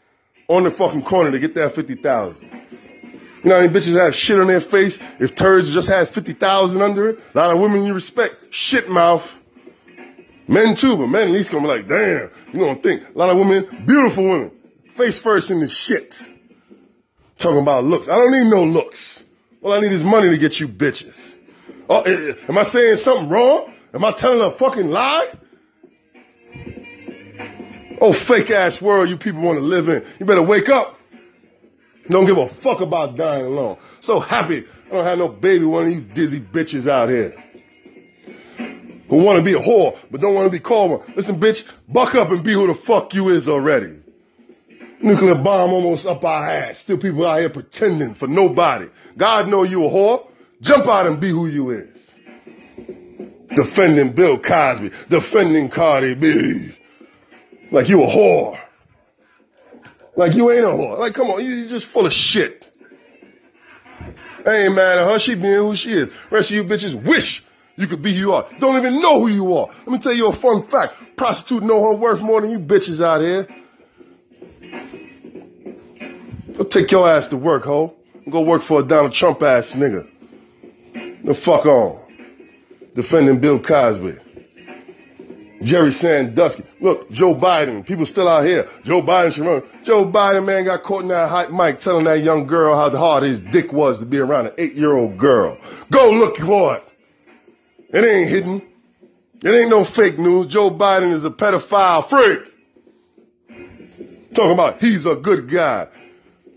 on 0.48 0.64
the 0.64 0.70
fucking 0.70 1.02
corner 1.02 1.30
to 1.30 1.38
get 1.38 1.54
that 1.54 1.74
50,000. 1.74 2.42
You 2.42 3.50
know 3.50 3.56
how 3.56 3.62
many 3.62 3.72
bitches 3.72 3.98
have 3.98 4.14
shit 4.14 4.38
on 4.38 4.48
their 4.48 4.60
face 4.60 4.98
if 5.18 5.34
turds 5.34 5.72
just 5.72 5.88
had 5.88 6.08
50,000 6.08 6.82
under 6.82 7.10
it? 7.10 7.20
A 7.34 7.38
lot 7.38 7.50
of 7.50 7.60
women 7.60 7.84
you 7.84 7.94
respect, 7.94 8.52
shit 8.52 8.90
mouth. 8.90 9.30
Men 10.46 10.74
too, 10.74 10.96
but 10.96 11.06
men 11.06 11.28
at 11.28 11.32
least 11.32 11.50
gonna 11.50 11.62
be 11.62 11.68
like, 11.68 11.88
damn, 11.88 12.30
you 12.52 12.60
gonna 12.60 12.74
think. 12.76 13.02
A 13.14 13.18
lot 13.18 13.30
of 13.30 13.38
women, 13.38 13.84
beautiful 13.86 14.24
women, 14.24 14.50
face 14.94 15.18
first 15.18 15.50
in 15.50 15.60
the 15.60 15.68
shit. 15.68 16.22
Talking 17.38 17.62
about 17.62 17.84
looks. 17.84 18.08
I 18.08 18.16
don't 18.16 18.30
need 18.30 18.50
no 18.50 18.62
looks. 18.64 19.23
All 19.64 19.72
I 19.72 19.80
need 19.80 19.92
is 19.92 20.04
money 20.04 20.28
to 20.28 20.36
get 20.36 20.60
you 20.60 20.68
bitches. 20.68 21.34
Oh, 21.88 22.02
eh, 22.02 22.10
eh, 22.10 22.34
am 22.48 22.58
I 22.58 22.64
saying 22.64 22.98
something 22.98 23.30
wrong? 23.30 23.72
Am 23.94 24.04
I 24.04 24.12
telling 24.12 24.42
a 24.42 24.50
fucking 24.50 24.90
lie? 24.90 25.32
Oh, 27.98 28.12
fake 28.12 28.50
ass 28.50 28.82
world 28.82 29.08
you 29.08 29.16
people 29.16 29.40
want 29.40 29.56
to 29.56 29.64
live 29.64 29.88
in. 29.88 30.04
You 30.20 30.26
better 30.26 30.42
wake 30.42 30.68
up. 30.68 31.00
Don't 32.08 32.26
give 32.26 32.36
a 32.36 32.46
fuck 32.46 32.82
about 32.82 33.16
dying 33.16 33.46
alone. 33.46 33.78
So 34.00 34.20
happy 34.20 34.66
I 34.88 34.90
don't 34.94 35.04
have 35.04 35.18
no 35.18 35.28
baby 35.28 35.64
one 35.64 35.86
of 35.86 35.92
you 35.92 36.02
dizzy 36.02 36.40
bitches 36.40 36.86
out 36.86 37.08
here. 37.08 37.34
Who 39.08 39.16
want 39.16 39.38
to 39.38 39.42
be 39.42 39.54
a 39.54 39.58
whore, 39.58 39.96
but 40.10 40.20
don't 40.20 40.34
want 40.34 40.46
to 40.46 40.50
be 40.50 40.58
called 40.58 40.90
one. 40.90 41.14
Listen, 41.16 41.40
bitch, 41.40 41.66
buck 41.88 42.14
up 42.14 42.30
and 42.30 42.44
be 42.44 42.52
who 42.52 42.66
the 42.66 42.74
fuck 42.74 43.14
you 43.14 43.30
is 43.30 43.48
already. 43.48 44.03
Nuclear 45.04 45.34
bomb 45.34 45.74
almost 45.74 46.06
up 46.06 46.24
our 46.24 46.48
ass. 46.48 46.78
Still 46.78 46.96
people 46.96 47.26
out 47.26 47.38
here 47.38 47.50
pretending 47.50 48.14
for 48.14 48.26
nobody. 48.26 48.88
God 49.18 49.48
know 49.48 49.62
you 49.62 49.84
a 49.84 49.90
whore. 49.90 50.26
Jump 50.62 50.86
out 50.86 51.06
and 51.06 51.20
be 51.20 51.28
who 51.28 51.46
you 51.46 51.68
is. 51.68 52.10
Defending 53.54 54.12
Bill 54.12 54.38
Cosby. 54.38 54.90
Defending 55.10 55.68
Cardi 55.68 56.14
B. 56.14 56.74
Like 57.70 57.90
you 57.90 58.02
a 58.02 58.06
whore. 58.06 58.58
Like 60.16 60.32
you 60.32 60.50
ain't 60.50 60.64
a 60.64 60.68
whore. 60.68 60.98
Like 60.98 61.12
come 61.12 61.28
on, 61.28 61.44
you 61.44 61.68
just 61.68 61.84
full 61.84 62.06
of 62.06 62.12
shit. 62.14 62.74
Ain't 64.46 64.74
mad 64.74 65.00
at 65.00 65.06
her. 65.06 65.18
She 65.18 65.34
being 65.34 65.56
who 65.56 65.76
she 65.76 65.92
is. 65.92 66.08
Rest 66.30 66.50
of 66.50 66.56
you 66.56 66.64
bitches 66.64 66.94
wish 66.94 67.44
you 67.76 67.86
could 67.86 68.00
be 68.00 68.14
who 68.14 68.20
you 68.20 68.32
are. 68.32 68.48
Don't 68.58 68.78
even 68.78 69.02
know 69.02 69.20
who 69.20 69.28
you 69.28 69.54
are. 69.54 69.68
Let 69.80 69.88
me 69.88 69.98
tell 69.98 70.14
you 70.14 70.28
a 70.28 70.32
fun 70.32 70.62
fact. 70.62 70.94
Prostitute 71.16 71.62
know 71.62 71.82
her 71.82 71.94
worth 71.94 72.22
more 72.22 72.40
than 72.40 72.50
you 72.50 72.58
bitches 72.58 73.04
out 73.04 73.20
here. 73.20 73.46
Go 76.56 76.64
take 76.64 76.90
your 76.90 77.08
ass 77.08 77.28
to 77.28 77.36
work, 77.36 77.64
ho. 77.64 77.94
Go 78.30 78.40
work 78.42 78.62
for 78.62 78.80
a 78.80 78.82
Donald 78.82 79.12
Trump 79.12 79.42
ass 79.42 79.72
nigga. 79.72 80.08
The 81.24 81.34
fuck 81.34 81.66
on. 81.66 82.00
Defending 82.94 83.40
Bill 83.40 83.58
Cosby. 83.58 84.16
Jerry 85.62 85.90
Sandusky. 85.92 86.62
Look, 86.80 87.10
Joe 87.10 87.34
Biden. 87.34 87.84
People 87.84 88.06
still 88.06 88.28
out 88.28 88.44
here. 88.44 88.68
Joe 88.84 89.02
Biden 89.02 89.32
should 89.32 89.46
run. 89.46 89.62
Joe 89.82 90.04
Biden, 90.04 90.44
man, 90.44 90.64
got 90.64 90.82
caught 90.82 91.02
in 91.02 91.08
that 91.08 91.28
hot 91.28 91.52
mic 91.52 91.80
telling 91.80 92.04
that 92.04 92.22
young 92.22 92.46
girl 92.46 92.76
how 92.76 92.94
hard 92.96 93.22
his 93.22 93.40
dick 93.40 93.72
was 93.72 93.98
to 94.00 94.06
be 94.06 94.18
around 94.18 94.46
an 94.46 94.52
eight-year-old 94.58 95.16
girl. 95.16 95.58
Go 95.90 96.10
look 96.10 96.36
for 96.36 96.76
it. 96.76 96.84
It 97.90 98.04
ain't 98.04 98.28
hidden. 98.28 98.62
It 99.42 99.50
ain't 99.50 99.70
no 99.70 99.84
fake 99.84 100.18
news. 100.18 100.46
Joe 100.48 100.70
Biden 100.70 101.12
is 101.12 101.24
a 101.24 101.30
pedophile 101.30 102.06
freak. 102.08 102.40
Talking 104.34 104.52
about 104.52 104.80
he's 104.80 105.06
a 105.06 105.14
good 105.14 105.48
guy. 105.48 105.88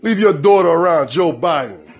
Leave 0.02 0.18
your 0.18 0.32
daughter 0.32 0.68
around 0.68 1.10
Joe 1.10 1.32
Biden. 1.32 1.92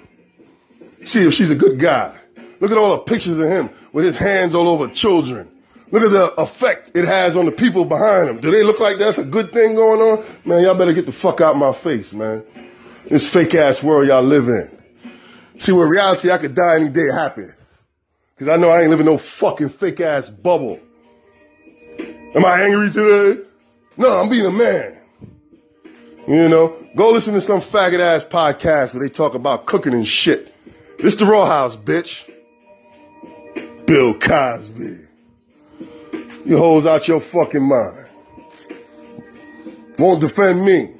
See 1.06 1.26
if 1.26 1.34
she's 1.34 1.50
a 1.50 1.54
good 1.56 1.78
guy. 1.78 2.16
Look 2.60 2.70
at 2.70 2.78
all 2.78 2.90
the 2.90 2.98
pictures 2.98 3.38
of 3.38 3.48
him 3.48 3.70
with 3.92 4.04
his 4.04 4.16
hands 4.16 4.54
all 4.54 4.68
over 4.68 4.88
children. 4.88 5.48
Look 5.90 6.02
at 6.02 6.10
the 6.10 6.34
effect 6.40 6.92
it 6.94 7.06
has 7.06 7.34
on 7.34 7.46
the 7.46 7.52
people 7.52 7.84
behind 7.84 8.28
him. 8.28 8.40
Do 8.40 8.50
they 8.50 8.62
look 8.62 8.78
like 8.78 8.98
that's 8.98 9.18
a 9.18 9.24
good 9.24 9.52
thing 9.52 9.74
going 9.74 10.00
on? 10.00 10.24
Man, 10.44 10.62
y'all 10.62 10.74
better 10.74 10.92
get 10.92 11.06
the 11.06 11.12
fuck 11.12 11.40
out 11.40 11.56
my 11.56 11.72
face, 11.72 12.12
man. 12.12 12.44
This 13.06 13.28
fake 13.28 13.54
ass 13.54 13.82
world 13.82 14.06
y'all 14.06 14.22
live 14.22 14.48
in. 14.48 14.70
See, 15.56 15.72
with 15.72 15.88
reality, 15.88 16.30
I 16.30 16.38
could 16.38 16.54
die 16.54 16.76
any 16.76 16.90
day 16.90 17.06
happy. 17.12 17.46
Cause 18.38 18.48
I 18.48 18.56
know 18.56 18.68
I 18.68 18.82
ain't 18.82 18.90
living 18.90 19.06
no 19.06 19.18
fucking 19.18 19.70
fake 19.70 20.00
ass 20.00 20.28
bubble. 20.28 20.78
Am 21.98 22.44
I 22.44 22.62
angry 22.62 22.90
today? 22.90 23.42
No, 23.96 24.20
I'm 24.20 24.28
being 24.28 24.46
a 24.46 24.52
man. 24.52 24.97
You 26.28 26.46
know, 26.46 26.76
go 26.94 27.10
listen 27.10 27.32
to 27.34 27.40
some 27.40 27.62
faggot 27.62 28.00
ass 28.00 28.22
podcast 28.22 28.92
where 28.92 29.02
they 29.02 29.08
talk 29.08 29.32
about 29.34 29.64
cooking 29.64 29.94
and 29.94 30.06
shit. 30.06 30.54
This 30.98 31.14
the 31.14 31.24
Rawhaus, 31.24 31.74
bitch. 31.74 32.30
Bill 33.86 34.12
Cosby. 34.12 35.06
You 36.44 36.58
hoes 36.58 36.84
out 36.84 37.08
your 37.08 37.22
fucking 37.22 37.66
mind. 37.66 38.08
Won't 39.96 40.20
defend 40.20 40.62
me. 40.62 40.90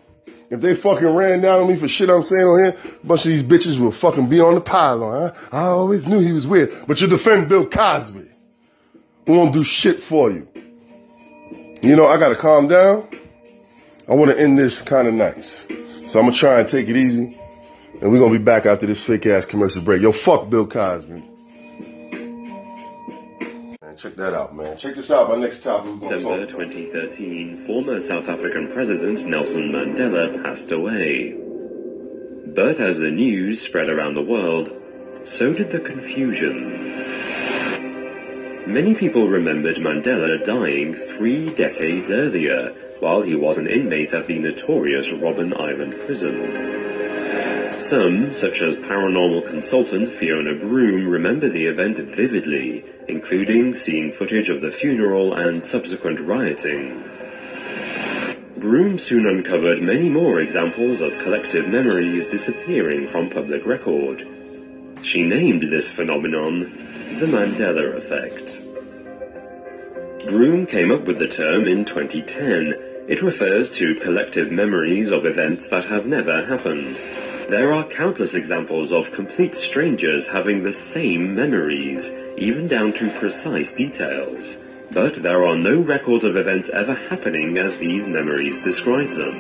If 0.49 0.63
they 0.63 0.75
fucking 0.75 1.07
ran 1.07 1.43
down 1.43 1.61
on 1.61 1.69
me 1.69 1.77
for 1.77 1.89
shit 1.89 2.09
I'm 2.09 2.23
saying 2.23 2.47
on 2.47 2.59
here, 2.61 2.77
a 3.03 3.07
bunch 3.07 3.27
of 3.27 3.29
these 3.29 3.43
bitches 3.43 3.79
will 3.79 3.93
fucking 3.93 4.31
be 4.31 4.41
on 4.41 4.55
the 4.55 4.63
pylon. 4.63 5.35
I, 5.53 5.59
I 5.59 5.63
always 5.65 6.07
knew 6.07 6.21
he 6.21 6.33
was 6.33 6.47
weird. 6.47 6.73
But 6.87 7.03
you 7.03 7.07
defend 7.07 7.51
Bill 7.51 7.67
Cosby. 7.67 8.31
We 9.27 9.37
won't 9.37 9.53
do 9.53 9.63
shit 9.63 10.01
for 10.01 10.31
you. 10.31 10.49
You 11.83 11.97
know, 11.97 12.07
I 12.07 12.17
gotta 12.17 12.35
calm 12.35 12.67
down. 12.67 13.07
I 14.09 14.15
wanna 14.15 14.35
end 14.35 14.59
this 14.59 14.81
kind 14.81 15.07
of 15.07 15.15
nice. 15.15 15.65
So 16.07 16.19
I'm 16.19 16.27
gonna 16.27 16.33
try 16.33 16.61
and 16.61 16.69
take 16.69 16.89
it 16.89 16.97
easy. 16.97 17.39
And 18.01 18.11
we're 18.11 18.19
gonna 18.19 18.33
be 18.33 18.43
back 18.43 18.65
after 18.65 18.87
this 18.87 19.03
fake 19.03 19.27
ass 19.27 19.45
commercial 19.45 19.83
break. 19.83 20.01
Yo, 20.01 20.13
fuck 20.13 20.49
Bill 20.49 20.67
Cosby. 20.67 21.23
Man, 23.83 23.97
check 23.97 24.17
that 24.17 24.33
out, 24.33 24.57
man. 24.57 24.77
Check 24.79 24.95
this 24.95 25.11
out. 25.11 25.29
My 25.29 25.37
next 25.37 25.63
topic. 25.63 26.01
December 26.01 26.47
talk 26.47 26.55
about- 26.55 26.71
2013, 26.71 27.59
former 27.67 28.01
South 28.01 28.29
African 28.31 28.69
President 28.69 29.27
Nelson 29.27 29.71
Mandela 29.73 30.43
passed 30.43 30.73
away. 30.73 31.35
But 32.47 32.81
as 32.81 32.99
the 32.99 33.11
news 33.11 33.61
spread 33.61 33.91
around 33.91 34.15
the 34.15 34.23
world, 34.23 34.73
so 35.25 35.53
did 35.53 35.71
the 35.71 35.81
confusion. 35.81 37.05
Many 38.67 38.95
people 38.95 39.29
remembered 39.29 39.77
Mandela 39.77 40.43
dying 40.45 40.95
three 40.95 41.51
decades 41.51 42.11
earlier, 42.11 42.73
while 43.01 43.23
he 43.23 43.35
was 43.35 43.59
an 43.59 43.67
inmate 43.67 44.13
at 44.13 44.27
the 44.27 44.39
notorious 44.39 45.09
Robben 45.09 45.59
Island 45.59 45.95
prison. 46.07 46.79
Some, 47.79 48.33
such 48.33 48.61
as 48.61 48.75
paranormal 48.75 49.47
consultant 49.47 50.11
Fiona 50.11 50.55
Broom, 50.55 51.07
remember 51.07 51.49
the 51.49 51.67
event 51.67 51.99
vividly, 51.99 52.85
including 53.07 53.73
seeing 53.73 54.13
footage 54.13 54.49
of 54.49 54.61
the 54.61 54.71
funeral 54.71 55.35
and 55.35 55.63
subsequent 55.63 56.19
rioting. 56.19 57.05
Broom 58.57 58.99
soon 58.99 59.27
uncovered 59.27 59.81
many 59.81 60.09
more 60.09 60.41
examples 60.41 61.01
of 61.01 61.17
collective 61.21 61.69
memories 61.69 62.27
disappearing 62.27 63.07
from 63.07 63.31
public 63.31 63.65
record. 63.65 64.27
She 65.03 65.23
named 65.23 65.63
this 65.63 65.91
phenomenon 65.91 66.63
the 67.21 67.27
Mandela 67.27 67.97
Effect. 67.97 68.61
Broom 70.27 70.67
came 70.67 70.91
up 70.91 71.05
with 71.05 71.19
the 71.19 71.29
term 71.29 71.69
in 71.69 71.85
2010. 71.85 72.75
It 73.09 73.23
refers 73.23 73.71
to 73.71 73.95
collective 73.95 74.51
memories 74.51 75.13
of 75.13 75.25
events 75.25 75.69
that 75.69 75.85
have 75.85 76.07
never 76.07 76.45
happened. 76.45 76.97
There 77.49 77.73
are 77.73 77.85
countless 77.85 78.35
examples 78.35 78.93
of 78.93 79.13
complete 79.13 79.55
strangers 79.55 80.27
having 80.27 80.63
the 80.63 80.73
same 80.73 81.37
memories, 81.37 82.11
even 82.37 82.67
down 82.67 82.93
to 82.95 83.11
precise 83.11 83.71
details. 83.71 84.57
But 84.91 85.15
there 85.15 85.47
are 85.47 85.57
no 85.57 85.81
records 85.81 86.25
of 86.25 86.37
events 86.37 86.69
ever 86.69 86.95
happening 86.95 87.57
as 87.57 87.77
these 87.77 88.07
memories 88.07 88.61
describe 88.61 89.11
them. 89.11 89.37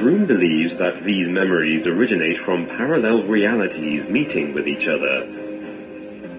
Broom 0.00 0.26
believes 0.26 0.76
that 0.76 0.96
these 0.96 1.28
memories 1.28 1.86
originate 1.86 2.38
from 2.38 2.66
parallel 2.66 3.22
realities 3.22 4.08
meeting 4.08 4.52
with 4.52 4.66
each 4.66 4.88
other. 4.88 5.37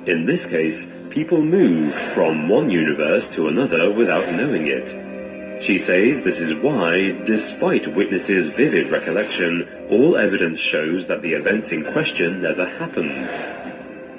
In 0.06 0.26
this 0.26 0.46
case, 0.46 0.92
people 1.10 1.42
move 1.42 1.94
from 1.94 2.48
one 2.48 2.70
universe 2.70 3.30
to 3.32 3.48
another 3.48 3.92
without 3.92 4.32
knowing 4.34 4.68
it. 4.68 5.62
She 5.62 5.78
says 5.78 6.22
this 6.22 6.40
is 6.40 6.54
why, 6.54 7.12
despite 7.26 7.86
witnesses' 7.88 8.48
vivid 8.48 8.90
recollection, 8.90 9.68
all 9.90 10.16
evidence 10.16 10.60
shows 10.60 11.08
that 11.08 11.22
the 11.22 11.34
events 11.34 11.74
in 11.74 11.84
question 11.84 12.42
never 12.42 12.66
happened. 12.66 13.28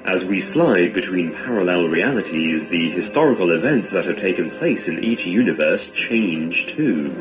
As 0.05 0.23
we 0.23 0.39
slide 0.39 0.93
between 0.93 1.33
parallel 1.33 1.87
realities, 1.87 2.67
the 2.67 2.91
historical 2.91 3.51
events 3.51 3.89
that 3.91 4.05
have 4.05 4.19
taken 4.19 4.51
place 4.51 4.87
in 4.87 5.03
each 5.03 5.25
universe 5.25 5.89
change 5.89 6.67
too. 6.67 7.11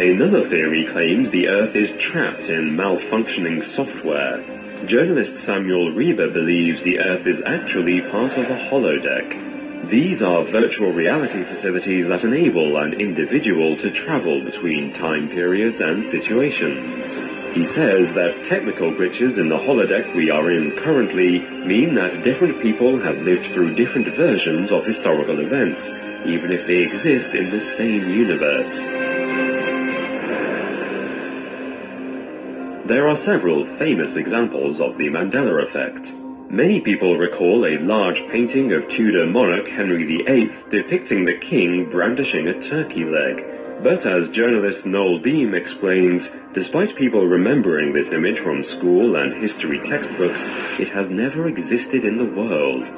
Another 0.00 0.42
theory 0.42 0.84
claims 0.84 1.30
the 1.30 1.48
Earth 1.48 1.76
is 1.76 1.92
trapped 1.92 2.48
in 2.48 2.76
malfunctioning 2.76 3.62
software. 3.62 4.59
Journalist 4.86 5.34
Samuel 5.34 5.92
Rieber 5.92 6.32
believes 6.32 6.82
the 6.82 7.00
Earth 7.00 7.26
is 7.26 7.42
actually 7.42 8.00
part 8.00 8.38
of 8.38 8.48
a 8.48 8.56
holodeck. 8.56 9.88
These 9.88 10.22
are 10.22 10.42
virtual 10.42 10.90
reality 10.90 11.44
facilities 11.44 12.08
that 12.08 12.24
enable 12.24 12.78
an 12.78 12.94
individual 12.94 13.76
to 13.76 13.90
travel 13.90 14.42
between 14.42 14.90
time 14.90 15.28
periods 15.28 15.82
and 15.82 16.02
situations. 16.02 17.18
He 17.54 17.66
says 17.66 18.14
that 18.14 18.42
technical 18.42 18.90
glitches 18.90 19.38
in 19.38 19.50
the 19.50 19.58
holodeck 19.58 20.14
we 20.14 20.30
are 20.30 20.50
in 20.50 20.72
currently 20.72 21.40
mean 21.40 21.94
that 21.96 22.24
different 22.24 22.62
people 22.62 22.98
have 23.00 23.22
lived 23.22 23.52
through 23.52 23.74
different 23.74 24.08
versions 24.08 24.72
of 24.72 24.86
historical 24.86 25.40
events, 25.40 25.90
even 26.24 26.50
if 26.50 26.66
they 26.66 26.78
exist 26.78 27.34
in 27.34 27.50
the 27.50 27.60
same 27.60 28.08
universe. 28.08 28.86
There 32.90 33.06
are 33.08 33.14
several 33.14 33.62
famous 33.62 34.16
examples 34.16 34.80
of 34.80 34.96
the 34.96 35.06
Mandela 35.06 35.62
effect. 35.62 36.12
Many 36.50 36.80
people 36.80 37.16
recall 37.16 37.64
a 37.64 37.78
large 37.78 38.26
painting 38.26 38.72
of 38.72 38.88
Tudor 38.88 39.28
monarch 39.28 39.68
Henry 39.68 40.02
VIII 40.02 40.50
depicting 40.70 41.24
the 41.24 41.38
king 41.38 41.88
brandishing 41.88 42.48
a 42.48 42.60
turkey 42.60 43.04
leg. 43.04 43.44
But 43.80 44.06
as 44.06 44.28
journalist 44.28 44.86
Noel 44.86 45.20
Beam 45.20 45.54
explains, 45.54 46.30
despite 46.52 46.96
people 46.96 47.28
remembering 47.28 47.92
this 47.92 48.12
image 48.12 48.40
from 48.40 48.64
school 48.64 49.14
and 49.14 49.34
history 49.34 49.78
textbooks, 49.78 50.48
it 50.80 50.88
has 50.88 51.10
never 51.10 51.46
existed 51.46 52.04
in 52.04 52.18
the 52.18 52.24
world. 52.24 52.90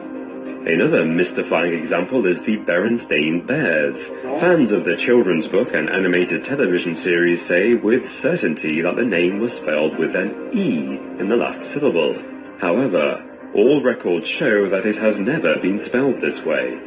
Another 0.66 1.04
mystifying 1.04 1.72
example 1.72 2.24
is 2.24 2.42
the 2.42 2.56
Berenstain 2.56 3.44
Bears. 3.44 4.06
Fans 4.38 4.70
of 4.70 4.84
the 4.84 4.94
children's 4.94 5.48
book 5.48 5.74
and 5.74 5.90
animated 5.90 6.44
television 6.44 6.94
series 6.94 7.44
say 7.44 7.74
with 7.74 8.08
certainty 8.08 8.80
that 8.80 8.94
the 8.94 9.04
name 9.04 9.40
was 9.40 9.56
spelled 9.56 9.98
with 9.98 10.14
an 10.14 10.50
E 10.52 10.98
in 11.18 11.26
the 11.26 11.36
last 11.36 11.62
syllable. 11.62 12.14
However, 12.60 13.24
all 13.54 13.82
records 13.82 14.28
show 14.28 14.68
that 14.68 14.86
it 14.86 14.94
has 14.98 15.18
never 15.18 15.56
been 15.58 15.80
spelled 15.80 16.20
this 16.20 16.44
way, 16.44 16.78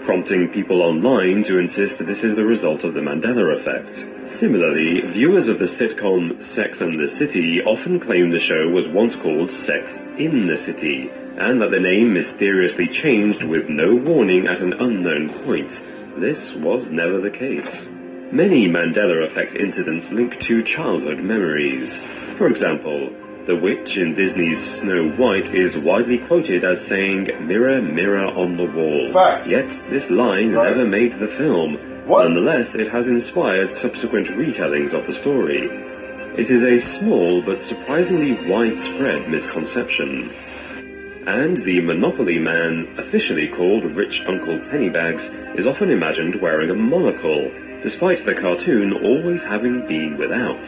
prompting 0.00 0.48
people 0.48 0.80
online 0.80 1.42
to 1.42 1.58
insist 1.58 2.06
this 2.06 2.24
is 2.24 2.34
the 2.34 2.46
result 2.46 2.82
of 2.82 2.94
the 2.94 3.00
Mandela 3.00 3.52
effect. 3.52 4.06
Similarly, 4.26 5.02
viewers 5.02 5.48
of 5.48 5.58
the 5.58 5.66
sitcom 5.66 6.40
Sex 6.40 6.80
and 6.80 6.98
the 6.98 7.06
City 7.06 7.62
often 7.62 8.00
claim 8.00 8.30
the 8.30 8.38
show 8.38 8.68
was 8.68 8.88
once 8.88 9.16
called 9.16 9.50
Sex 9.50 9.98
in 10.16 10.46
the 10.46 10.56
City, 10.56 11.10
and 11.38 11.60
that 11.62 11.70
the 11.70 11.80
name 11.80 12.12
mysteriously 12.12 12.86
changed 12.88 13.42
with 13.44 13.68
no 13.68 13.94
warning 13.94 14.46
at 14.46 14.60
an 14.60 14.72
unknown 14.74 15.30
point. 15.44 15.80
This 16.16 16.54
was 16.54 16.88
never 16.90 17.20
the 17.20 17.30
case. 17.30 17.88
Many 18.30 18.68
Mandela 18.68 19.24
effect 19.24 19.54
incidents 19.54 20.10
link 20.10 20.38
to 20.40 20.62
childhood 20.62 21.18
memories. 21.20 21.98
For 22.36 22.48
example, 22.48 23.10
the 23.46 23.56
witch 23.56 23.96
in 23.96 24.12
Disney's 24.14 24.58
Snow 24.62 25.08
White 25.12 25.54
is 25.54 25.78
widely 25.78 26.18
quoted 26.18 26.64
as 26.64 26.84
saying, 26.84 27.30
Mirror, 27.46 27.80
mirror 27.82 28.26
on 28.26 28.56
the 28.58 28.66
wall. 28.66 29.10
Facts. 29.12 29.48
Yet 29.48 29.70
this 29.88 30.10
line 30.10 30.52
Right. 30.52 30.68
never 30.76 30.84
made 30.86 31.12
the 31.12 31.26
film. 31.28 31.78
What? 32.04 32.24
Nonetheless, 32.24 32.74
it 32.74 32.88
has 32.88 33.08
inspired 33.08 33.72
subsequent 33.72 34.26
retellings 34.28 34.92
of 34.92 35.06
the 35.06 35.12
story. 35.14 35.70
It 36.36 36.50
is 36.50 36.62
a 36.62 36.78
small 36.78 37.40
but 37.40 37.62
surprisingly 37.62 38.32
widespread 38.48 39.28
misconception. 39.30 40.30
And 41.28 41.58
the 41.58 41.82
Monopoly 41.82 42.38
Man, 42.38 42.88
officially 42.96 43.48
called 43.48 43.84
Rich 43.84 44.24
Uncle 44.24 44.58
Pennybags, 44.60 45.28
is 45.58 45.66
often 45.66 45.90
imagined 45.90 46.36
wearing 46.36 46.70
a 46.70 46.74
monocle, 46.74 47.52
despite 47.82 48.24
the 48.24 48.34
cartoon 48.34 48.94
always 48.94 49.44
having 49.44 49.86
been 49.86 50.16
without. 50.16 50.66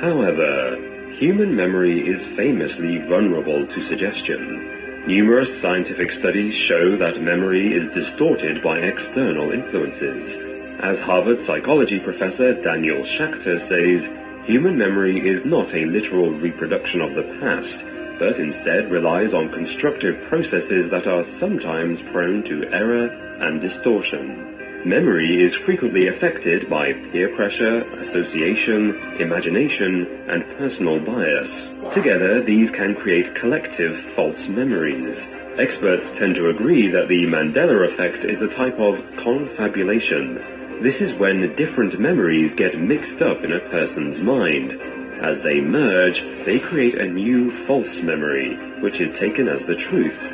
However, 0.00 0.76
human 1.12 1.54
memory 1.54 2.04
is 2.04 2.26
famously 2.26 2.98
vulnerable 2.98 3.68
to 3.68 3.80
suggestion. 3.80 5.06
Numerous 5.06 5.56
scientific 5.56 6.10
studies 6.10 6.56
show 6.56 6.96
that 6.96 7.22
memory 7.22 7.72
is 7.72 7.88
distorted 7.88 8.60
by 8.60 8.78
external 8.80 9.52
influences. 9.52 10.38
As 10.80 10.98
Harvard 10.98 11.40
psychology 11.40 12.00
professor 12.00 12.52
Daniel 12.52 13.02
Schacter 13.02 13.60
says, 13.60 14.08
human 14.44 14.76
memory 14.76 15.24
is 15.24 15.44
not 15.44 15.72
a 15.72 15.84
literal 15.84 16.30
reproduction 16.32 17.00
of 17.00 17.14
the 17.14 17.22
past, 17.38 17.86
but 18.18 18.38
instead 18.38 18.90
relies 18.90 19.32
on 19.32 19.48
constructive 19.50 20.20
processes 20.22 20.88
that 20.90 21.06
are 21.06 21.22
sometimes 21.22 22.02
prone 22.02 22.42
to 22.44 22.64
error 22.68 23.06
and 23.40 23.60
distortion. 23.60 24.44
Memory 24.84 25.42
is 25.42 25.54
frequently 25.54 26.06
affected 26.06 26.70
by 26.70 26.92
peer 26.92 27.28
pressure, 27.34 27.80
association, 27.94 28.96
imagination, 29.18 30.06
and 30.28 30.48
personal 30.56 31.00
bias. 31.00 31.68
Together, 31.92 32.40
these 32.40 32.70
can 32.70 32.94
create 32.94 33.34
collective 33.34 33.96
false 33.96 34.46
memories. 34.46 35.26
Experts 35.58 36.16
tend 36.16 36.36
to 36.36 36.50
agree 36.50 36.86
that 36.88 37.08
the 37.08 37.26
Mandela 37.26 37.84
effect 37.84 38.24
is 38.24 38.40
a 38.40 38.48
type 38.48 38.78
of 38.78 39.02
confabulation. 39.16 40.36
This 40.80 41.00
is 41.00 41.12
when 41.12 41.56
different 41.56 41.98
memories 41.98 42.54
get 42.54 42.78
mixed 42.78 43.20
up 43.20 43.42
in 43.42 43.52
a 43.52 43.58
person's 43.58 44.20
mind. 44.20 44.80
As 45.20 45.40
they 45.40 45.60
merge, 45.60 46.22
they 46.44 46.58
create 46.58 46.94
a 46.94 47.06
new 47.06 47.50
false 47.50 48.02
memory, 48.02 48.54
which 48.80 49.00
is 49.00 49.10
taken 49.10 49.48
as 49.48 49.64
the 49.64 49.74
truth. 49.74 50.32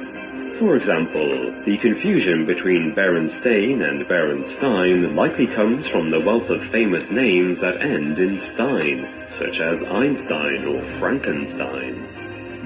For 0.59 0.76
example, 0.76 1.51
the 1.64 1.78
confusion 1.78 2.47
between 2.47 2.95
Berenstain 2.95 3.89
and 3.89 4.07
Berenstein 4.07 5.14
likely 5.14 5.47
comes 5.47 5.89
from 5.89 6.11
the 6.11 6.20
wealth 6.20 6.51
of 6.51 6.62
famous 6.62 7.11
names 7.11 7.59
that 7.59 7.80
end 7.80 8.20
in 8.20 8.39
Stein, 8.39 9.09
such 9.28 9.61
as 9.61 9.82
Einstein 9.82 10.64
or 10.64 10.80
Frankenstein. 10.80 12.07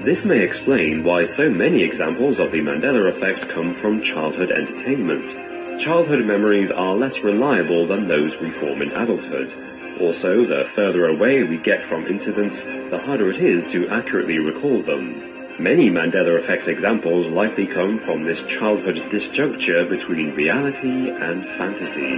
This 0.03 0.23
may 0.23 0.43
explain 0.43 1.03
why 1.03 1.23
so 1.23 1.49
many 1.49 1.81
examples 1.81 2.39
of 2.39 2.51
the 2.51 2.61
Mandela 2.61 3.07
effect 3.07 3.49
come 3.49 3.73
from 3.73 4.01
childhood 4.01 4.51
entertainment. 4.51 5.35
Childhood 5.79 6.25
memories 6.25 6.71
are 6.71 6.95
less 6.95 7.19
reliable 7.21 7.87
than 7.87 8.07
those 8.07 8.39
we 8.39 8.49
form 8.49 8.81
in 8.81 8.91
adulthood. 8.91 9.53
Also, 9.99 10.45
the 10.45 10.63
further 10.63 11.05
away 11.05 11.43
we 11.43 11.57
get 11.57 11.83
from 11.83 12.07
incidents, 12.07 12.63
the 12.63 13.01
harder 13.05 13.29
it 13.29 13.39
is 13.39 13.67
to 13.67 13.87
accurately 13.89 14.39
recall 14.39 14.81
them. 14.81 15.29
Many 15.59 15.89
Mandela 15.89 16.37
effect 16.37 16.69
examples 16.69 17.27
likely 17.27 17.67
come 17.67 17.99
from 17.99 18.23
this 18.23 18.43
childhood 18.43 18.95
disjuncture 19.09 19.87
between 19.89 20.33
reality 20.33 21.09
and 21.09 21.43
fantasy. 21.45 22.15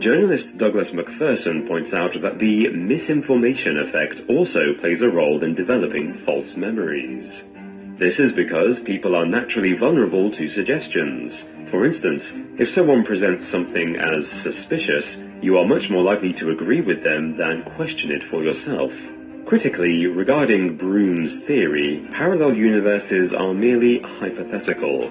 Journalist 0.00 0.56
Douglas 0.56 0.92
McPherson 0.92 1.68
points 1.68 1.92
out 1.92 2.20
that 2.22 2.38
the 2.38 2.68
misinformation 2.70 3.78
effect 3.78 4.22
also 4.28 4.72
plays 4.72 5.02
a 5.02 5.10
role 5.10 5.44
in 5.44 5.54
developing 5.54 6.12
false 6.12 6.56
memories. 6.56 7.44
This 8.02 8.18
is 8.18 8.32
because 8.32 8.80
people 8.80 9.14
are 9.14 9.24
naturally 9.24 9.74
vulnerable 9.74 10.28
to 10.32 10.48
suggestions. 10.48 11.44
For 11.66 11.84
instance, 11.84 12.32
if 12.58 12.68
someone 12.68 13.04
presents 13.04 13.46
something 13.46 13.94
as 13.94 14.28
suspicious, 14.28 15.18
you 15.40 15.56
are 15.56 15.64
much 15.64 15.88
more 15.88 16.02
likely 16.02 16.32
to 16.32 16.50
agree 16.50 16.80
with 16.80 17.04
them 17.04 17.36
than 17.36 17.62
question 17.62 18.10
it 18.10 18.24
for 18.24 18.42
yourself. 18.42 18.92
Critically, 19.46 20.06
regarding 20.08 20.76
Broom's 20.76 21.36
theory, 21.44 22.04
parallel 22.10 22.54
universes 22.54 23.32
are 23.32 23.54
merely 23.54 24.00
hypothetical. 24.00 25.04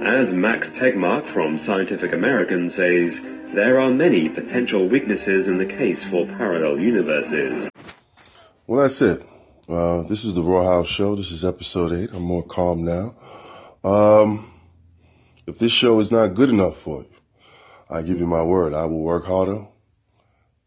As 0.00 0.32
Max 0.32 0.70
Tegmark 0.72 1.26
from 1.26 1.58
Scientific 1.58 2.14
American 2.14 2.70
says, 2.70 3.20
there 3.52 3.78
are 3.78 3.90
many 3.90 4.26
potential 4.26 4.88
weaknesses 4.88 5.48
in 5.48 5.58
the 5.58 5.66
case 5.66 6.02
for 6.02 6.26
parallel 6.26 6.80
universes. 6.80 7.70
Well, 8.66 8.80
that's 8.80 9.02
it. 9.02 9.27
Uh, 9.68 10.00
this 10.04 10.24
is 10.24 10.34
the 10.34 10.42
Rawhaus 10.42 10.86
Show. 10.86 11.14
This 11.14 11.30
is 11.30 11.44
episode 11.44 11.92
eight. 11.92 12.08
I'm 12.14 12.22
more 12.22 12.42
calm 12.42 12.86
now. 12.86 13.14
Um, 13.84 14.50
if 15.46 15.58
this 15.58 15.72
show 15.72 16.00
is 16.00 16.10
not 16.10 16.28
good 16.28 16.48
enough 16.48 16.78
for 16.78 17.02
you, 17.02 17.16
I 17.90 18.00
give 18.00 18.18
you 18.18 18.26
my 18.26 18.42
word. 18.42 18.72
I 18.72 18.86
will 18.86 19.00
work 19.00 19.26
harder 19.26 19.66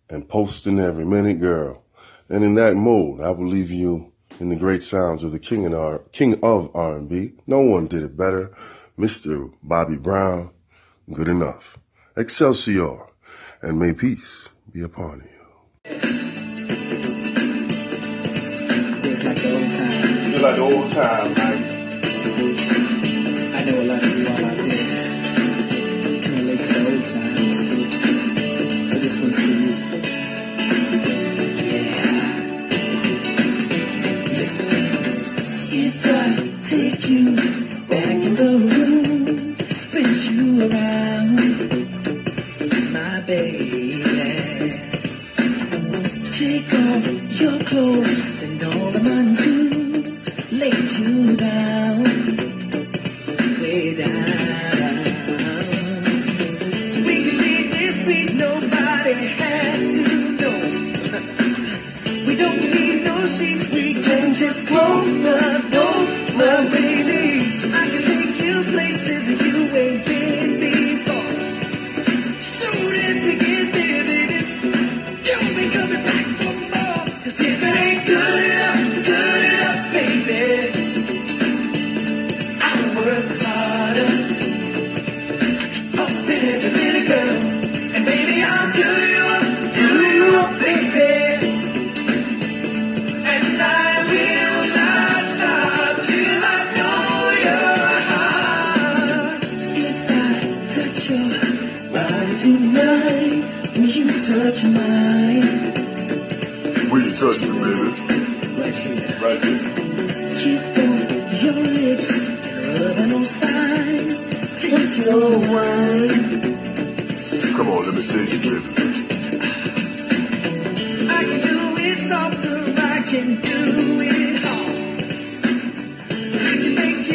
and 0.07 0.29
post 0.29 0.67
in 0.67 0.79
every 0.79 1.03
minute, 1.03 1.39
girl. 1.39 1.81
And 2.29 2.43
in 2.43 2.53
that 2.55 2.75
mode, 2.75 3.21
I 3.21 3.31
will 3.31 3.47
leave 3.47 3.71
you 3.71 4.13
in 4.39 4.49
the 4.49 4.55
great 4.55 4.83
sounds 4.83 5.23
of 5.23 5.31
the 5.31 5.39
king, 5.39 5.73
R- 5.73 6.03
king 6.11 6.39
of 6.43 6.69
R&B. 6.75 7.33
No 7.47 7.59
one 7.61 7.87
did 7.87 8.03
it 8.03 8.15
better. 8.15 8.51
Mr. 8.99 9.51
Bobby 9.63 9.97
Brown. 9.97 10.51
Good 11.11 11.27
enough. 11.27 11.79
Excelsior. 12.15 13.07
And 13.63 13.79
may 13.79 13.93
peace 13.93 14.49
be 14.71 14.83
upon 14.83 15.23
you. 15.23 16.20
It's 19.11 19.25
like 19.25 19.35
the 19.35 19.51
old 19.51 19.69
times. 19.75 20.27
It's 20.27 20.41
like 20.41 20.55
the 20.55 20.61
old 20.61 20.91
time, 20.93 21.33
man. 21.35 21.57
I 23.53 23.61
know 23.65 23.75
a 23.75 23.85
lot 23.91 24.01
of 24.01 24.17
you 24.17 24.25
all 24.31 24.45
out 24.47 24.55
there 24.55 24.87
can 26.23 26.31
relate 26.39 26.63
to 26.63 26.71
the 26.71 26.79
old 26.87 27.03
times. 27.11 27.53
So 28.87 28.97
this 29.03 29.15
one's 29.19 29.35
for 29.35 29.51
you. 29.51 29.71
Yeah. 31.59 32.39
Listen. 34.31 34.71
If 35.73 36.07
I 36.07 36.17
take 36.63 37.03
you 37.09 37.30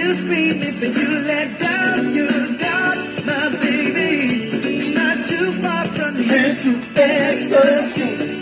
you 0.07 0.12
scream 0.12 0.54
if 0.62 0.80
you 0.82 1.18
let 1.26 1.59
down 1.59 2.14
your 2.14 2.28
guard, 2.62 2.98
my 3.26 3.48
baby. 3.61 4.94
Not 4.94 5.16
too 5.30 5.50
far 5.61 5.84
from 5.84 6.14
here 6.22 6.54
to 6.54 7.00
ecstasy. 7.02 8.36